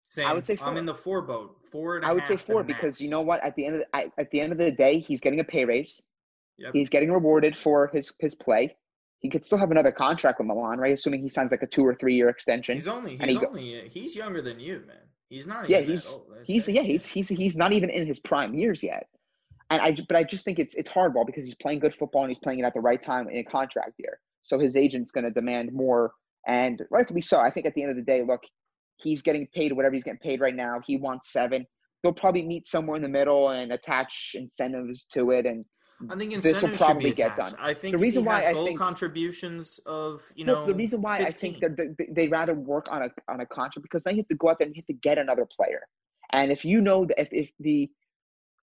Same. 0.04 0.26
I 0.26 0.34
would 0.34 0.44
say 0.44 0.56
four. 0.56 0.68
I'm 0.68 0.76
in 0.76 0.84
the 0.84 0.94
four 0.94 1.22
boat. 1.22 1.56
Four 1.72 1.96
and 1.96 2.04
I 2.04 2.12
would 2.12 2.26
say 2.26 2.36
four 2.36 2.62
because 2.62 3.00
you 3.00 3.08
know 3.08 3.22
what? 3.22 3.42
At 3.42 3.56
the 3.56 3.64
end 3.64 3.76
of 3.76 3.80
the, 3.80 3.96
I, 3.96 4.10
at 4.18 4.30
the 4.30 4.40
end 4.40 4.52
of 4.52 4.58
the 4.58 4.70
day, 4.70 4.98
he's 4.98 5.20
getting 5.20 5.40
a 5.40 5.44
pay 5.44 5.64
raise. 5.64 6.02
Yep. 6.58 6.72
He's 6.72 6.88
getting 6.88 7.10
rewarded 7.10 7.56
for 7.56 7.90
his 7.92 8.12
his 8.20 8.34
play. 8.34 8.76
He 9.20 9.30
could 9.30 9.44
still 9.44 9.58
have 9.58 9.70
another 9.70 9.92
contract 9.92 10.38
with 10.38 10.46
Milan, 10.46 10.78
right? 10.78 10.92
Assuming 10.92 11.22
he 11.22 11.28
signs 11.28 11.50
like 11.50 11.62
a 11.62 11.66
two 11.66 11.84
or 11.84 11.94
three 11.94 12.14
year 12.14 12.28
extension. 12.28 12.74
He's 12.74 12.86
only 12.88 13.16
he's 13.16 13.38
he 13.38 13.46
only 13.46 13.80
go- 13.82 13.88
he's 13.90 14.14
younger 14.14 14.42
than 14.42 14.60
you, 14.60 14.82
man. 14.86 14.96
He's 15.28 15.46
not. 15.46 15.68
Yeah, 15.68 15.80
he's 15.80 16.08
old. 16.08 16.26
He's 16.44 16.68
yeah 16.68 16.82
he's 16.82 17.04
he's 17.04 17.28
he's 17.28 17.56
not 17.56 17.72
even 17.72 17.90
in 17.90 18.06
his 18.06 18.20
prime 18.20 18.54
years 18.54 18.82
yet. 18.82 19.08
And 19.70 19.80
I 19.80 19.96
but 20.08 20.16
I 20.16 20.24
just 20.24 20.44
think 20.44 20.58
it's 20.58 20.74
it's 20.74 20.90
hardball 20.90 21.26
because 21.26 21.46
he's 21.46 21.56
playing 21.56 21.80
good 21.80 21.94
football 21.94 22.22
and 22.22 22.30
he's 22.30 22.38
playing 22.38 22.60
it 22.60 22.64
at 22.64 22.74
the 22.74 22.80
right 22.80 23.02
time 23.02 23.28
in 23.28 23.38
a 23.38 23.44
contract 23.44 23.94
year. 23.98 24.20
So 24.42 24.58
his 24.58 24.76
agent's 24.76 25.10
going 25.10 25.24
to 25.24 25.30
demand 25.30 25.72
more, 25.72 26.12
and 26.46 26.82
rightfully 26.90 27.22
so. 27.22 27.40
I 27.40 27.50
think 27.50 27.66
at 27.66 27.74
the 27.74 27.82
end 27.82 27.90
of 27.90 27.96
the 27.96 28.02
day, 28.02 28.22
look, 28.22 28.42
he's 28.98 29.22
getting 29.22 29.48
paid 29.54 29.72
whatever 29.72 29.94
he's 29.94 30.04
getting 30.04 30.20
paid 30.20 30.40
right 30.40 30.54
now. 30.54 30.80
He 30.86 30.98
wants 30.98 31.32
seven. 31.32 31.66
They'll 32.02 32.12
probably 32.12 32.42
meet 32.42 32.68
somewhere 32.68 32.96
in 32.96 33.02
the 33.02 33.08
middle 33.08 33.48
and 33.48 33.72
attach 33.72 34.32
incentives 34.34 35.06
to 35.14 35.30
it, 35.30 35.46
and 35.46 35.64
I 36.10 36.16
think 36.16 36.32
this 36.34 36.42
will 36.42 36.50
incentives 36.70 36.82
probably 36.82 37.04
should 37.10 37.16
be 37.16 37.22
get 37.22 37.36
done. 37.36 37.54
I 37.58 37.72
think 37.74 37.92
The 37.92 37.98
reason 37.98 38.24
why 38.24 38.38
I 38.40 38.52
think- 38.52 38.78
contributions 38.78 39.78
of 39.86 40.22
you 40.34 40.44
Well, 40.46 40.56
know 40.62 40.66
the 40.66 40.74
reason 40.74 41.00
why 41.02 41.18
I 41.18 41.30
think 41.30 41.60
that 41.60 41.96
they, 42.10 42.28
rather 42.28 42.54
work 42.54 42.86
on 42.90 43.02
a 43.02 43.10
on 43.32 43.40
a 43.40 43.46
contract 43.46 43.82
because 43.82 44.04
then 44.04 44.14
you 44.16 44.22
have 44.22 44.28
to 44.28 44.34
go 44.36 44.48
out 44.50 44.58
there 44.58 44.66
and 44.66 44.74
you 44.76 44.80
have 44.82 44.86
to 44.86 44.92
get 45.08 45.18
another 45.18 45.46
player. 45.46 45.82
And 46.32 46.50
if 46.50 46.64
you 46.64 46.80
know 46.80 47.04
that 47.06 47.20
if, 47.20 47.28
if 47.32 47.50
the 47.60 47.90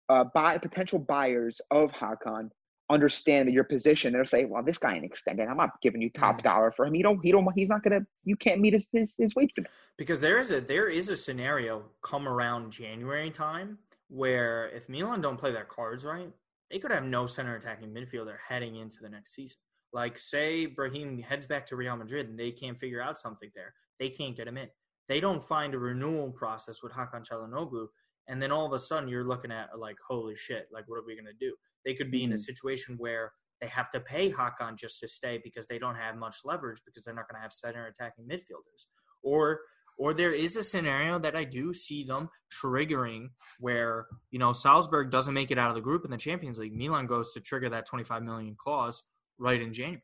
uh, 0.09 0.25
buy 0.35 0.59
potential 0.59 0.99
buyers 0.99 1.61
of 1.71 1.91
Hakan 1.93 2.51
understand 2.91 3.49
your 3.51 3.65
position, 3.65 4.13
they'll 4.13 4.27
say, 4.27 4.45
"Well, 4.45 4.63
this 4.63 4.77
guy 4.77 4.95
ain't 4.97 5.05
extended. 5.05 5.49
I'm 5.49 5.57
not 5.57 5.81
giving 5.81 6.03
you 6.03 6.11
top 6.11 6.39
Mm. 6.39 6.43
dollar 6.43 6.73
for 6.73 6.85
him. 6.85 6.95
You 6.95 7.03
don't. 7.03 7.21
He 7.23 7.33
don't. 7.33 7.49
He's 7.55 7.71
not 7.71 7.83
gonna. 7.83 8.07
You 8.25 8.37
can't 8.37 8.61
meet 8.61 8.75
his 8.75 8.87
his, 8.93 9.15
his 9.17 9.35
wage 9.35 9.53
demand." 9.55 9.71
because 9.97 10.21
there 10.21 10.39
is 10.39 10.51
a 10.51 10.61
there 10.61 10.89
is 10.89 11.09
a 11.09 11.17
scenario 11.17 11.85
come 12.03 12.29
around 12.29 12.71
January 12.73 13.31
time 13.31 13.79
where 14.09 14.69
if 14.71 14.89
Milan 14.91 15.23
don't 15.23 15.39
play 15.39 15.51
their 15.53 15.65
cards 15.65 16.05
right, 16.05 16.31
they 16.75 16.81
could 16.81 16.91
have 16.91 17.05
no 17.05 17.25
center 17.25 17.55
attacking 17.55 17.95
midfielder 17.95 18.35
heading 18.49 18.75
into 18.75 18.97
the 19.01 19.09
next 19.09 19.33
season. 19.33 19.59
Like 19.93 20.19
say 20.19 20.67
Brahim 20.67 21.21
heads 21.21 21.47
back 21.47 21.69
to 21.69 21.77
Real 21.77 21.97
Madrid 21.97 22.29
and 22.29 22.37
they 22.37 22.51
can't 22.51 22.77
figure 22.77 23.01
out 23.01 23.17
something 23.17 23.49
there, 23.55 23.73
they 24.01 24.09
can't 24.09 24.37
get 24.37 24.49
him 24.49 24.57
in. 24.59 24.67
They 25.09 25.21
don't 25.21 25.45
find 25.45 25.73
a 25.73 25.79
renewal 25.79 26.33
process 26.33 26.83
with 26.83 26.91
Hakan 26.93 27.25
Çalhanoğlu, 27.25 27.87
and 28.27 28.43
then 28.43 28.51
all 28.51 28.67
of 28.67 28.73
a 28.73 28.79
sudden 28.81 29.09
you're 29.09 29.23
looking 29.23 29.53
at 29.53 29.79
like 29.79 29.97
holy 30.09 30.35
shit, 30.35 30.67
like 30.73 30.89
what 30.89 30.97
are 30.97 31.07
we 31.07 31.15
gonna 31.15 31.31
do? 31.39 31.55
They 31.85 31.95
could 31.95 32.11
be 32.11 32.25
in 32.25 32.33
a 32.33 32.35
Mhm. 32.35 32.39
situation 32.45 32.97
where 32.99 33.33
they 33.61 33.69
have 33.69 33.89
to 33.91 34.01
pay 34.01 34.33
Hakan 34.33 34.77
just 34.77 34.99
to 34.99 35.07
stay 35.07 35.39
because 35.45 35.69
they 35.69 35.79
don't 35.79 35.95
have 35.95 36.17
much 36.17 36.39
leverage 36.45 36.81
because 36.85 37.05
they're 37.05 37.15
not 37.15 37.29
going 37.29 37.37
to 37.37 37.43
have 37.43 37.53
center 37.53 37.87
attacking 37.87 38.27
midfielders. 38.27 38.89
Or 39.23 39.61
or 39.97 40.15
there 40.15 40.33
is 40.33 40.57
a 40.57 40.63
scenario 40.65 41.19
that 41.19 41.37
I 41.37 41.45
do 41.45 41.73
see 41.73 42.05
them 42.05 42.29
triggering 42.63 43.29
where, 43.61 44.07
you 44.31 44.39
know, 44.39 44.53
Salzburg 44.53 45.11
doesn't 45.11 45.35
make 45.35 45.51
it 45.51 45.59
out 45.59 45.69
of 45.69 45.75
the 45.75 45.81
group 45.81 46.05
in 46.05 46.11
the 46.11 46.17
Champions 46.17 46.59
League. 46.59 46.75
Milan 46.77 47.07
goes 47.07 47.33
to 47.33 47.41
trigger 47.41 47.69
that 47.71 47.87
25 47.87 48.23
million 48.23 48.57
clause 48.59 49.05
right 49.39 49.61
in 49.61 49.73
January 49.73 50.03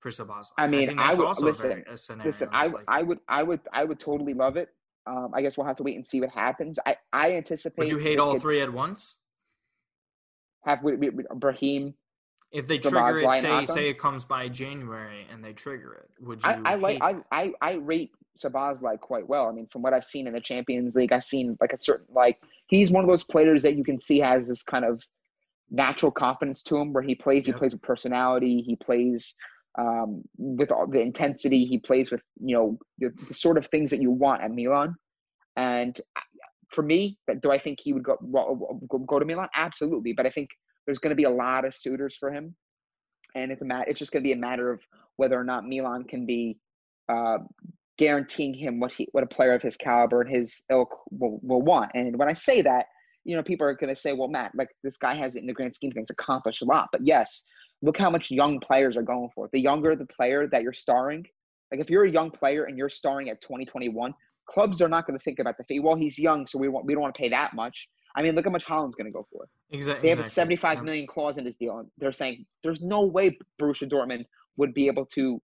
for 0.00 0.10
Szoboszlai. 0.10 0.52
I 0.58 0.66
mean, 0.66 0.98
I 0.98 1.08
that's 1.08 1.18
would- 1.18 1.26
also 1.26 1.44
a 1.44 1.48
listen, 1.48 1.84
a 1.90 1.96
scenario 1.96 2.28
Listen, 2.28 2.48
I. 2.52 2.72
I 2.88 3.02
would 3.02 3.18
I 3.28 3.42
would 3.42 3.60
I 3.72 3.84
would 3.84 4.00
totally 4.00 4.34
love 4.34 4.56
it. 4.56 4.68
Um, 5.06 5.30
I 5.34 5.40
guess 5.42 5.56
we'll 5.56 5.66
have 5.68 5.76
to 5.76 5.84
wait 5.84 5.94
and 5.96 6.06
see 6.06 6.20
what 6.20 6.30
happens. 6.30 6.78
I 6.84 6.96
I 7.12 7.32
anticipate. 7.36 7.78
Would 7.78 7.90
you 7.90 7.98
hate 7.98 8.18
all 8.18 8.32
could 8.34 8.42
three 8.42 8.60
at 8.60 8.72
once? 8.72 9.16
Have 10.64 10.82
with, 10.82 10.98
with, 10.98 11.14
with 11.14 11.28
Brahim 11.36 11.94
If 12.50 12.66
they 12.66 12.78
Szoboszlai 12.78 12.90
trigger 12.90 13.20
it, 13.20 13.40
say 13.40 13.48
Hakan? 13.48 13.68
say 13.68 13.88
it 13.88 13.98
comes 14.00 14.24
by 14.24 14.48
January 14.48 15.24
and 15.32 15.44
they 15.44 15.52
trigger 15.52 15.94
it, 15.94 16.10
would 16.24 16.42
you? 16.42 16.50
I, 16.50 16.72
I 16.72 16.74
like 16.74 16.98
I. 17.00 17.14
I 17.30 17.52
I 17.62 17.72
rate 17.74 18.10
Szoboszlai 18.42 19.00
quite 19.00 19.28
well. 19.28 19.48
I 19.48 19.52
mean, 19.52 19.66
from 19.72 19.82
what 19.82 19.92
I've 19.92 20.04
seen 20.04 20.26
in 20.26 20.32
the 20.32 20.40
Champions 20.40 20.94
League, 20.94 21.12
I've 21.12 21.24
seen 21.24 21.56
like 21.60 21.72
a 21.72 21.78
certain 21.78 22.06
like 22.14 22.38
he's 22.68 22.90
one 22.90 23.04
of 23.04 23.10
those 23.10 23.24
players 23.24 23.62
that 23.62 23.76
you 23.76 23.84
can 23.84 24.00
see 24.00 24.18
has 24.18 24.48
this 24.48 24.62
kind 24.62 24.84
of 24.84 25.02
natural 25.70 26.12
confidence 26.12 26.62
to 26.64 26.76
him 26.76 26.92
where 26.92 27.02
he 27.02 27.14
plays. 27.14 27.46
Yep. 27.46 27.54
He 27.54 27.58
plays 27.58 27.72
with 27.72 27.82
personality. 27.82 28.62
He 28.62 28.76
plays 28.76 29.34
um, 29.78 30.22
with 30.36 30.70
all 30.70 30.86
the 30.86 31.00
intensity. 31.00 31.64
He 31.64 31.78
plays 31.78 32.10
with 32.10 32.22
you 32.42 32.56
know 32.56 32.78
the, 32.98 33.12
the 33.28 33.34
sort 33.34 33.58
of 33.58 33.66
things 33.66 33.90
that 33.90 34.00
you 34.00 34.10
want 34.10 34.42
at 34.42 34.50
Milan. 34.50 34.94
And 35.56 35.98
for 36.70 36.82
me, 36.82 37.18
do 37.40 37.50
I 37.50 37.58
think 37.58 37.80
he 37.80 37.92
would 37.92 38.04
go 38.04 38.16
go, 38.88 38.98
go 38.98 39.18
to 39.18 39.24
Milan? 39.24 39.48
Absolutely. 39.54 40.12
But 40.12 40.26
I 40.26 40.30
think 40.30 40.50
there's 40.84 40.98
going 40.98 41.10
to 41.10 41.16
be 41.16 41.24
a 41.24 41.30
lot 41.30 41.64
of 41.64 41.74
suitors 41.74 42.16
for 42.18 42.30
him, 42.30 42.54
and 43.34 43.50
it's 43.50 43.62
a 43.62 43.64
mat- 43.64 43.88
It's 43.88 43.98
just 43.98 44.12
going 44.12 44.22
to 44.22 44.26
be 44.26 44.32
a 44.32 44.36
matter 44.36 44.70
of 44.70 44.80
whether 45.16 45.38
or 45.38 45.44
not 45.44 45.66
Milan 45.66 46.04
can 46.04 46.26
be 46.26 46.58
uh, 47.08 47.38
guaranteeing 47.98 48.54
him 48.54 48.80
what 48.80 48.92
he 48.92 49.08
what 49.12 49.24
a 49.24 49.26
player 49.26 49.54
of 49.54 49.62
his 49.62 49.76
caliber 49.76 50.22
and 50.22 50.30
his 50.30 50.62
ilk 50.70 50.90
will, 51.10 51.40
will 51.42 51.62
want. 51.62 51.90
And 51.94 52.18
when 52.18 52.28
I 52.28 52.32
say 52.32 52.62
that, 52.62 52.86
you 53.24 53.36
know, 53.36 53.42
people 53.42 53.66
are 53.66 53.74
going 53.74 53.94
to 53.94 54.00
say, 54.00 54.12
"Well, 54.12 54.28
Matt, 54.28 54.52
like 54.54 54.68
this 54.82 54.96
guy 54.96 55.14
has 55.14 55.36
it 55.36 55.40
in 55.40 55.46
the 55.46 55.52
grand 55.52 55.74
scheme 55.74 55.90
of 55.90 55.94
things 55.94 56.10
accomplished 56.10 56.62
a 56.62 56.66
lot." 56.66 56.88
But 56.92 57.04
yes, 57.04 57.44
look 57.82 57.98
how 57.98 58.10
much 58.10 58.30
young 58.30 58.60
players 58.60 58.96
are 58.96 59.02
going 59.02 59.30
for. 59.34 59.48
The 59.52 59.60
younger 59.60 59.96
the 59.96 60.06
player 60.06 60.46
that 60.48 60.62
you're 60.62 60.72
starring, 60.72 61.24
like 61.70 61.80
if 61.80 61.90
you're 61.90 62.04
a 62.04 62.10
young 62.10 62.30
player 62.30 62.64
and 62.64 62.76
you're 62.76 62.90
starring 62.90 63.30
at 63.30 63.40
2021, 63.42 64.14
clubs 64.46 64.80
are 64.80 64.88
not 64.88 65.06
going 65.06 65.18
to 65.18 65.22
think 65.22 65.38
about 65.38 65.56
the 65.58 65.64
fee. 65.64 65.80
Well, 65.80 65.96
he's 65.96 66.18
young, 66.18 66.46
so 66.46 66.58
we 66.58 66.68
want 66.68 66.86
we 66.86 66.94
don't 66.94 67.02
want 67.02 67.14
to 67.14 67.20
pay 67.20 67.28
that 67.30 67.54
much. 67.54 67.88
I 68.16 68.22
mean, 68.22 68.34
look 68.34 68.46
how 68.46 68.50
much 68.50 68.64
Haaland's 68.64 68.96
going 68.96 69.06
to 69.06 69.12
go 69.12 69.26
for. 69.30 69.46
Exactly. 69.70 70.02
They 70.02 70.14
have 70.14 70.24
a 70.24 70.28
seventy-five 70.28 70.82
million 70.82 71.06
clause 71.06 71.36
in 71.36 71.44
this 71.44 71.56
deal, 71.56 71.78
and 71.78 71.88
they're 71.98 72.12
saying 72.12 72.46
there's 72.62 72.82
no 72.82 73.02
way 73.02 73.38
Borussia 73.60 73.90
Dortmund 73.90 74.24
would 74.56 74.72
be 74.72 74.86
able 74.86 75.04
to, 75.14 75.40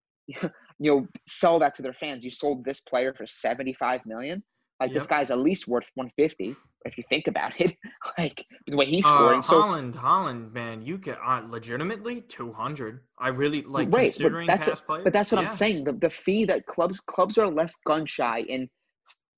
you 0.78 0.90
know, 0.90 1.08
sell 1.28 1.58
that 1.60 1.74
to 1.76 1.82
their 1.82 1.94
fans. 1.94 2.24
You 2.24 2.30
sold 2.30 2.64
this 2.64 2.80
player 2.80 3.14
for 3.14 3.26
seventy-five 3.26 4.04
million. 4.06 4.42
Like 4.80 4.92
this 4.92 5.06
guy's 5.06 5.30
at 5.30 5.38
least 5.38 5.68
worth 5.68 5.84
one 5.94 6.10
fifty 6.16 6.56
if 6.84 6.98
you 6.98 7.04
think 7.08 7.26
about 7.28 7.52
it. 7.60 7.76
like 8.18 8.44
the 8.66 8.76
way 8.76 8.86
he's 8.86 9.04
scoring. 9.04 9.40
Uh, 9.40 9.42
so 9.42 9.62
Haaland, 9.62 9.94
Haaland, 9.94 10.52
man, 10.52 10.82
you 10.82 10.98
get 10.98 11.18
uh, 11.24 11.42
legitimately 11.48 12.22
two 12.22 12.52
hundred. 12.52 13.00
I 13.18 13.28
really 13.28 13.62
like 13.62 13.86
Right, 13.86 13.90
but 13.90 14.00
considering 14.00 14.46
that's 14.46 14.64
past 14.66 14.82
what- 14.82 14.86
players. 14.86 15.04
But 15.04 15.12
that's 15.12 15.32
what 15.32 15.42
yeah. 15.42 15.50
I'm 15.50 15.56
saying. 15.56 15.84
The 15.84 15.92
the 15.92 16.10
fee 16.10 16.44
that 16.46 16.66
clubs 16.66 17.00
clubs 17.00 17.38
are 17.38 17.48
less 17.48 17.74
gun 17.86 18.06
shy 18.06 18.40
in 18.40 18.68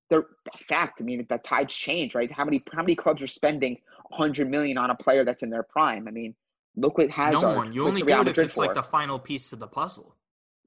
their 0.09 0.25
fact. 0.67 0.99
I 0.99 1.03
mean, 1.03 1.25
the 1.29 1.37
tides 1.39 1.73
change, 1.73 2.15
right? 2.15 2.31
How 2.31 2.45
many 2.45 2.63
how 2.73 2.81
many 2.81 2.95
clubs 2.95 3.21
are 3.21 3.27
spending 3.27 3.77
100 4.09 4.49
million 4.49 4.77
on 4.77 4.89
a 4.89 4.95
player 4.95 5.23
that's 5.25 5.43
in 5.43 5.49
their 5.49 5.63
prime? 5.63 6.07
I 6.07 6.11
mean, 6.11 6.35
look 6.75 6.97
what 6.97 7.09
Hazard. 7.09 7.41
No 7.41 7.55
one. 7.55 7.73
You 7.73 7.87
only 7.87 8.01
do 8.01 8.21
it 8.21 8.27
if 8.27 8.37
it's 8.37 8.57
like 8.57 8.73
the 8.73 8.83
final 8.83 9.19
piece 9.19 9.49
to 9.49 9.55
the 9.55 9.67
puzzle. 9.67 10.14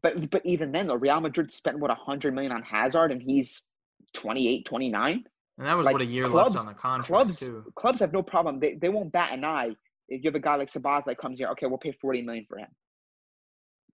But 0.02 0.30
but 0.30 0.42
even 0.44 0.72
then, 0.72 0.86
though, 0.86 0.94
Real 0.94 1.20
Madrid 1.20 1.52
spent 1.52 1.78
what 1.78 1.88
100 1.90 2.34
million 2.34 2.52
on 2.52 2.62
Hazard, 2.62 3.10
and 3.12 3.20
he's 3.22 3.62
28, 4.14 4.64
29. 4.64 5.24
And 5.58 5.66
that 5.66 5.76
was 5.76 5.86
Like, 5.86 5.94
what 5.94 6.02
a 6.02 6.06
year 6.06 6.26
clubs- 6.26 6.54
left 6.54 6.66
on 6.68 6.72
the 6.72 6.78
contract 6.78 7.06
Clubs 7.08 7.40
too. 7.40 7.64
clubs 7.74 7.98
have 8.00 8.12
no 8.12 8.22
problem. 8.22 8.60
They 8.60 8.74
they 8.74 8.88
won't 8.88 9.10
bat 9.12 9.32
an 9.32 9.44
eye 9.44 9.74
if 10.08 10.22
you 10.22 10.28
have 10.28 10.34
a 10.36 10.40
guy 10.40 10.54
like 10.54 10.70
Sabaz 10.70 11.04
that 11.06 11.18
comes 11.18 11.38
here. 11.38 11.48
Okay, 11.48 11.66
we'll 11.66 11.78
pay 11.78 11.92
40 11.92 12.22
million 12.22 12.46
for 12.48 12.58
him. 12.58 12.68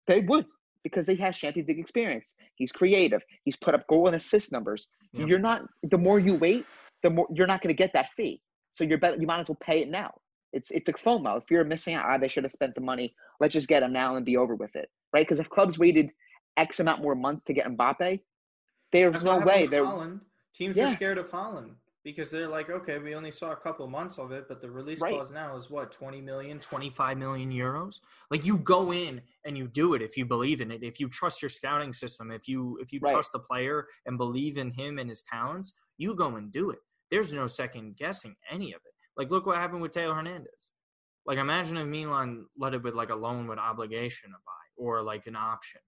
They 0.07 0.21
would 0.21 0.47
because 0.83 1.07
he 1.07 1.17
has 1.17 1.37
Champions 1.37 1.69
League 1.69 1.79
experience. 1.79 2.35
He's 2.55 2.73
creative. 2.73 3.23
He's 3.45 3.57
put 3.57 3.75
up 3.75 3.87
goal 3.89 4.07
and 4.07 4.17
assist 4.17 4.51
numbers. 4.53 4.89
Yeah. 5.13 5.27
You're 5.27 5.39
not. 5.39 5.63
The 5.83 5.99
more 5.99 6.19
you 6.19 6.35
wait, 6.37 6.65
the 7.03 7.11
more 7.11 7.27
you're 7.35 7.47
not 7.47 7.61
going 7.63 7.75
to 7.75 7.79
get 7.79 7.93
that 7.93 8.07
fee. 8.17 8.41
So 8.71 8.85
you're 8.85 8.99
better. 8.99 9.17
You 9.21 9.27
might 9.27 9.41
as 9.41 9.49
well 9.49 9.59
pay 9.61 9.83
it 9.83 9.91
now. 9.91 10.15
It's 10.53 10.71
it's 10.71 10.89
a 10.89 10.93
FOMO. 10.95 11.39
If 11.43 11.51
you're 11.51 11.65
missing 11.65 11.95
out, 11.95 12.07
ah, 12.09 12.19
they 12.19 12.29
should 12.29 12.45
have 12.45 12.53
spent 12.53 12.75
the 12.75 12.81
money. 12.81 13.15
Let's 13.39 13.53
just 13.53 13.69
get 13.69 13.83
him 13.83 13.93
now 13.93 14.17
and 14.17 14.25
be 14.25 14.37
over 14.37 14.55
with 14.55 14.75
it, 14.75 14.89
right? 15.13 15.27
Because 15.27 15.41
if 15.41 15.49
clubs 15.49 15.79
waited 15.79 16.13
X 16.57 16.81
amount 16.81 17.03
more 17.03 17.15
months 17.15 17.45
to 17.45 17.53
get 17.53 17.67
Mbappe, 17.67 18.21
there's 18.93 19.13
That's 19.13 19.25
no 19.25 19.39
way 19.39 19.67
they're 19.67 19.85
Haaland. 19.85 20.21
Teams 20.53 20.77
Yeah. 20.77 20.87
are 20.87 20.89
scared 20.89 21.19
of 21.19 21.31
Haaland 21.31 21.75
because 22.03 22.31
they're 22.31 22.49
like, 22.49 22.71
okay, 22.71 22.99
we 22.99 23.15
only 23.15 23.31
saw 23.31 23.53
a 23.53 23.57
couple 23.57 23.87
months 23.87 24.19
of 24.19 24.33
it, 24.33 24.49
but 24.49 24.61
the 24.61 24.71
release 24.71 25.01
Right. 25.01 25.15
clause 25.15 25.31
now 25.31 25.55
is 25.55 25.71
what 25.71 25.93
20 25.93 26.21
million, 26.21 26.59
25 26.59 27.17
million 27.19 27.51
euros. 27.53 28.01
Like 28.31 28.45
you 28.45 28.59
go 28.59 28.93
in 28.93 29.23
and 29.45 29.57
you 29.57 29.69
do 29.69 29.95
it 29.95 30.03
if 30.03 30.17
you 30.17 30.25
believe 30.25 30.61
in 30.61 30.71
it, 30.73 30.83
if 30.83 30.99
you 30.99 31.09
trust 31.09 31.41
your 31.43 31.49
scouting 31.51 31.93
system, 31.93 32.31
if 32.33 32.49
you 32.49 32.79
if 32.81 32.93
you 32.93 33.01
Right. 33.01 33.13
trust 33.13 33.33
the 33.33 33.39
player 33.39 33.87
and 34.07 34.19
believe 34.19 34.57
in 34.59 34.73
him 34.73 34.99
and 34.99 35.09
his 35.09 35.23
talents, 35.23 35.73
you 35.99 36.15
go 36.15 36.37
and 36.37 36.51
do 36.53 36.71
it. 36.71 36.81
There's 37.11 37.33
no 37.33 37.47
second 37.47 37.97
guessing 37.97 38.37
any 38.51 38.73
of 38.73 38.81
it. 38.85 38.93
Like 39.17 39.31
look 39.31 39.47
what 39.47 39.57
happened 39.57 39.83
with 39.83 39.93
Theo 39.95 40.13
Hernandez. 40.15 40.71
Like 41.27 41.39
imagine 41.39 41.77
if 41.77 41.87
Milan 41.87 42.47
let 42.57 42.75
it 42.75 42.83
with 42.83 42.95
like 42.95 43.11
a 43.11 43.15
loan 43.17 43.47
with 43.47 43.59
obligation 43.59 44.31
to 44.31 44.37
buy 44.45 44.60
or 44.81 45.03
like 45.03 45.27
an 45.27 45.37
option. 45.37 45.81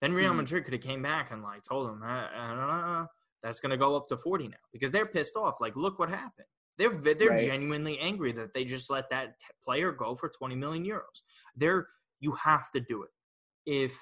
Then 0.00 0.12
Real 0.12 0.32
Mhm. 0.32 0.38
Madrid 0.38 0.64
could 0.64 0.74
have 0.74 0.82
came 0.82 1.00
back 1.02 1.30
and 1.30 1.42
like 1.42 1.62
told 1.62 1.88
him, 1.88 2.02
uh, 2.02 2.26
uh, 2.26 3.06
that's 3.42 3.60
going 3.60 3.70
to 3.70 3.76
go 3.76 3.96
up 3.96 4.08
to 4.08 4.16
40 4.16 4.48
now 4.48 4.56
because 4.72 4.90
they're 4.90 5.06
pissed 5.06 5.36
off. 5.36 5.60
Like, 5.60 5.76
look 5.76 5.98
what 5.98 6.08
happened. 6.10 6.48
They're 6.78 6.90
they're 6.94 7.30
Right. 7.30 7.44
genuinely 7.44 7.98
angry 8.00 8.32
that 8.32 8.52
they 8.52 8.64
just 8.64 8.90
let 8.90 9.08
that 9.10 9.38
t- 9.38 9.46
player 9.62 9.92
go 9.92 10.16
for 10.16 10.28
20 10.28 10.56
million 10.56 10.84
euros. 10.84 11.22
They're 11.56 11.88
you 12.20 12.32
have 12.32 12.70
to 12.72 12.80
do 12.80 13.04
it 13.04 13.10
if 13.66 13.92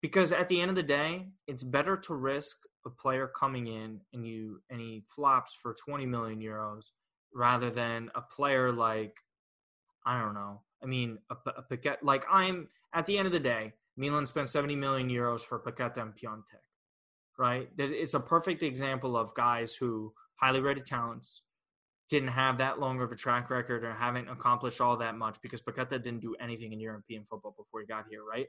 because 0.00 0.32
at 0.32 0.48
the 0.48 0.60
end 0.60 0.70
of 0.70 0.76
the 0.76 0.82
day, 0.82 1.30
it's 1.46 1.64
better 1.64 1.96
to 1.96 2.14
risk 2.14 2.56
a 2.86 2.90
player 2.90 3.28
coming 3.28 3.66
in 3.66 4.00
and 4.14 4.26
you 4.26 4.62
and 4.70 4.80
he 4.80 5.04
flops 5.14 5.54
for 5.54 5.74
20 5.74 6.06
million 6.06 6.40
euros 6.40 6.92
rather 7.34 7.70
than 7.70 8.10
a 8.14 8.22
player 8.22 8.72
like 8.72 9.16
I 10.06 10.20
don't 10.20 10.34
know. 10.34 10.62
I 10.82 10.86
mean, 10.86 11.18
a, 11.30 11.36
a 11.58 11.62
Paquet, 11.62 11.96
like 12.02 12.24
I'm 12.30 12.68
at 12.94 13.06
the 13.06 13.18
end 13.18 13.26
of 13.26 13.32
the 13.32 13.40
day, 13.40 13.72
Milan 13.96 14.26
spent 14.26 14.48
70 14.48 14.76
million 14.76 15.08
euros 15.08 15.42
for 15.42 15.58
Paqueta 15.58 15.98
and 15.98 16.14
Piątek, 16.14 16.64
right? 17.38 17.74
That- 17.76 17.90
It's 17.92 18.14
a 18.14 18.20
perfect 18.20 18.62
example 18.62 19.16
of 19.16 19.34
guys 19.34 19.74
who 19.74 20.12
highly 20.36 20.60
rated 20.60 20.86
talents 20.86 21.42
didn't 22.08 22.28
have 22.30 22.58
that 22.58 22.80
long 22.80 23.00
of 23.00 23.12
a 23.12 23.16
track 23.16 23.50
record 23.50 23.84
or 23.84 23.92
haven't 23.94 24.28
accomplished 24.28 24.80
all 24.80 24.96
that 24.96 25.16
much 25.16 25.40
because 25.42 25.62
Paqueta 25.62 26.02
didn't 26.02 26.20
do 26.20 26.34
anything 26.40 26.72
in 26.72 26.80
European 26.80 27.24
football 27.24 27.54
before 27.56 27.80
he 27.80 27.86
got 27.86 28.06
here, 28.10 28.24
right? 28.24 28.48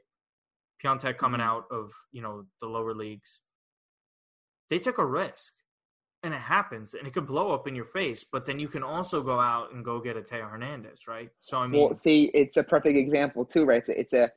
Piątek 0.82 1.16
coming 1.16 1.40
Mhm. 1.40 1.44
out 1.44 1.66
of, 1.70 1.92
you 2.10 2.22
know, 2.22 2.46
the 2.60 2.66
lower 2.66 2.92
leagues. 2.94 3.40
They 4.68 4.78
took 4.80 4.98
a 4.98 5.06
risk. 5.06 5.54
And 6.24 6.32
it 6.32 6.40
happens, 6.40 6.94
and 6.94 7.06
it 7.06 7.12
could 7.12 7.26
blow 7.26 7.52
up 7.52 7.66
in 7.66 7.74
your 7.74 7.84
face. 7.84 8.22
But 8.22 8.46
then 8.46 8.60
you 8.60 8.68
can 8.68 8.84
also 8.84 9.22
go 9.22 9.40
out 9.40 9.72
and 9.72 9.84
go 9.84 9.98
get 9.98 10.16
a 10.16 10.22
Theo 10.22 10.46
Hernandez, 10.46 11.08
right? 11.08 11.28
So 11.40 11.58
I 11.58 11.66
mean, 11.66 11.80
well, 11.80 11.94
see, 11.94 12.30
it's 12.32 12.56
a 12.56 12.62
perfect 12.62 12.96
example 12.96 13.44
too, 13.44 13.64
right? 13.64 13.78
It's 13.78 13.88
a, 13.88 13.98
it's 13.98 14.12
a 14.12 14.30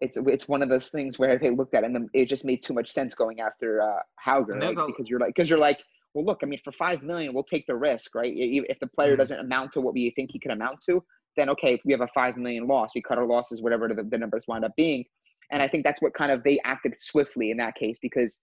it's 0.00 0.18
it's 0.26 0.48
one 0.48 0.62
of 0.62 0.68
those 0.68 0.88
things 0.88 1.18
where 1.18 1.38
they 1.38 1.50
looked 1.50 1.74
at 1.74 1.84
it 1.84 1.90
and 1.90 2.08
it 2.12 2.26
just 2.26 2.44
made 2.44 2.62
too 2.62 2.72
much 2.72 2.90
sense 2.90 3.14
going 3.14 3.40
after 3.40 3.82
uh, 3.82 4.00
Hauge, 4.24 4.48
right? 4.48 4.76
a, 4.76 4.86
because 4.86 5.08
you're 5.08 5.20
like 5.20 5.34
because 5.34 5.48
you're 5.48 5.58
like, 5.58 5.78
well, 6.14 6.24
look, 6.24 6.40
I 6.42 6.46
mean, 6.46 6.60
for 6.64 6.72
five 6.72 7.02
million, 7.02 7.34
we'll 7.34 7.44
take 7.44 7.66
the 7.66 7.76
risk, 7.76 8.14
right? 8.14 8.32
If 8.34 8.78
the 8.80 8.86
player 8.86 9.12
mm-hmm. 9.12 9.18
doesn't 9.18 9.38
amount 9.38 9.72
to 9.74 9.80
what 9.80 9.94
we 9.94 10.10
think 10.10 10.30
he 10.32 10.38
can 10.38 10.50
amount 10.50 10.80
to, 10.86 11.02
then 11.36 11.48
okay, 11.50 11.74
if 11.74 11.80
we 11.84 11.92
have 11.92 12.00
a 12.00 12.08
five 12.14 12.36
million 12.36 12.66
loss, 12.66 12.90
we 12.94 13.02
cut 13.02 13.18
our 13.18 13.26
losses, 13.26 13.62
whatever 13.62 13.88
the, 13.88 14.02
the 14.02 14.18
numbers 14.18 14.44
wind 14.48 14.64
up 14.64 14.74
being. 14.76 15.04
And 15.50 15.62
I 15.62 15.68
think 15.68 15.84
that's 15.84 16.02
what 16.02 16.14
kind 16.14 16.30
of 16.30 16.42
they 16.42 16.58
acted 16.64 16.94
swiftly 16.98 17.50
in 17.50 17.56
that 17.58 17.74
case 17.74 17.98
because 18.00 18.38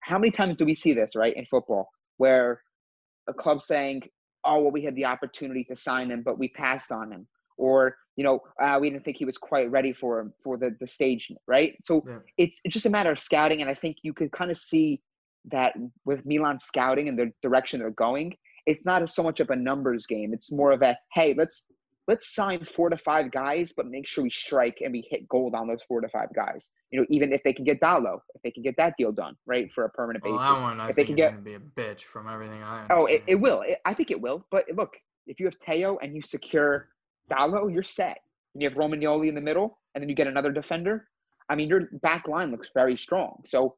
how 0.00 0.18
many 0.18 0.30
times 0.30 0.56
do 0.56 0.64
we 0.64 0.74
see 0.74 0.92
this, 0.92 1.12
right, 1.14 1.36
in 1.36 1.46
football, 1.46 1.88
where 2.18 2.62
a 3.28 3.34
club 3.34 3.62
saying, 3.62 4.02
"Oh, 4.44 4.60
well, 4.60 4.70
we 4.70 4.84
had 4.84 4.94
the 4.94 5.06
opportunity 5.06 5.64
to 5.64 5.76
sign 5.76 6.10
him, 6.10 6.22
but 6.22 6.38
we 6.38 6.48
passed 6.48 6.92
on 6.92 7.12
him," 7.12 7.26
or 7.56 7.96
you 8.16 8.24
know, 8.24 8.40
uh, 8.60 8.78
we 8.80 8.90
didn't 8.90 9.04
think 9.04 9.16
he 9.16 9.24
was 9.24 9.38
quite 9.38 9.70
ready 9.70 9.92
for 9.92 10.20
him 10.20 10.32
for 10.42 10.58
the 10.58 10.76
the 10.80 10.88
stage, 10.88 11.30
right? 11.46 11.74
So 11.82 12.04
yeah. 12.06 12.18
it's 12.36 12.60
it's 12.64 12.74
just 12.74 12.86
a 12.86 12.90
matter 12.90 13.10
of 13.10 13.20
scouting, 13.20 13.60
and 13.60 13.70
I 13.70 13.74
think 13.74 13.98
you 14.02 14.12
could 14.12 14.32
kind 14.32 14.50
of 14.50 14.58
see 14.58 15.00
that 15.46 15.74
with 16.04 16.26
Milan 16.26 16.58
scouting 16.58 17.08
and 17.08 17.18
the 17.18 17.32
direction 17.42 17.80
they're 17.80 17.90
going. 17.90 18.36
It's 18.66 18.84
not 18.84 19.08
so 19.08 19.22
much 19.22 19.40
of 19.40 19.48
a 19.50 19.56
numbers 19.56 20.06
game. 20.06 20.34
It's 20.34 20.52
more 20.52 20.72
of 20.72 20.82
a 20.82 20.96
hey, 21.14 21.34
let's 21.36 21.64
let's 22.08 22.34
sign 22.34 22.64
four 22.64 22.88
to 22.88 22.96
five 22.96 23.30
guys, 23.30 23.72
but 23.76 23.86
make 23.86 24.08
sure 24.08 24.24
we 24.24 24.30
strike 24.30 24.78
and 24.82 24.92
we 24.92 25.06
hit 25.08 25.28
gold 25.28 25.54
on 25.54 25.68
those 25.68 25.82
four 25.86 26.00
to 26.00 26.08
five 26.08 26.28
guys. 26.34 26.70
You 26.90 27.00
know, 27.00 27.06
even 27.10 27.32
if 27.32 27.42
they 27.44 27.52
can 27.52 27.64
get 27.64 27.80
Dalot, 27.80 28.20
if 28.34 28.42
they 28.42 28.50
can 28.50 28.62
get 28.62 28.76
that 28.78 28.94
deal 28.98 29.12
done, 29.12 29.36
right, 29.46 29.70
for 29.72 29.84
a 29.84 29.90
permanent 29.90 30.24
well, 30.24 30.38
basis. 30.38 30.58
That 30.58 30.62
one, 30.62 30.80
I 30.80 30.88
if 30.88 30.96
they 30.96 31.04
can 31.04 31.14
get, 31.14 31.44
be 31.44 31.54
a 31.54 31.60
bitch 31.60 32.00
from 32.00 32.26
everything 32.26 32.62
I. 32.62 32.82
Understand. 32.82 33.00
Oh, 33.00 33.06
it, 33.06 33.22
it 33.26 33.34
will. 33.36 33.60
It, 33.60 33.78
I 33.84 33.92
think 33.94 34.10
it 34.10 34.20
will. 34.20 34.44
But 34.50 34.64
look, 34.74 34.96
if 35.26 35.38
you 35.38 35.46
have 35.46 35.54
Theo 35.66 35.98
and 35.98 36.16
you 36.16 36.22
secure 36.22 36.88
Dalot, 37.30 37.72
you're 37.72 37.82
set. 37.82 38.18
And 38.54 38.62
you 38.62 38.68
have 38.68 38.78
Romagnoli 38.78 39.28
in 39.28 39.34
the 39.34 39.42
middle, 39.42 39.78
and 39.94 40.02
then 40.02 40.08
you 40.08 40.14
get 40.14 40.26
another 40.26 40.50
defender. 40.50 41.06
I 41.50 41.54
mean, 41.54 41.68
your 41.68 41.88
back 42.02 42.26
line 42.26 42.50
looks 42.50 42.68
very 42.74 42.96
strong. 42.96 43.42
So 43.44 43.76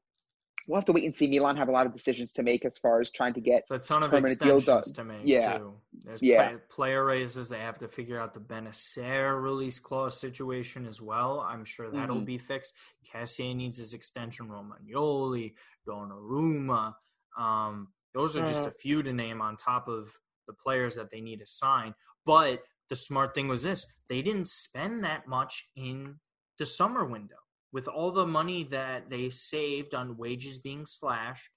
we'll 0.71 0.79
have 0.79 0.85
to 0.85 0.93
wait 0.93 1.05
and 1.05 1.15
see. 1.15 1.27
Milan 1.27 1.57
have 1.57 1.69
a 1.69 1.73
lot 1.73 1.85
of 1.85 1.93
decisions 1.93 2.33
to 2.35 2.45
make 2.45 2.65
as 2.65 2.79
far 2.79 3.01
as 3.01 3.11
trying 3.11 3.35
to 3.35 3.41
get 3.41 3.63
it's 3.63 3.71
a 3.73 3.79
ton 3.79 4.05
of 4.05 4.15
extensions 4.15 4.93
to 4.93 5.05
make. 5.05 5.23
Yeah, 5.25 5.59
too. 5.59 5.75
There's 6.05 6.23
yeah. 6.23 6.49
Play, 6.49 6.59
player 6.69 7.05
raises. 7.05 7.49
They 7.49 7.59
have 7.59 7.79
to 7.79 7.89
figure 7.89 8.21
out 8.21 8.33
the 8.35 8.41
Bennacer 8.41 9.43
release 9.43 9.81
clause 9.81 10.19
situation 10.19 10.87
as 10.87 11.01
well. 11.01 11.41
I'm 11.41 11.65
sure 11.65 11.91
that'll 11.91 12.17
mm-hmm. 12.17 12.25
be 12.25 12.39
fixed. 12.39 12.75
Kessié 13.13 13.55
needs 13.55 13.79
his 13.79 13.95
extension. 13.95 14.49
Romagnoli, 14.49 15.55
Donnarumma. 15.87 16.95
Um, 17.37 17.89
those 18.15 18.37
are 18.37 18.47
just 18.47 18.61
uh-huh. 18.61 18.69
a 18.69 18.73
few 18.73 19.03
to 19.03 19.13
name 19.13 19.41
on 19.41 19.57
top 19.57 19.89
of 19.89 20.19
the 20.47 20.55
players 20.55 20.95
that 20.95 21.11
they 21.11 21.21
need 21.21 21.41
to 21.41 21.47
sign. 21.47 21.95
But 22.25 22.63
the 22.89 22.97
smart 22.97 23.35
thing 23.35 23.49
was 23.49 23.65
this: 23.65 23.87
they 24.09 24.23
didn't 24.23 24.49
spend 24.49 25.03
that 25.03 25.27
much 25.27 25.67
in 25.75 26.21
the 26.59 26.67
summer 26.67 27.05
window 27.05 27.37
with 27.73 27.89
all 27.89 28.11
the 28.11 28.27
money 28.27 28.65
that 28.65 29.11
they 29.11 29.31
saved 29.31 29.95
on 29.95 30.17
wages 30.17 30.59
being 30.59 30.85
slashed, 30.87 31.51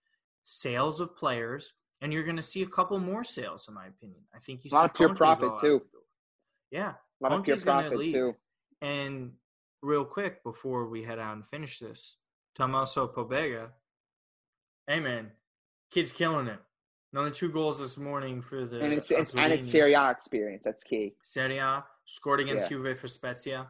sales 0.43 0.99
of 0.99 1.16
players, 1.16 1.74
and 2.01 2.11
you're 2.11 2.24
going 2.24 2.36
to 2.36 2.41
see 2.41 2.61
a 2.61 2.68
couple 2.68 2.99
more 2.99 3.24
sales, 3.24 3.68
in 3.68 3.74
my 3.74 3.88
opinion. 3.88 4.22
I 4.36 4.39
think 4.39 4.64
you 4.64 4.70
a 4.72 4.76
lot 4.76 4.86
of 4.86 4.93
pure 4.93 5.16
profit 5.16 5.51
too. 5.59 5.82
Yeah, 6.72 6.89
a 6.89 7.22
lot 7.22 7.32
Conte's 7.32 7.61
of 7.61 7.64
pure 7.64 7.74
profit 7.74 7.97
leave. 7.97 8.14
too. 8.14 8.36
And 8.82 9.32
real 9.82 10.05
quick 10.05 10.43
before 10.43 10.88
we 10.88 11.03
head 11.03 11.20
out 11.20 11.36
and 11.36 11.45
finish 11.45 11.80
this, 11.80 12.18
Tommaso 12.55 13.07
Pobega, 13.07 13.70
hey 14.88 14.99
man, 14.99 15.32
kid's 15.91 16.11
killing 16.11 16.47
it. 16.47 16.59
Another 17.14 17.30
two 17.30 17.49
goals 17.49 17.80
this 17.80 17.97
morning 17.97 18.41
for 18.41 18.66
the 18.66 18.80
and 18.80 18.93
it's, 18.93 19.11
it's 19.11 19.34
and 19.36 19.53
it's 19.53 19.70
Serie 19.70 19.93
A 19.93 20.09
experience. 20.09 20.64
That's 20.64 20.84
key. 20.84 21.14
Serie 21.22 21.59
A 21.59 21.84
scored 22.05 22.39
against 22.39 22.70
yeah. 22.70 22.78
Juve 22.78 22.97
for 22.97 23.07
Spezia 23.07 23.68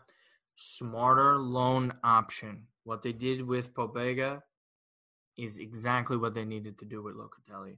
smarter 0.55 1.37
loan 1.37 1.93
option. 2.03 2.67
What 2.83 3.01
they 3.01 3.13
did 3.13 3.41
with 3.41 3.73
Pobega 3.73 4.41
is 5.37 5.57
exactly 5.57 6.17
what 6.17 6.33
they 6.33 6.45
needed 6.45 6.77
to 6.79 6.85
do 6.85 7.01
with 7.01 7.15
Locatelli. 7.15 7.77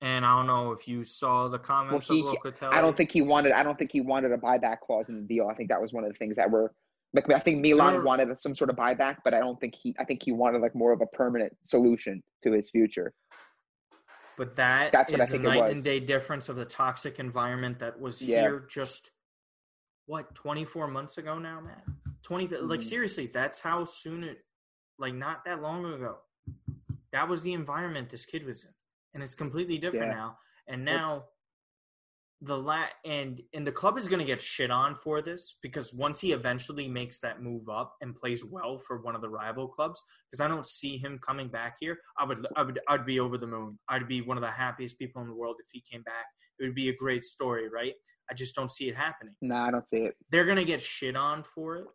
And 0.00 0.26
I 0.26 0.36
don't 0.36 0.48
know 0.48 0.72
if 0.72 0.88
you 0.88 1.04
saw 1.04 1.48
the 1.48 1.58
comments 1.58 2.08
well, 2.08 2.18
he, 2.18 2.26
of 2.26 2.34
Locatelli. 2.34 2.72
I 2.74 2.80
don't 2.80 2.96
think 2.96 3.12
he 3.12 3.22
wanted. 3.22 3.52
I 3.52 3.62
don't 3.62 3.78
think 3.78 3.92
he 3.92 4.00
wanted 4.00 4.32
a 4.32 4.36
buyback 4.36 4.80
clause 4.80 5.08
in 5.08 5.16
the 5.16 5.22
deal. 5.22 5.46
I 5.48 5.54
think 5.54 5.68
that 5.68 5.80
was 5.80 5.92
one 5.92 6.04
of 6.04 6.10
the 6.10 6.18
things 6.18 6.36
that 6.36 6.50
were. 6.50 6.72
Like 7.14 7.30
I 7.30 7.40
think 7.40 7.60
Milan 7.60 8.04
wanted 8.04 8.40
some 8.40 8.54
sort 8.54 8.70
of 8.70 8.76
buyback, 8.76 9.18
but 9.22 9.34
I 9.34 9.38
don't 9.38 9.60
think 9.60 9.74
he. 9.80 9.94
I 9.98 10.04
think 10.04 10.22
he 10.24 10.32
wanted 10.32 10.60
like 10.60 10.74
more 10.74 10.92
of 10.92 11.02
a 11.02 11.06
permanent 11.06 11.54
solution 11.62 12.22
to 12.42 12.52
his 12.52 12.70
future. 12.70 13.12
But 14.36 14.56
that 14.56 14.92
That's 14.92 15.12
what 15.12 15.20
is 15.20 15.28
I 15.28 15.30
think 15.30 15.44
the 15.44 15.50
night 15.50 15.72
and 15.72 15.84
day 15.84 16.00
difference 16.00 16.48
of 16.48 16.56
the 16.56 16.64
toxic 16.64 17.18
environment 17.18 17.78
that 17.80 18.00
was 18.00 18.22
yeah. 18.22 18.40
here 18.40 18.66
just 18.68 19.10
what 20.12 20.34
24 20.34 20.88
months 20.88 21.16
ago 21.16 21.38
now, 21.38 21.58
Matt. 21.58 21.82
20 22.24 22.48
mm-hmm. 22.48 22.68
like 22.68 22.82
seriously, 22.82 23.30
that's 23.32 23.58
how 23.58 23.86
soon 23.86 24.24
it 24.24 24.44
like 24.98 25.14
not 25.14 25.42
that 25.46 25.62
long 25.62 25.86
ago. 25.86 26.18
That 27.12 27.30
was 27.30 27.42
the 27.42 27.54
environment 27.54 28.10
this 28.10 28.26
kid 28.26 28.44
was 28.44 28.64
in. 28.64 28.70
And 29.14 29.22
it's 29.22 29.34
completely 29.34 29.78
different 29.78 30.12
yeah. 30.12 30.18
now. 30.18 30.36
And 30.68 30.84
now 30.84 31.24
the 32.44 32.58
la 32.58 32.84
and 33.04 33.40
and 33.54 33.64
the 33.64 33.72
club 33.72 33.96
is 33.96 34.08
going 34.08 34.18
to 34.18 34.24
get 34.24 34.42
shit 34.42 34.70
on 34.70 34.96
for 34.96 35.22
this 35.22 35.54
because 35.62 35.94
once 35.94 36.20
he 36.20 36.32
eventually 36.32 36.88
makes 36.88 37.20
that 37.20 37.40
move 37.40 37.68
up 37.68 37.94
and 38.00 38.16
plays 38.16 38.44
well 38.44 38.78
for 38.78 39.00
one 39.00 39.14
of 39.14 39.20
the 39.20 39.28
rival 39.28 39.68
clubs 39.68 40.02
because 40.28 40.40
I 40.40 40.48
don't 40.48 40.66
see 40.66 40.96
him 40.98 41.20
coming 41.24 41.48
back 41.48 41.76
here 41.78 41.98
I 42.18 42.24
would 42.24 42.44
I 42.56 42.64
would 42.64 42.80
I'd 42.88 43.06
be 43.06 43.20
over 43.20 43.38
the 43.38 43.46
moon. 43.46 43.78
I'd 43.88 44.08
be 44.08 44.22
one 44.22 44.36
of 44.36 44.42
the 44.42 44.50
happiest 44.50 44.98
people 44.98 45.22
in 45.22 45.28
the 45.28 45.34
world 45.34 45.56
if 45.60 45.66
he 45.72 45.80
came 45.88 46.02
back. 46.02 46.26
It 46.58 46.64
would 46.64 46.74
be 46.74 46.88
a 46.88 46.96
great 46.96 47.22
story 47.22 47.68
right? 47.68 47.94
I 48.28 48.34
just 48.34 48.56
don't 48.56 48.70
see 48.70 48.88
it 48.88 48.96
happening. 48.96 49.34
No 49.40 49.54
I 49.56 49.70
don't 49.70 49.88
see 49.88 49.98
it. 49.98 50.16
They're 50.30 50.44
going 50.44 50.58
to 50.58 50.64
get 50.64 50.82
shit 50.82 51.16
on 51.16 51.44
for 51.44 51.76
it. 51.76 51.86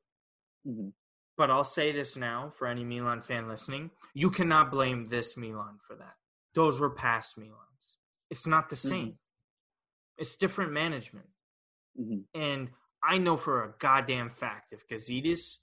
Mm-hmm. 0.66 0.90
but 1.38 1.50
I'll 1.52 1.64
say 1.64 1.92
this 1.92 2.18
now 2.18 2.52
for 2.58 2.68
any 2.68 2.84
Milan 2.84 3.22
fan 3.22 3.48
listening 3.48 3.92
you 4.14 4.30
cannot 4.30 4.72
blame 4.72 5.06
this 5.06 5.36
Milan 5.38 5.78
for 5.86 5.96
that. 5.98 6.16
Those 6.56 6.80
were 6.80 6.90
past 6.90 7.38
Milans. 7.38 7.98
It's 8.30 8.48
not 8.48 8.70
the 8.70 8.78
same. 8.78 9.08
mm-hmm 9.08 9.27
it's 10.18 10.36
different 10.36 10.72
management. 10.72 11.28
Mm-hmm. 12.00 12.40
And 12.40 12.70
I 13.04 13.18
know 13.18 13.38
for 13.38 13.64
a 13.64 13.74
goddamn 13.80 14.30
fact 14.30 14.74
if 14.74 14.88
Gazidis 14.88 15.58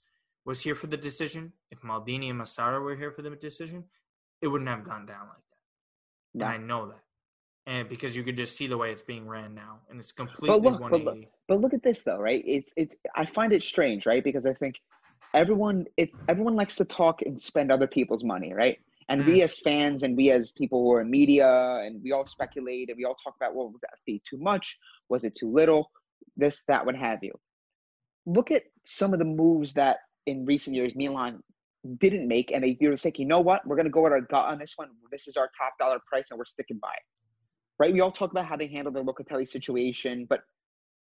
was 0.45 0.61
here 0.61 0.75
for 0.75 0.87
the 0.87 0.97
decision, 0.97 1.53
if 1.71 1.81
Maldini 1.81 2.29
and 2.29 2.39
Massara 2.39 2.81
were 2.81 2.95
here 2.95 3.11
for 3.11 3.21
the 3.21 3.31
decision, 3.31 3.85
it 4.41 4.47
wouldn't 4.47 4.69
have 4.69 4.83
gone 4.83 5.05
down 5.05 5.27
like 5.27 5.43
that. 6.35 6.43
And 6.43 6.43
I 6.43 6.57
know 6.57 6.87
that. 6.87 7.01
And 7.67 7.89
because 7.89 8.15
you 8.15 8.23
could 8.23 8.37
just 8.37 8.55
see 8.55 8.67
the 8.67 8.77
way 8.77 8.91
it's 8.91 9.01
being 9.01 9.27
ran 9.27 9.55
now, 9.55 9.79
and 9.89 9.99
it's 9.99 10.11
completely 10.11 10.49
but 10.49 10.61
look, 10.61 10.79
180. 10.79 11.03
But 11.03 11.15
look, 11.15 11.29
but 11.47 11.61
look 11.61 11.73
at 11.73 11.81
this 11.81 12.03
though, 12.03 12.19
right? 12.19 12.43
It's 12.45 12.69
it's. 12.75 12.95
I 13.15 13.25
find 13.25 13.51
it 13.53 13.63
strange, 13.63 14.05
right? 14.05 14.23
Because 14.23 14.45
I 14.45 14.53
think 14.53 14.75
everyone 15.33 15.85
it's 15.97 16.23
everyone 16.27 16.53
likes 16.53 16.75
to 16.75 16.85
talk 16.85 17.23
and 17.23 17.41
spend 17.41 17.71
other 17.71 17.87
people's 17.87 18.23
money, 18.23 18.53
right? 18.53 18.77
And 19.09 19.21
mm. 19.21 19.27
we 19.27 19.41
as 19.43 19.59
fans 19.59 20.03
and 20.03 20.17
we 20.17 20.31
as 20.31 20.51
people 20.51 20.81
who 20.81 20.91
are 20.93 21.01
in 21.01 21.09
media 21.09 21.47
and 21.85 22.01
we 22.03 22.11
all 22.11 22.25
speculate 22.25 22.89
and 22.89 22.97
we 22.97 23.05
all 23.05 23.15
talk 23.15 23.35
about, 23.35 23.55
well, 23.55 23.67
was 23.69 23.81
that 23.81 23.99
fee 24.05 24.21
too 24.27 24.37
much? 24.37 24.77
Was 25.09 25.23
it 25.23 25.33
too 25.39 25.51
little? 25.51 25.91
This, 26.35 26.63
that, 26.67 26.85
what 26.85 26.95
have 26.95 27.19
you. 27.21 27.33
Look 28.25 28.51
at 28.51 28.63
some 28.85 29.13
of 29.13 29.19
the 29.19 29.25
moves 29.25 29.73
that 29.73 29.97
in 30.25 30.45
recent 30.45 30.75
years 30.75 30.93
Milan 30.95 31.41
didn't 31.99 32.27
make, 32.27 32.51
and 32.51 32.63
they 32.63 32.77
were 32.81 32.95
like, 33.03 33.19
you 33.19 33.25
know 33.25 33.39
what? 33.39 33.65
We're 33.65 33.75
going 33.75 33.85
to 33.85 33.91
go 33.91 34.01
with 34.01 34.11
our 34.11 34.21
gut 34.21 34.45
on 34.45 34.57
this 34.57 34.73
one. 34.75 34.89
This 35.11 35.27
is 35.27 35.37
our 35.37 35.49
top 35.57 35.73
dollar 35.79 35.99
price, 36.11 36.25
and 36.31 36.37
we're 36.37 36.45
sticking 36.45 36.79
by 36.81 36.89
it. 36.89 37.03
Right? 37.77 37.93
We 37.93 38.01
all 38.01 38.11
talk 38.11 38.31
about 38.31 38.45
how 38.45 38.57
they 38.57 38.67
handled 38.67 38.95
the 38.95 39.03
Locatelli 39.03 39.47
situation, 39.47 40.25
but 40.29 40.41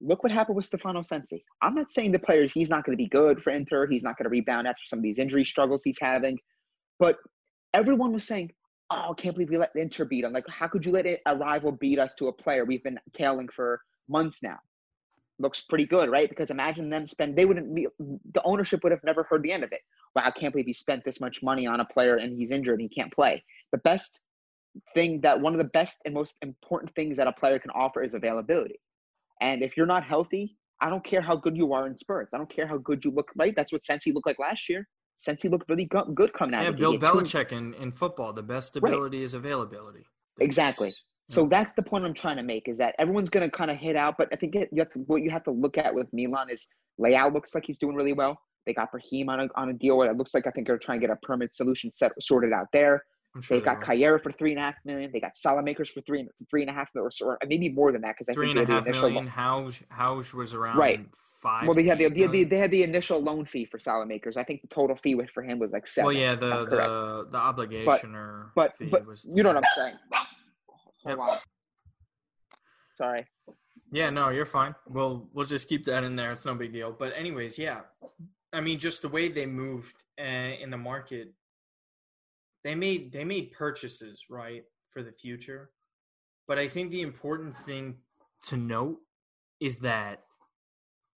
look 0.01 0.23
what 0.23 0.33
happened 0.33 0.57
with 0.57 0.67
Stefano 0.67 1.03
Sensi. 1.03 1.45
I'm 1.63 1.75
not 1.75 1.93
saying 1.93 2.13
the 2.13 2.19
player 2.19 2.47
he's 2.53 2.69
not 2.69 2.85
going 2.85 2.97
to 2.97 3.03
be 3.03 3.09
good 3.09 3.43
for 3.43 3.51
Inter. 3.51 3.87
He's 3.87 4.03
not 4.03 4.19
going 4.19 4.25
to 4.25 4.31
rebound 4.31 4.67
after 4.67 4.83
some 4.87 4.99
of 4.99 5.03
these 5.03 5.19
injury 5.19 5.45
struggles 5.45 5.83
he's 5.85 5.99
having, 6.01 6.39
but 6.99 7.17
everyone 7.75 8.13
was 8.13 8.27
saying, 8.27 8.53
"Oh, 8.91 9.11
I 9.11 9.15
can't 9.21 9.35
believe 9.35 9.51
we 9.51 9.59
let 9.59 9.75
Inter 9.75 10.07
beat 10.07 10.23
them." 10.23 10.33
Like, 10.33 10.49
how 10.49 10.69
could 10.69 10.87
you 10.87 10.93
let 10.93 11.05
a 11.05 11.37
rival 11.37 11.73
beat 11.73 11.99
us 11.99 12.15
to 12.15 12.29
a 12.29 12.33
player 12.33 12.65
we've 12.65 12.83
been 12.83 12.99
tailing 13.13 13.49
for 13.49 13.83
months 14.09 14.43
now? 14.43 14.59
Looks 15.39 15.63
pretty 15.63 15.87
good, 15.87 16.09
right? 16.09 16.29
Because 16.29 16.51
imagine 16.51 16.89
them 16.89 17.07
spend. 17.07 17.37
They 17.37 17.45
wouldn't. 17.45 17.75
Be, 17.75 17.89
the 17.99 18.43
ownership 18.45 18.83
would 18.85 18.93
have 18.93 19.05
never 19.05 19.25
heard 19.25 19.43
the 19.43 19.53
end 19.53 19.65
of 19.65 19.73
it. 19.73 19.81
Wow, 20.15 20.23
I 20.25 20.31
can't 20.31 20.53
believe 20.53 20.67
he 20.67 20.73
spent 20.73 21.05
this 21.05 21.21
much 21.21 21.43
money 21.43 21.67
on 21.67 21.81
a 21.81 21.85
player 21.85 22.17
and 22.17 22.39
he's 22.39 22.53
injured 22.53 22.81
and 22.81 22.89
he 22.89 22.95
can't 22.95 23.13
play. 23.13 23.45
The 23.73 23.79
best 23.79 24.21
thing 24.95 25.21
that 25.23 25.41
one 25.41 25.53
of 25.53 25.59
the 25.59 25.65
best 25.65 25.99
and 26.05 26.15
most 26.15 26.37
important 26.43 26.95
things 26.95 27.17
that 27.17 27.27
a 27.27 27.33
player 27.33 27.59
can 27.59 27.71
offer 27.73 28.03
is 28.03 28.15
availability. 28.15 28.81
And 29.41 29.63
if 29.63 29.77
you're 29.77 29.87
not 29.87 30.05
healthy, 30.05 30.57
I 30.81 30.89
don't 30.89 31.05
care 31.05 31.21
how 31.21 31.37
good 31.37 31.57
you 31.57 31.73
are 31.73 31.87
in 31.89 31.97
spurts. 31.97 32.35
I 32.35 32.39
don't 32.39 32.51
care 32.51 32.67
how 32.67 32.79
good 32.79 33.05
you 33.05 33.11
look. 33.11 33.31
Right? 33.35 33.55
That's 33.57 33.73
what 33.73 33.83
Sensi 33.83 34.13
looked 34.13 34.27
like 34.27 34.39
last 34.39 34.69
year 34.69 34.87
since 35.17 35.43
he 35.43 35.49
looked 35.49 35.69
really 35.69 35.89
good 36.15 36.33
coming 36.35 36.55
out. 36.55 36.65
Yeah, 36.65 36.71
Bill 36.71 36.99
Belichick 36.99 37.53
in, 37.53 37.75
in 37.75 37.93
football, 37.93 38.33
the 38.33 38.43
best 38.43 38.77
ability 38.77 39.19
right. 39.19 39.25
is 39.25 39.35
availability. 39.35 40.07
That's, 40.39 40.47
exactly. 40.47 40.89
Yeah. 40.89 41.35
So 41.35 41.47
that's 41.47 41.73
the 41.73 41.83
point 41.83 42.05
I'm 42.05 42.15
trying 42.15 42.37
to 42.37 42.43
make 42.43 42.69
is 42.69 42.79
that 42.79 42.95
everyone's 42.99 43.31
going 43.31 43.49
to 43.49 43.57
kind 43.57 43.71
of 43.71 43.79
hit 43.79 43.97
out, 43.97 44.17
but 44.19 44.29
I 44.33 44.37
think 44.37 44.55
it, 44.55 44.69
you 44.73 44.83
have 44.83 44.93
to, 44.93 44.99
what 45.01 45.23
you 45.23 45.31
have 45.31 45.45
to 45.45 45.51
look 45.51 45.79
at 45.79 45.95
with 45.95 46.09
Milan 46.13 46.51
is 46.51 46.67
Leao 47.01 47.33
looks 47.33 47.55
like 47.55 47.65
he's 47.67 47.79
doing 47.79 47.95
really 47.95 48.13
well. 48.13 48.39
They 48.67 48.75
got 48.75 48.91
Brahim 48.91 49.29
on 49.29 49.41
a, 49.41 49.49
on 49.57 49.71
a 49.71 49.73
deal 49.73 49.97
where 49.97 50.11
it 50.11 50.17
looks 50.17 50.35
like 50.35 50.47
I 50.47 50.51
think 50.51 50.67
they're 50.67 50.79
trying 50.79 51.01
to 51.01 51.07
get 51.07 51.13
a 51.13 51.27
permanent 51.27 51.55
solution 51.55 51.93
set 51.93 52.13
sorted 52.21 52.53
out 52.53 52.67
there. 52.73 53.05
Sure 53.41 53.57
They've 53.57 53.65
got 53.65 53.87
will. 53.87 54.19
For 54.19 54.31
three 54.33 54.53
and 54.53 54.61
a 54.61 54.63
half 54.63 54.77
million. 54.85 55.11
They 55.13 55.19
got 55.19 55.33
Saelemaekers 55.35 55.89
for 55.89 56.01
three 56.03 56.29
three 56.49 56.63
and 56.63 56.71
a 56.71 56.73
half 56.73 56.89
million, 56.95 57.11
or, 57.23 57.33
or 57.33 57.39
maybe 57.49 57.69
more 57.69 57.91
than 57.91 58.03
that 58.03 58.15
because 58.17 58.29
I 58.29 58.35
three 58.35 58.55
think 58.55 58.61
and 58.61 58.69
they 58.69 58.73
a 58.73 58.77
had 58.77 58.85
the 58.85 58.89
initial. 58.91 59.11
million. 59.11 59.27
Hauge 59.27 59.83
Hauge 59.91 60.33
was 60.33 60.55
around 60.55 60.79
Right. 60.79 61.05
Five. 61.45 61.67
well, 61.67 61.75
they 61.75 61.85
had 61.85 61.99
the, 61.99 62.09
they, 62.09 62.15
they, 62.15 62.27
million. 62.27 62.49
they 62.49 62.57
had 62.57 62.71
the 62.71 62.83
initial 62.85 63.21
loan 63.21 63.45
fee 63.45 63.67
for 63.67 63.77
Saelemaekers. 63.77 64.39
I 64.39 64.45
think 64.45 64.63
the 64.63 64.69
total 64.69 64.97
fee 64.97 65.21
for 65.35 65.43
him 65.43 65.59
was 65.59 65.73
like 65.73 65.87
seven. 65.87 66.07
Well, 66.07 66.17
yeah, 66.17 66.35
the 66.35 66.65
the 66.65 67.27
the 67.31 67.37
obligation 67.37 68.15
or 68.15 68.51
but 68.57 68.75
fee 68.79 68.87
but 68.87 69.07
was 69.07 69.27
you 69.31 69.43
know 69.43 69.51
what 69.51 69.59
I'm 69.59 69.71
saying. 69.77 69.95
Yep. 71.07 71.19
On. 71.19 71.39
Sorry. 72.95 73.27
Yeah, 73.93 74.09
no, 74.09 74.31
you're 74.31 74.47
fine. 74.47 74.75
We'll 74.89 75.29
we'll 75.35 75.45
just 75.45 75.69
keep 75.69 75.85
that 75.85 76.03
in 76.03 76.17
there. 76.17 76.33
It's 76.33 76.47
no 76.47 76.55
big 76.55 76.73
deal. 76.73 76.97
But 76.99 77.13
anyways, 77.15 77.59
yeah, 77.59 77.81
I 78.55 78.63
mean, 78.63 78.79
just 78.79 79.03
the 79.03 79.09
way 79.11 79.29
they 79.29 79.45
moved 79.45 79.97
uh, 80.19 80.25
in 80.25 80.71
the 80.71 80.79
market, 80.79 81.35
they 82.63 82.75
made 82.75 83.13
they 83.13 83.25
made 83.25 83.53
purchases 83.53 84.25
right 84.31 84.65
for 84.95 85.03
the 85.03 85.13
future. 85.13 85.73
But 86.49 86.59
I 86.59 86.69
think 86.69 86.91
the 86.91 87.03
important 87.03 87.55
thing 87.55 87.97
to 88.47 88.57
note 88.57 89.01
is 89.61 89.81
that 89.81 90.23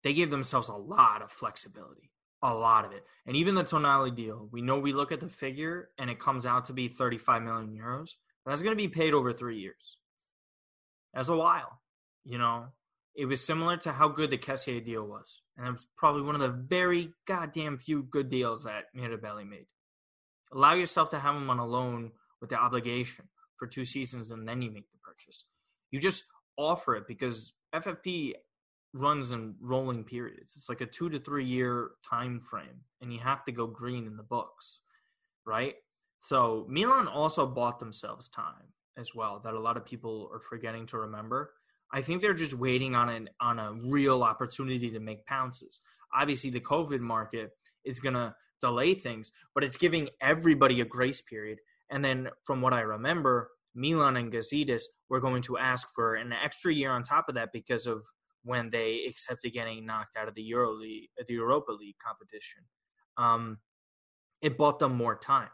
they 0.07 0.13
gave 0.13 0.31
themselves 0.31 0.69
a 0.69 0.73
lot 0.73 1.21
of 1.21 1.33
flexibility, 1.33 2.11
a 2.41 2.53
lot 2.53 2.85
of 2.85 2.93
it, 2.93 3.03
and 3.25 3.35
even 3.35 3.55
the 3.55 3.63
Tonali 3.65 4.15
deal. 4.15 4.47
We 4.53 4.61
know 4.61 4.79
we 4.79 4.93
look 4.93 5.11
at 5.11 5.19
the 5.19 5.27
figure 5.27 5.89
and 5.99 6.09
it 6.09 6.17
comes 6.17 6.45
out 6.45 6.63
to 6.65 6.73
be 6.73 6.87
35 6.87 7.43
million 7.43 7.77
euros. 7.77 8.11
That's 8.45 8.61
going 8.61 8.71
to 8.71 8.81
be 8.81 8.87
paid 8.87 9.13
over 9.13 9.33
three 9.33 9.59
years. 9.59 9.97
That's 11.13 11.27
a 11.27 11.35
while. 11.35 11.81
You 12.23 12.37
know, 12.37 12.67
it 13.15 13.25
was 13.25 13.45
similar 13.45 13.75
to 13.79 13.91
how 13.91 14.07
good 14.07 14.29
the 14.29 14.37
Kessié 14.37 14.81
deal 14.81 15.05
was. 15.05 15.41
And 15.57 15.67
it 15.67 15.71
was 15.71 15.85
probably 15.97 16.21
one 16.21 16.35
of 16.35 16.41
the 16.41 16.57
very 16.57 17.11
goddamn 17.25 17.77
few 17.77 18.03
good 18.03 18.29
deals 18.29 18.63
that 18.63 18.85
Mirabelli 18.95 19.45
made. 19.45 19.65
Allow 20.53 20.75
yourself 20.75 21.09
to 21.09 21.19
have 21.19 21.35
him 21.35 21.49
on 21.49 21.59
a 21.59 21.67
loan 21.67 22.13
with 22.39 22.49
the 22.49 22.55
obligation 22.55 23.25
for 23.59 23.67
two 23.67 23.83
seasons 23.83 24.31
and 24.31 24.47
then 24.47 24.61
you 24.61 24.71
make 24.71 24.89
the 24.89 24.99
purchase. 25.03 25.43
You 25.91 25.99
just 25.99 26.23
offer 26.57 26.95
it 26.95 27.09
because 27.09 27.51
FFP 27.75 28.35
runs 28.99 29.31
in 29.31 29.55
rolling 29.61 30.03
periods. 30.03 30.53
It's 30.55 30.69
like 30.69 30.81
a 30.81 30.85
two 30.85 31.09
to 31.09 31.19
three 31.19 31.45
year 31.45 31.91
time 32.07 32.39
frame, 32.39 32.83
and 33.01 33.13
you 33.13 33.19
have 33.19 33.45
to 33.45 33.51
go 33.51 33.67
green 33.67 34.05
in 34.05 34.17
the 34.17 34.23
books, 34.23 34.81
right? 35.45 35.75
So 36.19 36.65
Milan 36.69 37.07
also 37.07 37.45
bought 37.45 37.79
themselves 37.79 38.29
time 38.29 38.73
as 38.97 39.13
well 39.13 39.39
that 39.43 39.53
a 39.53 39.59
lot 39.59 39.77
of 39.77 39.85
people 39.85 40.29
are 40.33 40.39
forgetting 40.39 40.85
to 40.87 40.97
remember. 40.97 41.53
I 41.93 42.01
think 42.01 42.21
they're 42.21 42.33
just 42.33 42.53
waiting 42.53 42.95
on 42.95 43.09
an 43.09 43.29
on 43.39 43.59
a 43.59 43.73
real 43.73 44.23
opportunity 44.23 44.89
to 44.91 44.99
make 44.99 45.25
pounces. 45.25 45.81
Obviously, 46.13 46.49
the 46.49 46.59
COVID 46.59 46.99
market 46.99 47.51
is 47.85 47.99
gonna 47.99 48.35
delay 48.61 48.93
things, 48.93 49.31
but 49.53 49.63
it's 49.63 49.77
giving 49.77 50.09
everybody 50.21 50.81
a 50.81 50.85
grace 50.85 51.21
period. 51.21 51.59
And 51.89 52.03
then, 52.03 52.29
from 52.43 52.61
what 52.61 52.73
I 52.73 52.81
remember, 52.81 53.51
Milan 53.73 54.17
and 54.17 54.33
Gazidis 54.33 54.83
were 55.07 55.21
going 55.21 55.43
to 55.43 55.57
ask 55.57 55.87
for 55.93 56.15
an 56.15 56.33
extra 56.33 56.73
year 56.73 56.91
on 56.91 57.03
top 57.03 57.29
of 57.29 57.35
that 57.35 57.53
because 57.53 57.85
of 57.87 58.01
when 58.47 58.69
they 58.69 59.05
accepted 59.07 59.51
getting 59.51 59.85
knocked 59.85 60.15
out 60.17 60.29
of 60.29 60.35
the 60.35 60.41
Euro 60.43 60.71
League, 60.71 61.09
the 61.27 61.33
Europa 61.33 61.71
League 61.71 61.97
competition. 62.03 62.63
Um, 63.17 63.57
it 64.41 64.57
bought 64.57 64.79
them 64.79 64.95
more 64.95 65.15
time. 65.15 65.49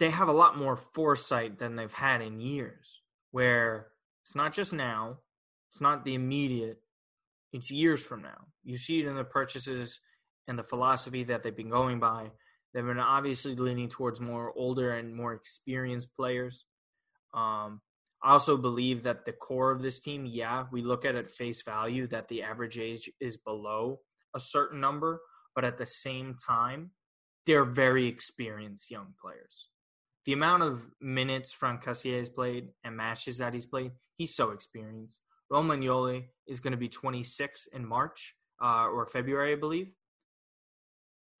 They 0.00 0.10
have 0.10 0.28
a 0.28 0.32
lot 0.32 0.56
more 0.56 0.76
foresight 0.76 1.58
than 1.58 1.76
they've 1.76 1.92
had 1.92 2.22
in 2.22 2.40
years, 2.40 3.02
where 3.30 3.88
it's 4.22 4.34
not 4.34 4.54
just 4.54 4.72
now, 4.72 5.18
it's 5.70 5.82
not 5.82 6.04
the 6.04 6.14
immediate, 6.14 6.80
it's 7.52 7.70
years 7.70 8.02
from 8.02 8.22
now. 8.22 8.46
You 8.62 8.78
see 8.78 9.00
it 9.00 9.06
in 9.06 9.14
the 9.14 9.24
purchases 9.24 10.00
and 10.48 10.58
the 10.58 10.64
philosophy 10.64 11.24
that 11.24 11.42
they've 11.42 11.54
been 11.54 11.68
going 11.68 12.00
by. 12.00 12.30
They've 12.72 12.84
been 12.84 12.98
obviously 12.98 13.54
leaning 13.54 13.88
towards 13.88 14.20
more 14.20 14.52
older 14.56 14.92
and 14.92 15.14
more 15.14 15.34
experienced 15.34 16.16
players. 16.16 16.64
Um, 17.34 17.82
I 18.24 18.32
also 18.32 18.56
believe 18.56 19.02
that 19.02 19.26
the 19.26 19.32
core 19.32 19.70
of 19.70 19.82
this 19.82 20.00
team, 20.00 20.24
yeah, 20.24 20.64
we 20.72 20.80
look 20.80 21.04
at 21.04 21.14
it 21.14 21.28
face 21.28 21.60
value 21.60 22.06
that 22.06 22.28
the 22.28 22.42
average 22.42 22.78
age 22.78 23.10
is 23.20 23.36
below 23.36 24.00
a 24.34 24.40
certain 24.40 24.80
number, 24.80 25.20
but 25.54 25.66
at 25.66 25.76
the 25.76 25.84
same 25.84 26.34
time, 26.34 26.92
they're 27.44 27.66
very 27.66 28.06
experienced 28.06 28.90
young 28.90 29.12
players. 29.20 29.68
The 30.24 30.32
amount 30.32 30.62
of 30.62 30.86
minutes 31.02 31.52
Frank 31.52 31.84
has 31.84 32.30
played 32.30 32.68
and 32.82 32.96
matches 32.96 33.36
that 33.38 33.52
he's 33.52 33.66
played, 33.66 33.92
he's 34.16 34.34
so 34.34 34.52
experienced. 34.52 35.20
Romagnoli 35.52 36.28
is 36.46 36.60
going 36.60 36.72
to 36.72 36.78
be 36.78 36.88
26 36.88 37.68
in 37.74 37.86
March 37.86 38.36
uh, 38.58 38.86
or 38.86 39.06
February, 39.06 39.52
I 39.52 39.56
believe. 39.56 39.92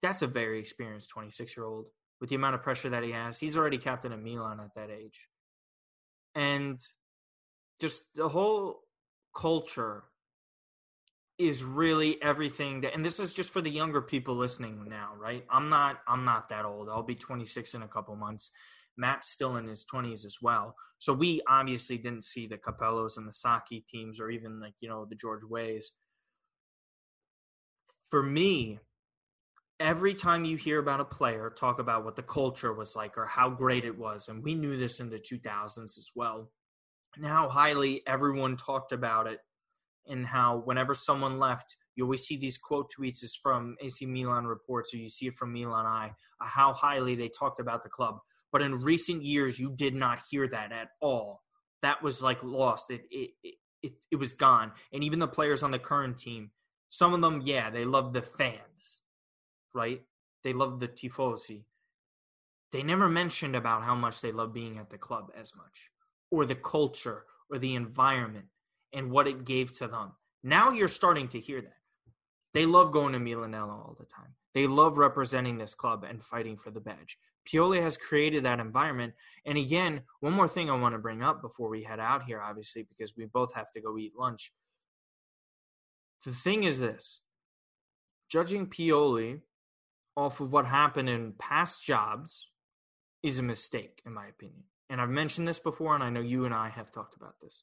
That's 0.02 0.20
a 0.20 0.26
very 0.26 0.58
experienced 0.58 1.08
26 1.08 1.56
year 1.56 1.64
old 1.64 1.86
with 2.20 2.28
the 2.28 2.36
amount 2.36 2.56
of 2.56 2.62
pressure 2.62 2.90
that 2.90 3.02
he 3.02 3.12
has. 3.12 3.40
He's 3.40 3.56
already 3.56 3.78
captain 3.78 4.12
of 4.12 4.20
Milan 4.20 4.60
at 4.60 4.74
that 4.74 4.90
age 4.90 5.28
and 6.34 6.80
just 7.80 8.02
the 8.14 8.28
whole 8.28 8.80
culture 9.34 10.04
is 11.36 11.64
really 11.64 12.22
everything 12.22 12.82
that 12.82 12.94
and 12.94 13.04
this 13.04 13.18
is 13.18 13.32
just 13.32 13.50
for 13.50 13.60
the 13.60 13.70
younger 13.70 14.00
people 14.00 14.36
listening 14.36 14.86
now 14.88 15.10
right? 15.18 15.44
I'm 15.50 15.68
not 15.68 16.00
i'm 16.06 16.24
not 16.24 16.48
that 16.50 16.64
old. 16.64 16.88
I'll 16.88 17.02
be 17.02 17.16
26 17.16 17.74
in 17.74 17.82
a 17.82 17.88
couple 17.88 18.14
months. 18.16 18.50
Matt's 18.96 19.28
still 19.28 19.56
in 19.56 19.66
his 19.66 19.84
20s 19.92 20.24
as 20.24 20.38
well. 20.40 20.76
So 20.98 21.12
we 21.12 21.42
obviously 21.48 21.98
didn't 21.98 22.22
see 22.22 22.46
the 22.46 22.56
capellos 22.56 23.16
and 23.16 23.26
the 23.26 23.32
Sacchi 23.32 23.80
teams 23.80 24.20
or 24.20 24.30
even 24.30 24.60
like 24.60 24.74
you 24.80 24.88
know 24.88 25.04
the 25.04 25.16
George 25.16 25.42
Weahs 25.42 25.86
for 28.10 28.22
me 28.22 28.78
every 29.80 30.14
time 30.14 30.44
you 30.44 30.56
hear 30.56 30.78
about 30.78 31.00
a 31.00 31.04
player 31.04 31.50
talk 31.50 31.78
about 31.78 32.04
what 32.04 32.16
the 32.16 32.22
culture 32.22 32.72
was 32.72 32.94
like 32.94 33.18
or 33.18 33.26
how 33.26 33.50
great 33.50 33.84
it 33.84 33.98
was, 33.98 34.28
and 34.28 34.42
we 34.42 34.54
knew 34.54 34.76
this 34.76 35.00
in 35.00 35.10
the 35.10 35.18
2000s 35.18 35.78
as 35.78 36.10
well, 36.14 36.50
and 37.16 37.26
how 37.26 37.48
highly 37.48 38.02
everyone 38.06 38.56
talked 38.56 38.92
about 38.92 39.26
it, 39.26 39.40
and 40.08 40.26
how 40.26 40.58
whenever 40.64 40.94
someone 40.94 41.38
left, 41.38 41.76
you 41.96 42.04
always 42.04 42.24
see 42.24 42.36
these 42.36 42.58
quote 42.58 42.90
tweets 42.92 43.22
is 43.22 43.38
from 43.40 43.76
AC 43.80 44.06
Milan 44.06 44.46
reports, 44.46 44.92
or 44.94 44.98
you 44.98 45.08
see 45.08 45.26
it 45.26 45.36
from 45.36 45.52
Milan 45.52 45.86
Eye, 45.86 46.12
uh, 46.40 46.46
how 46.46 46.72
highly 46.72 47.14
they 47.14 47.28
talked 47.28 47.60
about 47.60 47.82
the 47.82 47.90
club. 47.90 48.18
But 48.52 48.62
in 48.62 48.82
recent 48.82 49.22
years, 49.22 49.58
you 49.58 49.72
did 49.74 49.94
not 49.94 50.20
hear 50.30 50.46
that 50.48 50.72
at 50.72 50.90
all. 51.00 51.42
That 51.82 52.02
was 52.02 52.22
like 52.22 52.42
lost. 52.42 52.90
It 52.90 53.02
it 53.10 53.30
it, 53.42 53.54
it, 53.82 53.92
it 54.12 54.16
was 54.16 54.32
gone. 54.32 54.72
And 54.92 55.04
even 55.04 55.18
the 55.18 55.28
players 55.28 55.62
on 55.62 55.70
the 55.70 55.78
current 55.78 56.18
team, 56.18 56.50
some 56.88 57.12
of 57.14 57.20
them, 57.20 57.42
yeah, 57.44 57.70
they 57.70 57.84
love 57.84 58.12
the 58.12 58.22
fans 58.22 59.02
right? 59.74 60.02
They 60.42 60.52
love 60.52 60.80
the 60.80 60.88
tifosi. 60.88 61.64
They 62.72 62.82
never 62.82 63.08
mentioned 63.08 63.56
about 63.56 63.82
how 63.82 63.94
much 63.94 64.20
they 64.20 64.32
love 64.32 64.52
being 64.52 64.78
at 64.78 64.90
the 64.90 64.98
club 64.98 65.30
as 65.38 65.54
much, 65.54 65.90
or 66.30 66.44
the 66.44 66.54
culture, 66.54 67.24
or 67.50 67.58
the 67.58 67.74
environment, 67.74 68.46
and 68.92 69.10
what 69.10 69.28
it 69.28 69.44
gave 69.44 69.72
to 69.78 69.88
them. 69.88 70.12
Now 70.42 70.70
you're 70.70 70.88
starting 70.88 71.28
to 71.28 71.40
hear 71.40 71.60
that. 71.60 71.76
They 72.52 72.66
love 72.66 72.92
going 72.92 73.12
to 73.12 73.18
Milanello 73.18 73.70
all 73.70 73.96
the 73.98 74.06
time. 74.06 74.34
They 74.54 74.66
love 74.66 74.98
representing 74.98 75.58
this 75.58 75.74
club 75.74 76.04
and 76.08 76.22
fighting 76.22 76.56
for 76.56 76.70
the 76.70 76.80
badge. 76.80 77.18
Pioli 77.48 77.82
has 77.82 77.96
created 77.96 78.44
that 78.44 78.60
environment. 78.60 79.14
And 79.44 79.58
again, 79.58 80.02
one 80.20 80.32
more 80.32 80.48
thing 80.48 80.70
I 80.70 80.76
want 80.76 80.94
to 80.94 81.00
bring 81.00 81.22
up 81.22 81.42
before 81.42 81.68
we 81.68 81.82
head 81.82 82.00
out 82.00 82.24
here, 82.24 82.40
obviously, 82.40 82.86
because 82.88 83.16
we 83.16 83.26
both 83.26 83.54
have 83.54 83.70
to 83.72 83.80
go 83.80 83.98
eat 83.98 84.12
lunch. 84.16 84.52
The 86.24 86.32
thing 86.32 86.64
is 86.64 86.78
this 86.78 87.20
judging 88.30 88.66
Pioli 88.66 89.40
off 90.16 90.40
of 90.40 90.52
what 90.52 90.66
happened 90.66 91.08
in 91.08 91.32
past 91.38 91.84
jobs 91.84 92.48
is 93.22 93.38
a 93.38 93.42
mistake, 93.42 94.02
in 94.04 94.12
my 94.12 94.26
opinion. 94.26 94.64
And 94.90 95.00
I've 95.00 95.10
mentioned 95.10 95.48
this 95.48 95.58
before, 95.58 95.94
and 95.94 96.04
I 96.04 96.10
know 96.10 96.20
you 96.20 96.44
and 96.44 96.54
I 96.54 96.68
have 96.68 96.90
talked 96.90 97.16
about 97.16 97.40
this. 97.40 97.62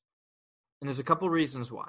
And 0.81 0.87
there's 0.87 0.99
a 0.99 1.03
couple 1.03 1.29
reasons 1.29 1.71
why. 1.71 1.87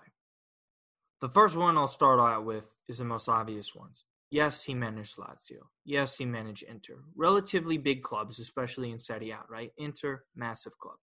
The 1.21 1.29
first 1.29 1.57
one 1.57 1.79
I'll 1.79 1.87
start 1.87 2.21
out 2.21 2.45
with 2.45 2.77
is 2.89 2.99
the 2.99 3.05
most 3.05 3.29
obvious 3.29 3.75
ones. 3.75 4.05
Yes, 4.31 4.65
he 4.65 4.75
managed 4.75 5.17
Lazio. 5.19 5.69
Yes, 5.85 6.17
he 6.17 6.25
managed 6.25 6.63
Inter. 6.63 7.05
Relatively 7.15 7.79
big 7.79 8.03
clubs, 8.03 8.39
especially 8.39 8.91
in 8.91 8.99
Serie 8.99 9.31
A, 9.31 9.41
right? 9.49 9.73
Inter, 9.77 10.25
massive 10.35 10.79
club. 10.79 10.97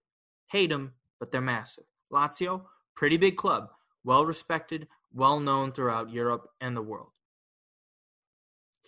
Hate 0.52 0.70
them, 0.72 0.94
but 1.20 1.32
they're 1.32 1.42
massive. 1.42 1.86
Lazio, 2.12 2.64
pretty 2.96 3.18
big 3.18 3.38
club. 3.38 3.70
Well 4.04 4.26
respected, 4.26 4.88
well 5.14 5.40
known 5.40 5.72
throughout 5.72 6.12
Europe 6.12 6.50
and 6.60 6.76
the 6.76 6.82
world. 6.82 7.12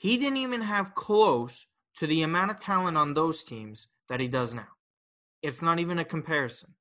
He 0.01 0.17
didn't 0.17 0.37
even 0.37 0.61
have 0.61 0.95
close 0.95 1.67
to 1.99 2.07
the 2.07 2.23
amount 2.23 2.49
of 2.49 2.59
talent 2.59 2.97
on 2.97 3.13
those 3.13 3.43
teams 3.43 3.87
that 4.09 4.19
he 4.19 4.27
does 4.27 4.51
now. 4.51 4.69
It's 5.43 5.61
not 5.61 5.79
even 5.79 5.99
a 5.99 6.03
comparison. 6.03 6.73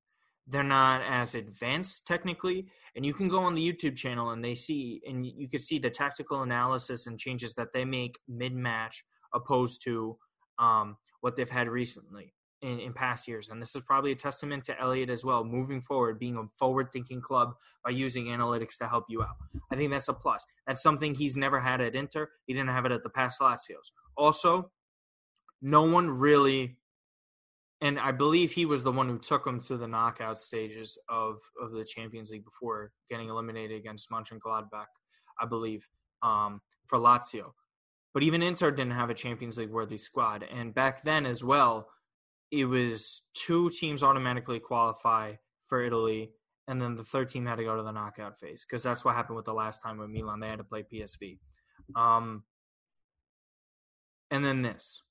They're 0.47 0.63
not 0.63 1.03
as 1.03 1.35
advanced 1.35 2.07
technically, 2.07 2.69
and 2.97 3.05
you 3.05 3.13
can 3.13 3.29
go 3.29 3.41
on 3.41 3.55
the 3.55 3.73
YouTube 3.73 3.95
channel 3.95 4.31
and 4.31 4.43
they 4.43 4.55
see 4.55 5.03
and 5.07 5.27
you 5.27 5.51
can 5.51 5.61
see 5.61 5.79
the 5.79 5.91
tactical 5.91 6.41
analysis 6.41 7.07
and 7.07 7.19
changes 7.19 7.53
that 7.57 7.75
they 7.75 7.85
make 7.85 8.19
mid-match 8.27 9.05
opposed 9.35 9.85
to 9.85 10.17
um, 10.59 10.97
what 11.21 11.37
they've 11.37 11.51
had 11.51 11.69
recently 11.69 12.33
in, 12.63 12.79
in 12.79 12.93
past 12.93 13.27
years. 13.27 13.49
And 13.49 13.61
this 13.61 13.75
is 13.75 13.83
probably 13.83 14.13
a 14.13 14.17
testament 14.17 14.65
to 14.65 14.81
Elliott 14.81 15.11
as 15.11 15.25
well, 15.25 15.45
moving 15.45 15.81
forward, 15.81 16.19
being 16.19 16.37
a 16.37 16.45
forward-thinking 16.59 17.21
club 17.21 17.55
by 17.85 17.91
using 17.91 18.27
analytics 18.27 18.77
to 18.79 18.89
help 18.89 19.05
you 19.09 19.23
out. 19.23 19.37
I 19.71 19.77
think 19.77 19.91
that's 19.91 20.09
a 20.09 20.13
plus. 20.13 20.45
That's 20.67 20.83
something 20.83 21.15
he's 21.15 21.37
never 21.37 21.61
had 21.61 21.81
at 21.81 21.95
Inter. 21.95 22.31
He 22.47 22.53
didn't 22.53 22.71
have 22.71 22.87
it 22.87 22.93
at 22.93 23.03
the 23.03 23.11
past 23.11 23.41
Lazios. 23.41 23.91
Also, 24.17 24.71
no 25.63 25.83
one 25.83 26.09
really 26.09 26.77
and 27.81 27.99
I 27.99 28.13
believe 28.13 28.53
he 28.53 28.67
was 28.67 28.85
the 28.85 28.93
one 28.93 29.09
who 29.09 29.19
took 29.19 29.47
him 29.47 29.61
to 29.61 29.77
the 29.77 29.89
knockout 29.89 30.39
stages 30.39 30.99
of 31.09 31.41
of 31.61 31.73
the 31.73 31.85
Champions 31.85 32.31
League 32.31 32.45
before 32.45 32.93
getting 33.09 33.29
eliminated 33.29 33.79
against 33.79 34.11
Mönchengladbach, 34.11 34.87
I 35.41 35.47
believe, 35.47 35.89
um, 36.23 36.61
for 36.87 36.99
Lazio. 36.99 37.53
But 38.13 38.23
even 38.23 38.43
Inter 38.43 38.71
didn't 38.71 38.93
have 38.93 39.11
a 39.11 39.15
Champions 39.15 39.57
League 39.57 39.71
worthy 39.71 39.97
squad, 39.97 40.43
and 40.43 40.75
back 40.75 41.03
then 41.03 41.25
as 41.27 41.43
well, 41.43 41.89
it 42.51 42.65
was 42.65 43.23
two 43.35 43.71
teams 43.71 44.03
automatically 44.03 44.59
qualify 44.59 45.35
for 45.67 45.83
Italy, 45.83 46.33
and 46.67 46.81
then 46.81 46.95
the 46.95 47.05
third 47.05 47.29
team 47.29 47.47
had 47.47 47.57
to 47.57 47.65
go 47.65 47.77
to 47.77 47.83
the 47.83 47.93
knockout 47.93 48.39
phase 48.39 48.65
because 48.65 48.83
that's 48.83 49.05
what 49.05 49.15
happened 49.15 49.37
with 49.37 49.45
the 49.45 49.55
last 49.55 49.83
time 49.83 49.99
with 49.99 50.11
Milan. 50.11 50.41
They 50.41 50.49
had 50.49 50.59
to 50.59 50.65
play 50.65 50.83
PSV. 50.83 51.39
Um, 51.97 52.45
and 54.31 54.45
then 54.45 54.63
this 54.63 55.03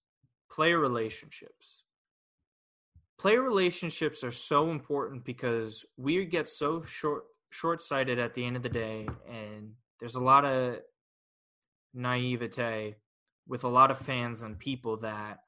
player 0.50 0.80
relationships 0.80 1.84
player 3.20 3.42
relationships 3.42 4.24
are 4.24 4.32
so 4.32 4.72
important 4.72 5.26
because 5.26 5.86
we 5.98 6.26
get 6.26 6.50
so 6.50 6.82
short 6.84 7.24
short-sighted 7.52 8.20
at 8.20 8.36
the 8.36 8.46
end 8.46 8.56
of 8.56 8.64
the 8.64 8.70
day 8.70 9.08
and 9.28 9.72
there's 10.00 10.16
a 10.16 10.24
lot 10.24 10.46
of 10.46 10.78
naivete 11.94 12.96
with 13.48 13.64
a 13.64 13.68
lot 13.68 13.90
of 13.90 13.98
fans 13.98 14.44
and 14.44 14.60
people 14.60 14.98
that 14.98 15.40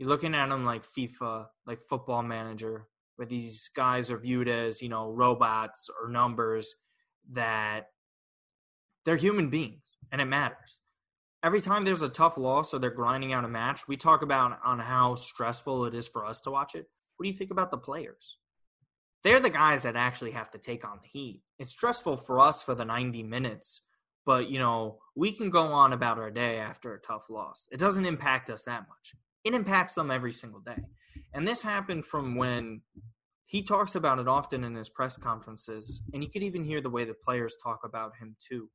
you're 0.00 0.08
looking 0.08 0.34
at 0.34 0.48
them 0.48 0.64
like 0.64 0.86
FIFA, 0.86 1.48
like 1.66 1.82
football 1.82 2.22
manager, 2.22 2.86
where 3.16 3.26
these 3.26 3.68
guys 3.76 4.10
are 4.10 4.16
viewed 4.16 4.48
as, 4.48 4.80
you 4.80 4.88
know, 4.88 5.10
robots 5.10 5.90
or 6.00 6.08
numbers 6.08 6.74
that 7.32 7.88
they're 9.04 9.16
human 9.16 9.50
beings 9.50 9.90
and 10.10 10.22
it 10.22 10.24
matters. 10.24 10.80
Every 11.44 11.60
time 11.60 11.84
there's 11.84 12.00
a 12.00 12.08
tough 12.08 12.38
loss 12.38 12.72
or 12.72 12.78
they're 12.78 12.90
grinding 12.90 13.34
out 13.34 13.44
a 13.44 13.48
match, 13.48 13.86
we 13.86 13.98
talk 13.98 14.22
about 14.22 14.58
on 14.64 14.78
how 14.78 15.16
stressful 15.16 15.84
it 15.84 15.94
is 15.94 16.08
for 16.08 16.24
us 16.24 16.40
to 16.42 16.50
watch 16.50 16.74
it. 16.74 16.86
What 17.18 17.24
do 17.24 17.30
you 17.30 17.36
think 17.36 17.50
about 17.50 17.70
the 17.70 17.76
players? 17.76 18.38
They're 19.22 19.38
the 19.38 19.50
guys 19.50 19.82
that 19.82 19.96
actually 19.96 20.30
have 20.30 20.50
to 20.52 20.58
take 20.58 20.82
on 20.82 21.00
the 21.02 21.08
heat. 21.08 21.42
It's 21.58 21.72
stressful 21.72 22.16
for 22.16 22.40
us 22.40 22.62
for 22.62 22.74
the 22.74 22.86
90 22.86 23.22
minutes, 23.24 23.82
but 24.24 24.48
you 24.48 24.60
know, 24.60 25.00
we 25.14 25.32
can 25.32 25.50
go 25.50 25.64
on 25.64 25.92
about 25.92 26.16
our 26.16 26.30
day 26.30 26.56
after 26.56 26.94
a 26.94 27.00
tough 27.00 27.28
loss. 27.28 27.68
It 27.70 27.78
doesn't 27.78 28.06
impact 28.06 28.48
us 28.48 28.64
that 28.64 28.88
much. 28.88 29.14
It 29.44 29.54
impacts 29.54 29.94
them 29.94 30.10
every 30.10 30.32
single 30.32 30.60
day. 30.60 30.84
And 31.32 31.46
this 31.46 31.62
happened 31.62 32.04
from 32.04 32.36
when 32.36 32.82
he 33.46 33.62
talks 33.62 33.94
about 33.94 34.18
it 34.18 34.28
often 34.28 34.62
in 34.62 34.74
his 34.74 34.88
press 34.88 35.16
conferences, 35.16 36.02
and 36.12 36.22
you 36.22 36.30
could 36.30 36.42
even 36.42 36.64
hear 36.64 36.80
the 36.80 36.90
way 36.90 37.04
the 37.04 37.14
players 37.14 37.56
talk 37.62 37.80
about 37.84 38.12
him 38.20 38.36
too. 38.38 38.70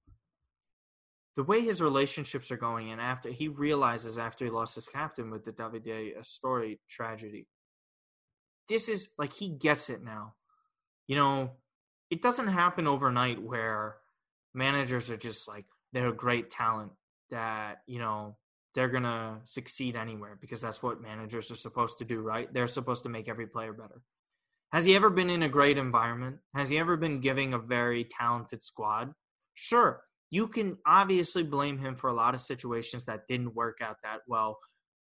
The 1.35 1.43
way 1.43 1.61
his 1.61 1.81
relationships 1.81 2.51
are 2.51 2.57
going, 2.57 2.91
and 2.91 2.99
after 2.99 3.29
he 3.29 3.47
realizes 3.47 4.17
after 4.17 4.45
he 4.45 4.51
lost 4.51 4.75
his 4.75 4.87
captain 4.87 5.31
with 5.31 5.45
the 5.45 5.51
Davide 5.51 6.17
Astori 6.17 6.79
tragedy, 6.89 7.47
this 8.67 8.89
is 8.89 9.09
like 9.17 9.33
he 9.33 9.49
gets 9.49 9.89
it 9.89 10.03
now. 10.03 10.33
You 11.07 11.15
know, 11.17 11.51
it 12.09 12.21
doesn't 12.21 12.47
happen 12.47 12.87
overnight 12.87 13.41
where 13.41 13.97
managers 14.53 15.09
are 15.09 15.17
just 15.17 15.47
like 15.47 15.65
they're 15.93 16.09
a 16.09 16.13
great 16.13 16.49
talent 16.49 16.91
that, 17.29 17.77
you 17.87 17.99
know, 17.99 18.37
they're 18.75 18.89
going 18.89 19.03
to 19.03 19.37
succeed 19.45 19.95
anywhere 19.95 20.37
because 20.39 20.61
that's 20.61 20.83
what 20.83 21.01
managers 21.01 21.49
are 21.49 21.55
supposed 21.55 21.97
to 21.99 22.05
do, 22.05 22.19
right? 22.19 22.53
They're 22.53 22.67
supposed 22.67 23.03
to 23.03 23.09
make 23.09 23.29
every 23.29 23.47
player 23.47 23.73
better. 23.73 24.01
Has 24.71 24.85
he 24.85 24.95
ever 24.95 25.09
been 25.09 25.29
in 25.29 25.43
a 25.43 25.49
great 25.49 25.77
environment? 25.77 26.37
Has 26.53 26.69
he 26.69 26.77
ever 26.77 26.97
been 26.97 27.21
giving 27.21 27.53
a 27.53 27.59
very 27.59 28.03
talented 28.03 28.61
squad? 28.61 29.13
Sure. 29.53 30.01
You 30.29 30.47
can 30.47 30.77
obviously 30.85 31.43
blame 31.43 31.77
him 31.77 31.95
for 31.95 32.09
a 32.09 32.13
lot 32.13 32.35
of 32.35 32.41
situations 32.41 33.05
that 33.05 33.27
didn't 33.27 33.55
work 33.55 33.77
out 33.81 33.97
that 34.03 34.21
well 34.27 34.59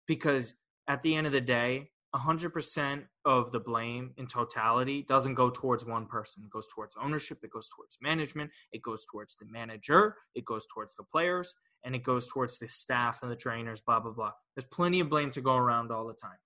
because 0.07 0.53
at 0.87 1.01
the 1.01 1.15
end 1.15 1.25
of 1.25 1.33
the 1.33 1.41
day, 1.41 1.89
100% 2.15 3.03
of 3.25 3.51
the 3.51 3.59
blame 3.59 4.11
in 4.17 4.27
totality 4.27 5.03
doesn't 5.07 5.33
go 5.33 5.49
towards 5.49 5.83
one 5.83 6.05
person. 6.05 6.43
It 6.45 6.51
goes 6.51 6.67
towards 6.67 6.95
ownership, 7.01 7.39
it 7.43 7.51
goes 7.51 7.69
towards 7.75 7.97
management, 8.01 8.51
it 8.71 8.83
goes 8.83 9.05
towards 9.11 9.35
the 9.35 9.45
manager, 9.49 10.15
it 10.35 10.45
goes 10.45 10.67
towards 10.71 10.95
the 10.95 11.03
players, 11.03 11.55
and 11.83 11.95
it 11.95 12.03
goes 12.03 12.27
towards 12.27 12.59
the 12.59 12.67
staff 12.67 13.23
and 13.23 13.31
the 13.31 13.35
trainers, 13.35 13.81
blah, 13.81 13.99
blah, 13.99 14.11
blah. 14.11 14.31
There's 14.55 14.65
plenty 14.65 14.99
of 14.99 15.09
blame 15.09 15.31
to 15.31 15.41
go 15.41 15.55
around 15.55 15.91
all 15.91 16.05
the 16.05 16.13
time. 16.13 16.37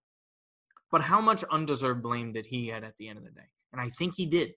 But 0.89 1.01
how 1.01 1.19
much 1.19 1.43
undeserved 1.51 2.01
blame 2.01 2.31
did 2.31 2.45
he 2.45 2.67
get 2.67 2.85
at 2.85 2.93
the 2.97 3.09
end 3.09 3.17
of 3.17 3.25
the 3.25 3.31
day? 3.31 3.49
And 3.73 3.81
I 3.81 3.89
think 3.89 4.15
he 4.15 4.25
did. 4.25 4.51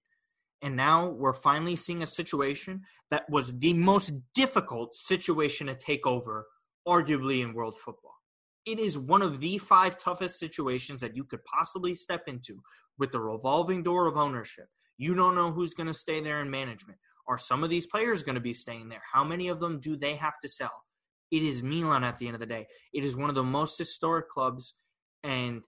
And 0.62 0.76
now 0.76 1.08
we're 1.08 1.32
finally 1.32 1.74
seeing 1.74 2.02
a 2.02 2.06
situation 2.06 2.82
that 3.10 3.28
was 3.28 3.58
the 3.58 3.74
most 3.74 4.12
difficult 4.32 4.94
situation 4.94 5.66
to 5.66 5.74
take 5.74 6.06
over, 6.06 6.46
arguably, 6.86 7.42
in 7.42 7.52
world 7.52 7.76
football 7.76 8.19
it 8.66 8.78
is 8.78 8.98
one 8.98 9.22
of 9.22 9.40
the 9.40 9.58
five 9.58 9.96
toughest 9.98 10.38
situations 10.38 11.00
that 11.00 11.16
you 11.16 11.24
could 11.24 11.44
possibly 11.44 11.94
step 11.94 12.24
into 12.26 12.62
with 12.98 13.12
the 13.12 13.20
revolving 13.20 13.82
door 13.82 14.06
of 14.06 14.16
ownership. 14.16 14.66
You 14.98 15.14
don't 15.14 15.34
know 15.34 15.50
who's 15.50 15.74
going 15.74 15.86
to 15.86 15.94
stay 15.94 16.20
there 16.20 16.42
in 16.42 16.50
management. 16.50 16.98
Are 17.26 17.38
some 17.38 17.64
of 17.64 17.70
these 17.70 17.86
players 17.86 18.22
going 18.22 18.34
to 18.34 18.40
be 18.40 18.52
staying 18.52 18.88
there? 18.88 19.02
How 19.12 19.24
many 19.24 19.48
of 19.48 19.60
them 19.60 19.80
do 19.80 19.96
they 19.96 20.16
have 20.16 20.38
to 20.42 20.48
sell? 20.48 20.84
It 21.30 21.42
is 21.42 21.62
Milan 21.62 22.04
at 22.04 22.16
the 22.18 22.26
end 22.26 22.34
of 22.34 22.40
the 22.40 22.46
day. 22.46 22.66
It 22.92 23.04
is 23.04 23.16
one 23.16 23.28
of 23.28 23.34
the 23.34 23.42
most 23.42 23.78
historic 23.78 24.28
clubs, 24.28 24.74
and 25.22 25.64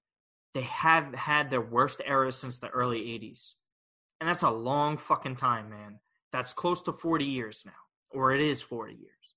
they 0.54 0.62
have 0.62 1.14
had 1.14 1.48
their 1.48 1.60
worst 1.60 2.02
era 2.04 2.32
since 2.32 2.58
the 2.58 2.68
early 2.68 3.00
80s. 3.00 3.54
And 4.20 4.28
that's 4.28 4.42
a 4.42 4.50
long 4.50 4.98
fucking 4.98 5.36
time, 5.36 5.70
man. 5.70 6.00
That's 6.30 6.52
close 6.52 6.82
to 6.82 6.92
40 6.92 7.24
years 7.24 7.62
now, 7.64 7.72
or 8.10 8.34
it 8.34 8.40
is 8.40 8.60
40 8.60 8.94
years. 8.94 9.34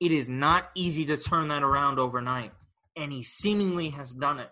It 0.00 0.12
is 0.12 0.28
not 0.28 0.70
easy 0.74 1.04
to 1.06 1.16
turn 1.16 1.48
that 1.48 1.62
around 1.62 1.98
overnight 1.98 2.52
and 2.96 3.12
he 3.12 3.22
seemingly 3.22 3.90
has 3.90 4.12
done 4.12 4.38
it. 4.38 4.50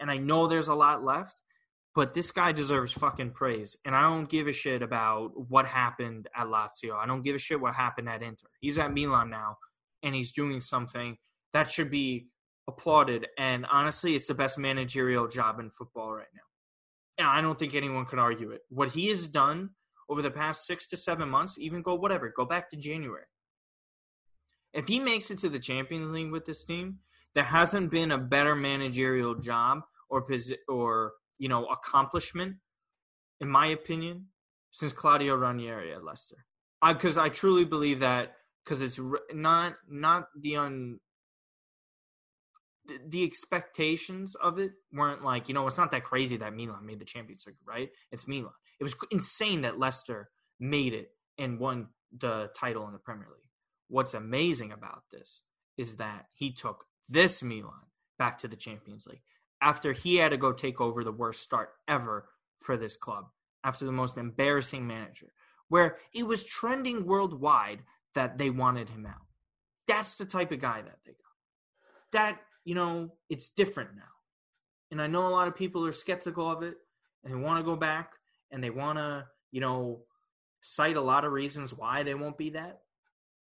And 0.00 0.10
I 0.10 0.16
know 0.16 0.46
there's 0.46 0.68
a 0.68 0.74
lot 0.74 1.04
left, 1.04 1.42
but 1.94 2.14
this 2.14 2.30
guy 2.32 2.52
deserves 2.52 2.92
fucking 2.92 3.30
praise. 3.30 3.76
And 3.84 3.94
I 3.94 4.02
don't 4.02 4.28
give 4.28 4.48
a 4.48 4.52
shit 4.52 4.82
about 4.82 5.32
what 5.48 5.66
happened 5.66 6.28
at 6.34 6.48
Lazio. 6.48 6.96
I 6.96 7.06
don't 7.06 7.22
give 7.22 7.36
a 7.36 7.38
shit 7.38 7.60
what 7.60 7.74
happened 7.74 8.08
at 8.08 8.22
Inter. 8.22 8.48
He's 8.60 8.78
at 8.78 8.92
Milan 8.92 9.30
now, 9.30 9.58
and 10.02 10.14
he's 10.14 10.32
doing 10.32 10.60
something 10.60 11.16
that 11.52 11.70
should 11.70 11.90
be 11.90 12.26
applauded. 12.66 13.28
And 13.38 13.64
honestly, 13.70 14.16
it's 14.16 14.26
the 14.26 14.34
best 14.34 14.58
managerial 14.58 15.28
job 15.28 15.60
in 15.60 15.70
football 15.70 16.12
right 16.12 16.26
now. 16.34 16.40
And 17.16 17.28
I 17.28 17.40
don't 17.40 17.58
think 17.58 17.74
anyone 17.74 18.06
can 18.06 18.18
argue 18.18 18.50
it. 18.50 18.62
What 18.70 18.90
he 18.90 19.08
has 19.08 19.28
done 19.28 19.70
over 20.08 20.20
the 20.20 20.32
past 20.32 20.66
six 20.66 20.88
to 20.88 20.96
seven 20.96 21.28
months, 21.28 21.56
even 21.58 21.82
go 21.82 21.94
whatever, 21.94 22.32
go 22.34 22.44
back 22.44 22.70
to 22.70 22.76
January. 22.76 23.24
If 24.72 24.88
he 24.88 24.98
makes 24.98 25.30
it 25.30 25.38
to 25.38 25.48
the 25.48 25.60
Champions 25.60 26.10
League 26.10 26.32
with 26.32 26.44
this 26.44 26.64
team, 26.64 26.98
there 27.34 27.44
hasn't 27.44 27.90
been 27.90 28.12
a 28.12 28.18
better 28.18 28.54
managerial 28.54 29.34
job 29.34 29.82
or 30.08 30.26
or 30.68 31.12
you 31.38 31.48
know 31.48 31.66
accomplishment, 31.66 32.56
in 33.40 33.48
my 33.48 33.66
opinion, 33.66 34.26
since 34.70 34.92
Claudio 34.92 35.34
Ranieri 35.34 35.92
at 35.92 36.04
Leicester. 36.04 36.46
Because 36.86 37.16
I, 37.16 37.26
I, 37.26 37.28
truly 37.30 37.64
believe 37.64 38.00
that 38.00 38.34
because 38.64 38.82
it's 38.82 39.00
not 39.32 39.74
not 39.88 40.28
the 40.38 40.56
un 40.56 41.00
the, 42.86 42.98
the 43.08 43.24
expectations 43.24 44.34
of 44.34 44.58
it 44.58 44.72
weren't 44.92 45.24
like 45.24 45.48
you 45.48 45.54
know 45.54 45.66
it's 45.66 45.78
not 45.78 45.90
that 45.90 46.04
crazy 46.04 46.36
that 46.36 46.54
Milan 46.54 46.86
made 46.86 47.00
the 47.00 47.04
Champions 47.04 47.44
League, 47.46 47.56
right? 47.66 47.90
It's 48.12 48.28
Milan. 48.28 48.52
It 48.78 48.84
was 48.84 48.94
insane 49.10 49.62
that 49.62 49.78
Leicester 49.78 50.30
made 50.60 50.92
it 50.92 51.10
and 51.38 51.58
won 51.58 51.88
the 52.16 52.50
title 52.54 52.86
in 52.86 52.92
the 52.92 52.98
Premier 52.98 53.26
League. 53.26 53.50
What's 53.88 54.14
amazing 54.14 54.72
about 54.72 55.02
this 55.10 55.42
is 55.76 55.96
that 55.96 56.26
he 56.34 56.52
took 56.52 56.84
this 57.08 57.42
Milan 57.42 57.72
back 58.18 58.38
to 58.38 58.48
the 58.48 58.56
Champions 58.56 59.06
League 59.06 59.22
after 59.60 59.92
he 59.92 60.16
had 60.16 60.30
to 60.30 60.36
go 60.36 60.52
take 60.52 60.80
over 60.80 61.02
the 61.04 61.12
worst 61.12 61.42
start 61.42 61.70
ever 61.88 62.28
for 62.60 62.76
this 62.76 62.96
club 62.96 63.26
after 63.64 63.84
the 63.84 63.92
most 63.92 64.16
embarrassing 64.18 64.86
manager, 64.86 65.32
where 65.68 65.96
it 66.12 66.26
was 66.26 66.44
trending 66.44 67.06
worldwide 67.06 67.80
that 68.14 68.38
they 68.38 68.50
wanted 68.50 68.88
him 68.90 69.06
out. 69.06 69.22
That's 69.88 70.16
the 70.16 70.26
type 70.26 70.52
of 70.52 70.60
guy 70.60 70.82
that 70.82 70.98
they 71.04 71.12
got. 71.12 72.12
That, 72.12 72.40
you 72.64 72.74
know, 72.74 73.14
it's 73.28 73.48
different 73.48 73.96
now. 73.96 74.02
And 74.90 75.00
I 75.00 75.06
know 75.06 75.26
a 75.26 75.28
lot 75.28 75.48
of 75.48 75.56
people 75.56 75.84
are 75.86 75.92
skeptical 75.92 76.48
of 76.48 76.62
it 76.62 76.76
and 77.24 77.32
they 77.32 77.38
want 77.38 77.58
to 77.58 77.64
go 77.64 77.74
back 77.74 78.12
and 78.50 78.62
they 78.62 78.70
want 78.70 78.98
to, 78.98 79.26
you 79.50 79.60
know, 79.60 80.02
cite 80.60 80.96
a 80.96 81.00
lot 81.00 81.24
of 81.24 81.32
reasons 81.32 81.74
why 81.74 82.02
they 82.02 82.14
won't 82.14 82.38
be 82.38 82.50
that. 82.50 82.80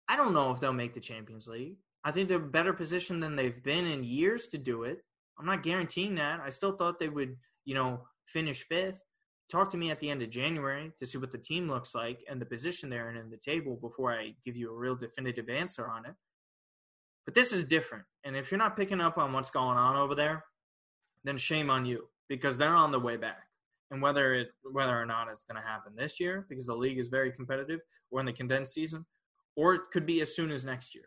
I 0.09 0.17
don't 0.17 0.35
know 0.35 0.53
if 0.53 0.61
they'll 0.61 0.73
make 0.73 0.95
the 0.95 1.01
Champions 1.01 1.47
League. 1.47 1.77
I 2.07 2.13
think 2.13 2.29
they're 2.29 2.39
better 2.39 2.73
positioned 2.73 3.21
than 3.21 3.35
they've 3.35 3.65
been 3.65 3.85
in 3.85 4.05
years 4.05 4.47
to 4.49 4.59
do 4.59 4.85
it. 4.85 5.03
I'm 5.41 5.45
not 5.45 5.65
guaranteeing 5.65 6.15
that. 6.15 6.39
I 6.39 6.51
still 6.51 6.77
thought 6.77 7.01
they 7.01 7.09
would, 7.09 7.37
you 7.65 7.75
know, 7.75 8.03
finish 8.27 8.63
fifth. 8.63 9.03
Talk 9.51 9.71
to 9.71 9.77
me 9.77 9.91
at 9.91 9.99
the 9.99 10.09
end 10.09 10.23
of 10.23 10.31
January 10.31 10.93
to 11.01 11.05
see 11.05 11.19
what 11.19 11.33
the 11.33 11.39
team 11.39 11.69
looks 11.69 11.97
like 11.97 12.21
and 12.31 12.41
the 12.41 12.47
position 12.47 12.89
they're 12.89 13.11
in 13.11 13.17
in 13.17 13.29
the 13.29 13.37
table 13.37 13.77
before 13.81 14.13
I 14.13 14.35
give 14.45 14.57
you 14.57 14.71
a 14.71 14.77
real 14.77 14.95
definitive 14.95 15.49
answer 15.49 15.89
on 15.89 16.07
it. 16.07 16.15
But 17.25 17.35
this 17.35 17.53
is 17.53 17.65
different. 17.65 18.05
And 18.23 18.37
if 18.37 18.53
you're 18.53 18.59
not 18.59 18.77
picking 18.77 19.01
up 19.01 19.19
on 19.19 19.33
what's 19.33 19.51
going 19.51 19.77
on 19.77 19.97
over 19.97 20.15
there, 20.15 20.45
then 21.25 21.37
shame 21.39 21.71
on 21.71 21.87
you 21.87 22.07
because 22.29 22.57
they're 22.57 22.77
on 22.77 22.93
the 22.93 23.01
way 23.01 23.17
back. 23.17 23.49
And 23.91 24.01
whether 24.01 24.33
it 24.33 24.51
whether 24.63 24.97
or 24.97 25.07
not 25.07 25.27
it's 25.29 25.43
going 25.43 25.61
to 25.61 25.69
happen 25.69 25.95
this 25.97 26.21
year 26.21 26.47
because 26.49 26.67
the 26.67 26.75
league 26.77 26.99
is 26.99 27.09
very 27.09 27.33
competitive 27.33 27.81
or 28.13 28.21
in 28.21 28.27
the 28.27 28.33
condensed 28.33 28.75
season, 28.75 29.07
or 29.57 29.75
it 29.75 29.83
could 29.93 30.07
be 30.07 30.21
as 30.21 30.37
soon 30.37 30.53
as 30.53 30.65
next 30.65 30.95
year. 30.95 31.07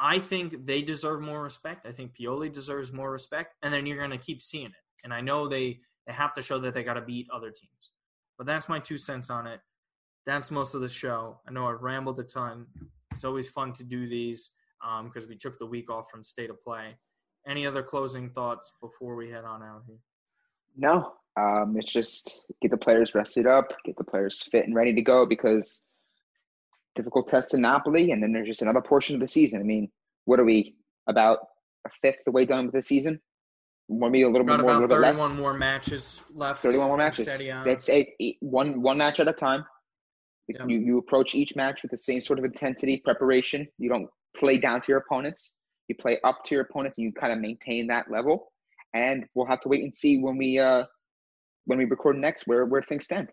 I 0.00 0.18
think 0.18 0.66
they 0.66 0.82
deserve 0.82 1.20
more 1.20 1.42
respect. 1.42 1.86
I 1.86 1.92
think 1.92 2.14
Pioli 2.14 2.52
deserves 2.52 2.92
more 2.92 3.10
respect, 3.10 3.54
and 3.62 3.72
then 3.72 3.86
you're 3.86 3.98
going 3.98 4.10
to 4.12 4.18
keep 4.18 4.40
seeing 4.40 4.66
it. 4.66 4.72
And 5.04 5.12
I 5.12 5.20
know 5.20 5.48
they 5.48 5.80
they 6.06 6.12
have 6.12 6.32
to 6.34 6.42
show 6.42 6.58
that 6.60 6.74
they 6.74 6.82
got 6.82 6.94
to 6.94 7.02
beat 7.02 7.28
other 7.32 7.50
teams. 7.50 7.92
But 8.38 8.46
that's 8.46 8.68
my 8.68 8.78
two 8.78 8.96
cents 8.96 9.28
on 9.28 9.46
it. 9.46 9.60
That's 10.24 10.50
most 10.50 10.74
of 10.74 10.80
the 10.80 10.88
show. 10.88 11.40
I 11.46 11.52
know 11.52 11.66
I've 11.66 11.82
rambled 11.82 12.20
a 12.20 12.22
ton. 12.22 12.66
It's 13.12 13.24
always 13.24 13.48
fun 13.48 13.72
to 13.74 13.84
do 13.84 14.08
these 14.08 14.50
because 15.04 15.24
um, 15.24 15.28
we 15.28 15.36
took 15.36 15.58
the 15.58 15.66
week 15.66 15.90
off 15.90 16.10
from 16.10 16.22
state 16.22 16.50
of 16.50 16.62
play. 16.62 16.96
Any 17.46 17.66
other 17.66 17.82
closing 17.82 18.30
thoughts 18.30 18.72
before 18.80 19.16
we 19.16 19.30
head 19.30 19.44
on 19.44 19.62
out 19.62 19.82
here? 19.86 19.98
No, 20.76 21.12
um, 21.36 21.76
it's 21.76 21.92
just 21.92 22.44
get 22.62 22.70
the 22.70 22.76
players 22.76 23.14
rested 23.14 23.46
up, 23.46 23.72
get 23.84 23.96
the 23.96 24.04
players 24.04 24.42
fit 24.50 24.66
and 24.66 24.74
ready 24.74 24.94
to 24.94 25.02
go 25.02 25.26
because 25.26 25.80
difficult 26.98 27.26
test 27.28 27.54
in 27.54 27.60
Napoli, 27.62 28.04
and 28.12 28.18
then 28.22 28.30
there's 28.32 28.50
just 28.52 28.62
another 28.66 28.82
portion 28.82 29.14
of 29.16 29.20
the 29.22 29.28
season. 29.38 29.60
I 29.60 29.66
mean, 29.72 29.84
what 30.26 30.38
are 30.40 30.44
we 30.52 30.58
about 31.06 31.38
a 31.86 31.90
fifth 32.02 32.22
the 32.26 32.32
way 32.36 32.44
done 32.44 32.66
with 32.66 32.74
the 32.74 32.82
season? 32.82 33.20
Maybe 33.88 34.22
a 34.22 34.28
little 34.28 34.46
bit 34.46 34.60
more, 34.60 34.70
a 34.70 34.74
little 34.74 34.88
bit 34.88 35.00
less. 35.00 35.16
thirty-one 35.16 35.36
more 35.42 35.54
matches 35.54 36.22
left. 36.34 36.62
Thirty-one 36.62 36.88
more 36.88 36.98
matches. 36.98 37.26
That's 37.64 37.88
eight, 37.88 38.10
eight, 38.20 38.36
one 38.40 38.82
one 38.82 38.98
match 38.98 39.18
at 39.18 39.28
a 39.28 39.32
time. 39.32 39.64
Yep. 40.48 40.68
You 40.68 40.78
you 40.88 40.98
approach 40.98 41.34
each 41.34 41.56
match 41.56 41.82
with 41.82 41.90
the 41.90 42.02
same 42.08 42.20
sort 42.20 42.38
of 42.38 42.44
intensity, 42.44 43.00
preparation. 43.02 43.66
You 43.78 43.88
don't 43.88 44.08
play 44.36 44.58
down 44.58 44.82
to 44.82 44.86
your 44.88 44.98
opponents. 44.98 45.54
You 45.88 45.94
play 45.94 46.18
up 46.24 46.44
to 46.44 46.54
your 46.54 46.64
opponents, 46.68 46.98
and 46.98 47.04
you 47.06 47.12
kind 47.12 47.32
of 47.32 47.38
maintain 47.38 47.86
that 47.86 48.10
level. 48.10 48.52
And 48.92 49.24
we'll 49.34 49.46
have 49.46 49.60
to 49.64 49.68
wait 49.68 49.82
and 49.84 49.94
see 49.94 50.18
when 50.18 50.36
we 50.36 50.58
uh 50.58 50.84
when 51.64 51.78
we 51.78 51.86
record 51.86 52.16
next 52.16 52.46
where 52.46 52.66
where 52.66 52.82
things 52.82 53.04
stand. 53.06 53.28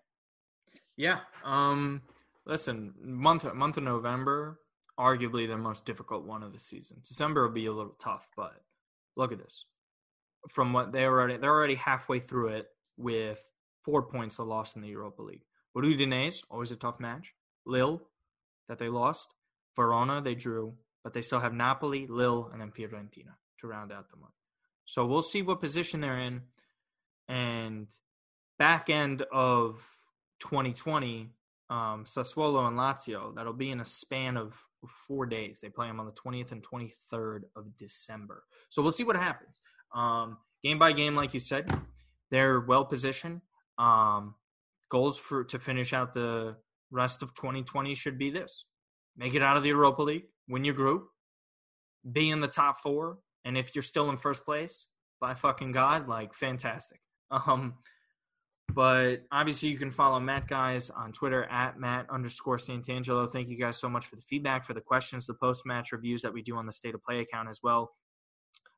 Yeah. 0.96 1.20
Um. 1.44 2.02
Listen, 2.46 2.94
month 3.02 3.52
month 3.54 3.78
of 3.78 3.84
November, 3.84 4.60
arguably 5.00 5.48
the 5.48 5.58
most 5.58 5.86
difficult 5.86 6.26
one 6.26 6.44
of 6.44 6.54
the 6.54 6.60
season. 6.60 6.98
December 7.08 7.44
will 7.44 7.54
be 7.54 7.66
a 7.66 7.74
little 7.74 7.96
tough, 8.00 8.30
but 8.36 8.62
look 9.16 9.32
at 9.32 9.40
this. 9.40 9.66
From 10.50 10.74
what 10.74 10.92
they 10.92 11.06
already 11.06 11.38
they're 11.38 11.54
already 11.54 11.76
halfway 11.76 12.20
through 12.20 12.50
it 12.50 12.68
with 12.98 13.42
four 13.84 14.04
points 14.04 14.38
they 14.38 14.44
lost 14.44 14.76
in 14.76 14.82
the 14.82 14.90
Europa 14.90 15.22
League. 15.22 15.44
Udinese, 15.76 16.44
always 16.50 16.72
a 16.72 16.76
tough 16.76 17.00
match. 17.00 17.34
Lille, 17.66 18.02
that 18.68 18.78
they 18.78 18.90
lost. 18.90 19.30
Verona, 19.76 20.22
they 20.22 20.36
drew, 20.36 20.76
but 21.04 21.14
they 21.14 21.22
still 21.22 21.40
have 21.40 21.54
Napoli, 21.54 22.08
Lille, 22.08 22.50
and 22.52 22.62
then 22.62 22.72
Fiorentina 22.72 23.36
to 23.60 23.68
round 23.68 23.92
out 23.92 24.10
the 24.10 24.18
month. 24.18 24.34
So 24.86 25.06
we'll 25.06 25.22
see 25.22 25.42
what 25.42 25.60
position 25.60 26.00
they're 26.00 26.20
in. 26.20 26.44
And 27.28 27.88
back 28.58 28.90
end 28.90 29.24
of 29.34 29.84
2020, 30.40 31.32
um, 31.70 32.06
Sassuolo 32.06 32.68
and 32.68 32.78
Lazio, 32.78 33.34
that'll 33.36 33.54
be 33.54 33.72
in 33.72 33.80
a 33.80 33.86
span 33.86 34.38
of 34.38 34.60
four 35.08 35.26
days. 35.26 35.60
They 35.62 35.70
play 35.70 35.88
them 35.88 36.00
on 36.00 36.06
the 36.06 36.12
20th 36.12 36.52
and 36.52 36.64
23rd 36.64 37.42
of 37.56 37.76
December. 37.78 38.44
So 38.70 38.82
we'll 38.82 38.92
see 38.92 39.04
what 39.04 39.16
happens. 39.16 39.62
Um, 39.94 40.38
game 40.64 40.78
by 40.78 40.92
game, 40.92 41.16
like 41.16 41.34
you 41.34 41.40
said, 41.40 41.72
they're 42.32 42.60
well 42.60 42.86
positioned. 42.86 43.42
Um, 43.78 44.36
goals 44.90 45.18
for 45.18 45.44
to 45.46 45.60
finish 45.60 45.94
out 45.94 46.14
the 46.14 46.58
rest 46.92 47.24
of 47.24 47.34
2020 47.34 47.96
should 47.96 48.18
be 48.18 48.30
this: 48.30 48.66
make 49.18 49.34
it 49.34 49.42
out 49.42 49.58
of 49.58 49.64
the 49.64 49.70
Europa 49.70 50.04
League, 50.04 50.26
win 50.48 50.64
your 50.64 50.76
group, 50.76 51.08
be 52.12 52.30
in 52.30 52.40
the 52.40 52.48
top 52.48 52.80
four, 52.82 53.20
and 53.44 53.58
if 53.58 53.76
you're 53.76 53.84
still 53.84 54.10
in 54.10 54.18
first 54.18 54.46
place, 54.46 54.88
by 55.20 55.34
fucking 55.34 55.72
god, 55.72 56.08
like 56.08 56.34
fantastic. 56.34 57.00
Um, 57.32 57.74
but 58.74 59.24
obviously, 59.32 59.70
you 59.70 59.78
can 59.78 59.92
follow 59.92 60.20
Matt 60.20 60.48
guys 60.48 60.90
on 60.90 61.12
Twitter 61.12 61.46
at 61.46 61.80
Matt 61.80 62.10
underscore 62.10 62.58
Santangelo. 62.58 63.30
Thank 63.30 63.50
you 63.50 63.58
guys 63.58 63.78
so 63.80 63.90
much 63.90 64.06
for 64.06 64.16
the 64.16 64.22
feedback, 64.24 64.66
for 64.66 64.74
the 64.74 64.82
questions, 64.82 65.26
the 65.26 65.34
post 65.34 65.66
match 65.66 65.92
reviews 65.92 66.22
that 66.24 66.34
we 66.34 66.42
do 66.42 66.58
on 66.58 66.66
the 66.66 66.72
State 66.72 66.96
of 66.96 67.04
Play 67.04 67.20
account 67.20 67.48
as 67.48 67.60
well. 67.64 67.92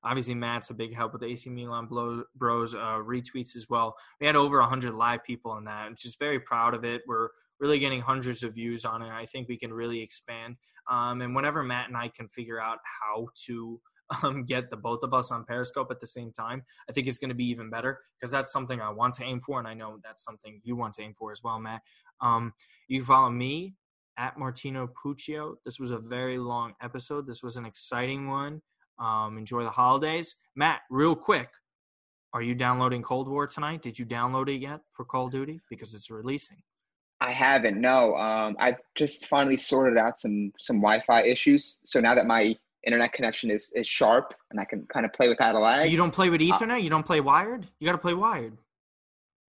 Obviously, 0.04 0.36
Matt's 0.36 0.70
a 0.70 0.74
big 0.74 0.96
help 0.96 1.14
with 1.14 1.22
the 1.22 1.28
AC 1.28 1.50
Milan 1.50 1.88
Bros 1.88 2.76
uh, 2.76 2.78
retweets 2.78 3.56
as 3.56 3.66
well. 3.70 3.96
We 4.22 4.28
had 4.28 4.36
over 4.36 4.60
100 4.60 4.94
live 4.94 5.24
people 5.24 5.52
on 5.52 5.66
that, 5.66 5.88
and 5.88 5.98
just 5.98 6.20
very 6.20 6.40
proud 6.40 6.74
of 6.74 6.84
it. 6.84 7.02
We're 7.08 7.30
really 7.60 7.80
getting 7.80 8.02
hundreds 8.02 8.44
of 8.44 8.54
views 8.54 8.86
on 8.86 9.02
it. 9.02 9.10
I 9.10 9.26
think 9.26 9.48
we 9.48 9.58
can 9.58 9.74
really 9.74 10.02
expand. 10.02 10.58
Um, 10.90 11.22
and 11.22 11.36
whenever 11.36 11.64
Matt 11.64 11.88
and 11.88 11.98
I 11.98 12.10
can 12.10 12.28
figure 12.28 12.62
out 12.62 12.78
how 12.84 13.28
to 13.46 13.82
um, 14.24 14.44
get 14.46 14.70
the 14.70 14.78
both 14.78 15.04
of 15.04 15.14
us 15.14 15.32
on 15.32 15.44
Periscope 15.46 15.90
at 15.92 16.00
the 16.00 16.08
same 16.08 16.32
time, 16.32 16.64
I 16.90 16.94
think 16.94 17.08
it's 17.08 17.18
going 17.18 17.30
to 17.30 17.36
be 17.36 17.46
even 17.46 17.70
better 17.70 18.00
because 18.20 18.32
that's 18.32 18.52
something 18.52 18.82
I 18.82 18.90
want 18.90 19.14
to 19.16 19.24
aim 19.24 19.42
for, 19.42 19.60
and 19.60 19.68
I 19.68 19.74
know 19.74 20.00
that's 20.04 20.24
something 20.24 20.62
you 20.64 20.76
want 20.76 20.94
to 20.96 21.04
aim 21.04 21.14
for 21.18 21.32
as 21.32 21.44
well, 21.44 21.60
Matt. 21.60 21.82
Um, 22.22 22.54
you 22.88 23.04
follow 23.04 23.30
me 23.30 23.76
at 24.18 24.38
Martino 24.38 24.90
Puccio. 25.04 25.56
This 25.66 25.80
was 25.80 25.92
a 25.92 26.00
very 26.00 26.38
long 26.38 26.74
episode. 26.82 27.28
This 27.28 27.44
was 27.44 27.58
an 27.58 27.66
exciting 27.66 28.28
one. 28.30 28.62
Um, 29.00 29.38
enjoy 29.38 29.64
the 29.64 29.70
holidays, 29.70 30.36
Matt. 30.56 30.82
Real 30.90 31.16
quick, 31.16 31.50
are 32.34 32.42
you 32.42 32.56
downloading 32.56 33.04
Cold 33.04 33.28
War 33.28 33.46
tonight? 33.46 33.82
Did 33.82 34.00
you 34.00 34.06
download 34.06 34.50
it 34.50 34.60
yet 34.60 34.82
for 34.92 35.06
Call 35.06 35.26
of 35.26 35.32
Duty 35.32 35.60
because 35.70 35.94
it's 35.94 36.10
releasing? 36.10 36.58
I 37.20 37.32
haven't. 37.32 37.80
No, 37.80 38.16
um, 38.16 38.56
I've 38.60 38.80
just 38.96 39.28
finally 39.28 39.58
sorted 39.58 39.98
out 39.98 40.20
some 40.20 40.52
some 40.60 40.78
Wi-Fi 40.78 41.24
issues. 41.24 41.80
So 41.84 42.00
now 42.00 42.14
that 42.16 42.26
my 42.26 42.56
internet 42.86 43.14
connection 43.14 43.50
is 43.52 43.70
is 43.76 43.88
sharp 43.88 44.34
and 44.52 44.60
I 44.60 44.66
can 44.66 44.86
kind 44.92 45.06
of 45.06 45.14
play 45.14 45.28
without 45.28 45.56
a 45.56 45.60
lag. 45.60 45.82
So 45.82 45.88
you 45.88 45.98
don't 45.98 46.14
play 46.14 46.30
with 46.30 46.42
Ethernet? 46.42 46.74
Uh, 46.74 46.76
you 46.78 46.90
don't 46.90 47.06
play 47.06 47.20
wired? 47.20 47.66
You 47.80 47.86
got 47.86 47.94
to 47.94 47.98
play 47.98 48.14
wired. 48.14 48.58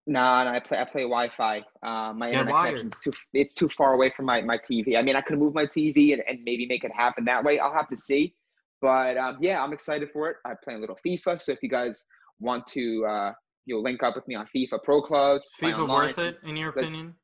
No, 0.07 0.21
nah, 0.21 0.45
no, 0.45 0.51
I 0.53 0.61
play 0.61 0.79
I 0.79 0.85
play 0.85 1.03
Wi-Fi. 1.03 1.59
Uh, 1.83 2.15
my 2.15 2.31
internet 2.31 2.55
connection 2.55 2.89
is 2.89 3.01
too 3.01 3.11
it's 3.35 3.55
too 3.55 3.69
far 3.69 3.93
away 3.93 4.11
from 4.17 4.25
my, 4.25 4.41
my 4.41 4.57
TV. 4.57 4.97
I 4.99 5.03
mean, 5.03 5.17
I 5.17 5.21
could 5.21 5.39
move 5.39 5.55
my 5.55 5.67
TV 5.67 6.15
and, 6.15 6.23
and 6.27 6.43
maybe 6.45 6.67
make 6.67 6.83
it 6.83 6.93
happen 6.97 7.27
that 7.27 7.45
way. 7.45 7.59
I'll 7.59 7.75
have 7.75 7.89
to 7.89 7.97
see. 7.97 8.35
But 8.81 9.19
um, 9.19 9.37
yeah, 9.41 9.63
I'm 9.63 9.75
excited 9.75 10.09
for 10.11 10.31
it. 10.31 10.37
I 10.47 10.55
play 10.65 10.75
a 10.75 10.79
little 10.79 10.97
FIFA, 11.07 11.43
so 11.43 11.53
if 11.53 11.59
you 11.63 11.69
guys 11.69 12.07
want 12.41 12.67
to, 12.69 13.05
uh, 13.05 13.33
you'll 13.67 13.83
link 13.83 14.03
up 14.03 14.15
with 14.15 14.27
me 14.27 14.35
on 14.35 14.47
FIFA 14.55 14.83
Pro 14.83 15.03
Clubs. 15.03 15.45
FIFA 15.61 15.81
online. 15.81 16.07
worth 16.07 16.19
it 16.19 16.39
in 16.43 16.57
your 16.57 16.71
opinion? 16.71 17.15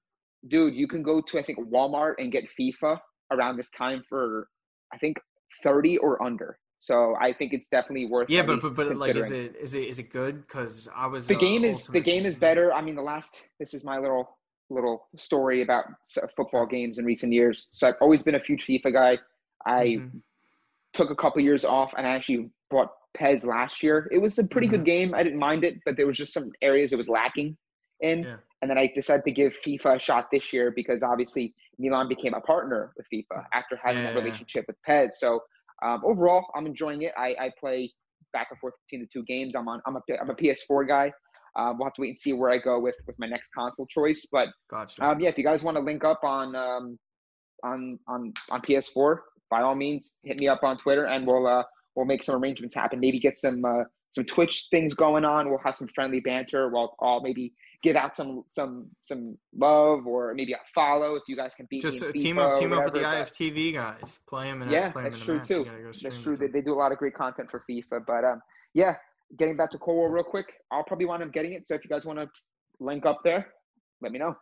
Dude, 0.48 0.74
you 0.74 0.86
can 0.86 1.02
go 1.02 1.22
to 1.22 1.38
I 1.38 1.42
think 1.42 1.58
Walmart 1.60 2.14
and 2.18 2.30
get 2.30 2.44
FIFA 2.60 2.98
around 3.30 3.56
this 3.56 3.70
time 3.70 4.02
for 4.06 4.48
I 4.92 4.98
think 4.98 5.16
30 5.62 5.98
or 5.98 6.22
under. 6.22 6.58
So 6.80 7.14
I 7.20 7.32
think 7.32 7.54
it's 7.54 7.68
definitely 7.68 8.06
worth. 8.06 8.28
Yeah, 8.28 8.42
but 8.42 8.60
but, 8.60 8.76
but 8.76 8.96
like, 8.96 9.16
is 9.16 9.30
it 9.30 9.56
is 9.58 9.74
it 9.74 9.84
is 9.84 9.98
it 9.98 10.10
good? 10.10 10.46
Because 10.46 10.86
I 10.94 11.06
was 11.06 11.26
the 11.26 11.36
uh, 11.36 11.38
game 11.38 11.64
is 11.64 11.86
the 11.86 12.00
game 12.00 12.26
is 12.26 12.36
better. 12.36 12.74
I 12.74 12.82
mean, 12.82 12.94
the 12.94 13.02
last 13.02 13.42
this 13.58 13.72
is 13.72 13.84
my 13.84 13.98
little 13.98 14.36
little 14.68 15.08
story 15.16 15.62
about 15.62 15.86
football 16.36 16.66
games 16.66 16.98
in 16.98 17.06
recent 17.06 17.32
years. 17.32 17.68
So 17.72 17.88
I've 17.88 17.94
always 18.02 18.22
been 18.22 18.34
a 18.34 18.38
huge 18.38 18.66
FIFA 18.66 18.92
guy. 18.92 19.18
I 19.66 19.84
mm-hmm 19.84 20.18
took 20.94 21.10
a 21.10 21.14
couple 21.14 21.42
years 21.42 21.64
off 21.64 21.92
and 21.98 22.06
I 22.06 22.10
actually 22.10 22.48
bought 22.70 22.92
PES 23.14 23.44
last 23.44 23.82
year. 23.82 24.08
It 24.10 24.18
was 24.18 24.38
a 24.38 24.44
pretty 24.46 24.68
mm-hmm. 24.68 24.76
good 24.76 24.84
game. 24.86 25.14
I 25.14 25.22
didn't 25.22 25.38
mind 25.38 25.64
it, 25.64 25.80
but 25.84 25.96
there 25.96 26.06
was 26.06 26.16
just 26.16 26.32
some 26.32 26.52
areas 26.62 26.92
it 26.92 26.96
was 26.96 27.08
lacking 27.08 27.56
in. 28.00 28.22
Yeah. 28.22 28.36
And 28.62 28.70
then 28.70 28.78
I 28.78 28.90
decided 28.94 29.24
to 29.24 29.32
give 29.32 29.56
FIFA 29.66 29.96
a 29.96 30.00
shot 30.00 30.28
this 30.32 30.52
year 30.52 30.70
because 30.70 31.02
obviously 31.02 31.54
Milan 31.78 32.08
became 32.08 32.34
a 32.34 32.40
partner 32.40 32.92
with 32.96 33.06
FIFA 33.12 33.44
after 33.52 33.78
having 33.82 34.02
yeah. 34.02 34.10
a 34.10 34.14
relationship 34.14 34.64
with 34.66 34.76
PES. 34.86 35.20
So 35.20 35.40
um, 35.82 36.02
overall, 36.04 36.46
I'm 36.54 36.66
enjoying 36.66 37.02
it. 37.02 37.12
I, 37.16 37.34
I, 37.40 37.50
play 37.58 37.92
back 38.32 38.48
and 38.50 38.58
forth 38.58 38.74
between 38.86 39.02
the 39.02 39.08
two 39.12 39.24
games. 39.24 39.54
I'm 39.54 39.68
on. 39.68 39.80
I'm 39.86 39.96
a 39.96 40.00
I'm 40.20 40.30
a 40.30 40.34
PS4 40.34 40.86
guy. 40.86 41.12
Um, 41.56 41.78
we'll 41.78 41.86
have 41.86 41.94
to 41.94 42.00
wait 42.00 42.08
and 42.08 42.18
see 42.18 42.32
where 42.32 42.50
I 42.50 42.58
go 42.58 42.80
with 42.80 42.94
with 43.06 43.18
my 43.18 43.26
next 43.26 43.50
console 43.56 43.86
choice. 43.86 44.26
But 44.30 44.48
gotcha. 44.70 45.04
um, 45.04 45.20
yeah, 45.20 45.28
if 45.28 45.38
you 45.38 45.44
guys 45.44 45.62
want 45.62 45.76
to 45.76 45.82
link 45.82 46.04
up 46.04 46.20
on 46.24 46.54
um, 46.56 46.98
on 47.64 47.98
on 48.08 48.32
on 48.50 48.60
PS4, 48.62 49.18
by 49.50 49.62
all 49.62 49.74
means, 49.74 50.16
hit 50.22 50.40
me 50.40 50.48
up 50.48 50.62
on 50.62 50.78
Twitter 50.78 51.06
and 51.06 51.26
we'll 51.26 51.46
uh, 51.46 51.62
we'll 51.94 52.06
make 52.06 52.22
some 52.22 52.36
arrangements 52.36 52.74
happen. 52.74 53.00
Maybe 53.00 53.20
get 53.20 53.38
some 53.38 53.64
uh, 53.64 53.84
some 54.14 54.24
Twitch 54.24 54.68
things 54.70 54.94
going 54.94 55.24
on. 55.24 55.50
We'll 55.50 55.58
have 55.64 55.76
some 55.76 55.88
friendly 55.88 56.20
banter. 56.20 56.68
We'll 56.68 56.94
all 57.00 57.20
maybe 57.20 57.52
give 57.82 57.96
out 57.96 58.16
some 58.16 58.44
some 58.46 58.86
some 59.00 59.36
love 59.56 60.06
or 60.06 60.32
maybe 60.34 60.52
a 60.52 60.58
follow 60.74 61.16
if 61.16 61.24
you 61.26 61.36
guys 61.36 61.52
can 61.56 61.66
beat 61.68 61.82
just 61.82 62.00
me. 62.00 62.12
team 62.12 62.38
up 62.38 62.58
team 62.58 62.72
up 62.72 62.84
with 62.84 62.94
the 62.94 63.00
IFTV 63.00 63.74
guys. 63.74 64.20
Play 64.28 64.44
them 64.44 64.62
in 64.62 64.70
yeah, 64.70 64.90
play 64.90 65.02
that's 65.02 65.20
true 65.20 65.40
too. 65.40 65.66
That's 66.02 66.20
true. 66.22 66.36
They, 66.36 66.46
they 66.46 66.60
do 66.60 66.72
a 66.72 66.78
lot 66.78 66.92
of 66.92 66.98
great 66.98 67.14
content 67.14 67.50
for 67.50 67.64
FIFA. 67.68 68.06
But 68.06 68.24
um, 68.24 68.40
yeah, 68.72 68.94
getting 69.36 69.56
back 69.56 69.72
to 69.72 69.78
Cold 69.78 69.96
War 69.96 70.12
real 70.12 70.24
quick. 70.24 70.46
I'll 70.70 70.84
probably 70.84 71.06
wind 71.06 71.22
up 71.22 71.32
getting 71.32 71.52
it. 71.52 71.66
So 71.66 71.74
if 71.74 71.84
you 71.84 71.90
guys 71.90 72.04
want 72.04 72.20
to 72.20 72.28
link 72.78 73.04
up 73.04 73.20
there, 73.24 73.48
let 74.00 74.12
me 74.12 74.18
know. 74.20 74.36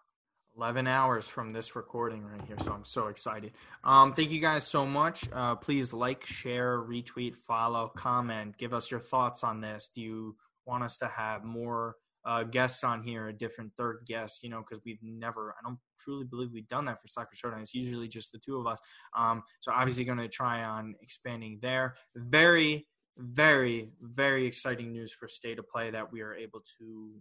11 0.57 0.86
hours 0.86 1.26
from 1.26 1.50
this 1.50 1.74
recording 1.74 2.22
right 2.24 2.42
here 2.46 2.57
so 2.61 2.72
i'm 2.72 2.84
so 2.84 3.07
excited. 3.07 3.53
Um, 3.84 4.12
thank 4.12 4.30
you 4.30 4.40
guys 4.40 4.66
so 4.66 4.84
much. 4.84 5.24
Uh, 5.32 5.55
please 5.57 5.92
like 5.92 6.24
share 6.26 6.78
retweet 6.78 7.36
follow 7.36 7.88
comment. 7.88 8.59
Give 8.59 8.74
us 8.74 8.90
your 8.90 9.00
thoughts 9.00 9.42
on 9.42 9.61
this. 9.61 9.90
Do 9.94 10.00
you 10.03 10.36
want 10.66 10.84
us 10.84 10.98
to 10.98 11.09
have 11.09 11.44
more 11.44 11.96
uh, 12.24 12.44
guests 12.44 12.84
on 12.84 13.03
here 13.03 13.28
a 13.28 13.32
different 13.32 13.72
third 13.76 14.00
guest? 14.07 14.42
You 14.42 14.50
know 14.50 14.62
because 14.68 14.82
we've 14.84 15.03
never 15.03 15.55
i 15.59 15.66
don't 15.66 15.78
truly 15.98 16.24
believe 16.24 16.50
we've 16.53 16.68
done 16.68 16.84
that 16.86 17.00
for 17.00 17.09
soccer 17.09 17.34
showdown. 17.34 17.61
It's 17.61 17.74
usually 17.74 18.09
just 18.09 18.32
the 18.32 18.38
two 18.38 18.59
of 18.59 18.66
us. 18.66 18.78
Um, 19.16 19.42
so 19.61 19.72
obviously 19.72 20.05
going 20.05 20.18
to 20.18 20.28
try 20.28 20.62
on 20.64 20.94
expanding 21.00 21.59
there. 21.62 21.96
Very 22.14 22.86
very 23.18 23.90
very 24.00 24.46
exciting 24.46 24.92
news 24.92 25.12
for 25.12 25.28
state 25.28 25.59
of 25.59 25.68
play 25.68 25.90
that 25.90 26.12
we 26.12 26.22
are 26.22 26.34
able 26.34 26.62
to 26.78 27.12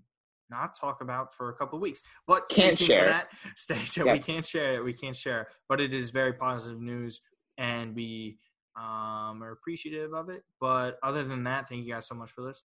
not 0.52 0.78
talk 0.80 1.02
about 1.02 1.34
for 1.34 1.50
a 1.50 1.54
couple 1.56 1.78
of 1.78 1.82
weeks. 1.82 2.04
But 2.28 2.48
can't 2.50 2.78
share 2.78 3.06
that. 3.06 3.28
Stay 3.56 3.86
so 3.86 4.06
yes. 4.06 4.20
we 4.20 4.34
can't 4.34 4.46
share 4.46 4.76
it. 4.76 4.84
We 4.84 4.94
can't 4.94 5.16
share. 5.16 5.48
But 5.68 5.82
it 5.82 5.94
is 5.94 6.12
very 6.12 6.34
positive 6.34 6.80
news, 6.80 7.22
and 7.58 7.96
we 7.96 8.38
um, 8.78 9.42
are 9.42 9.52
appreciative 9.52 10.14
of 10.14 10.30
it. 10.30 10.44
But 10.60 11.00
other 11.02 11.24
than 11.24 11.44
that, 11.46 11.70
thank 11.70 11.86
you 11.86 11.94
guys 11.94 12.08
so 12.08 12.16
much 12.16 12.30
for 12.30 12.42
listening. 12.42 12.60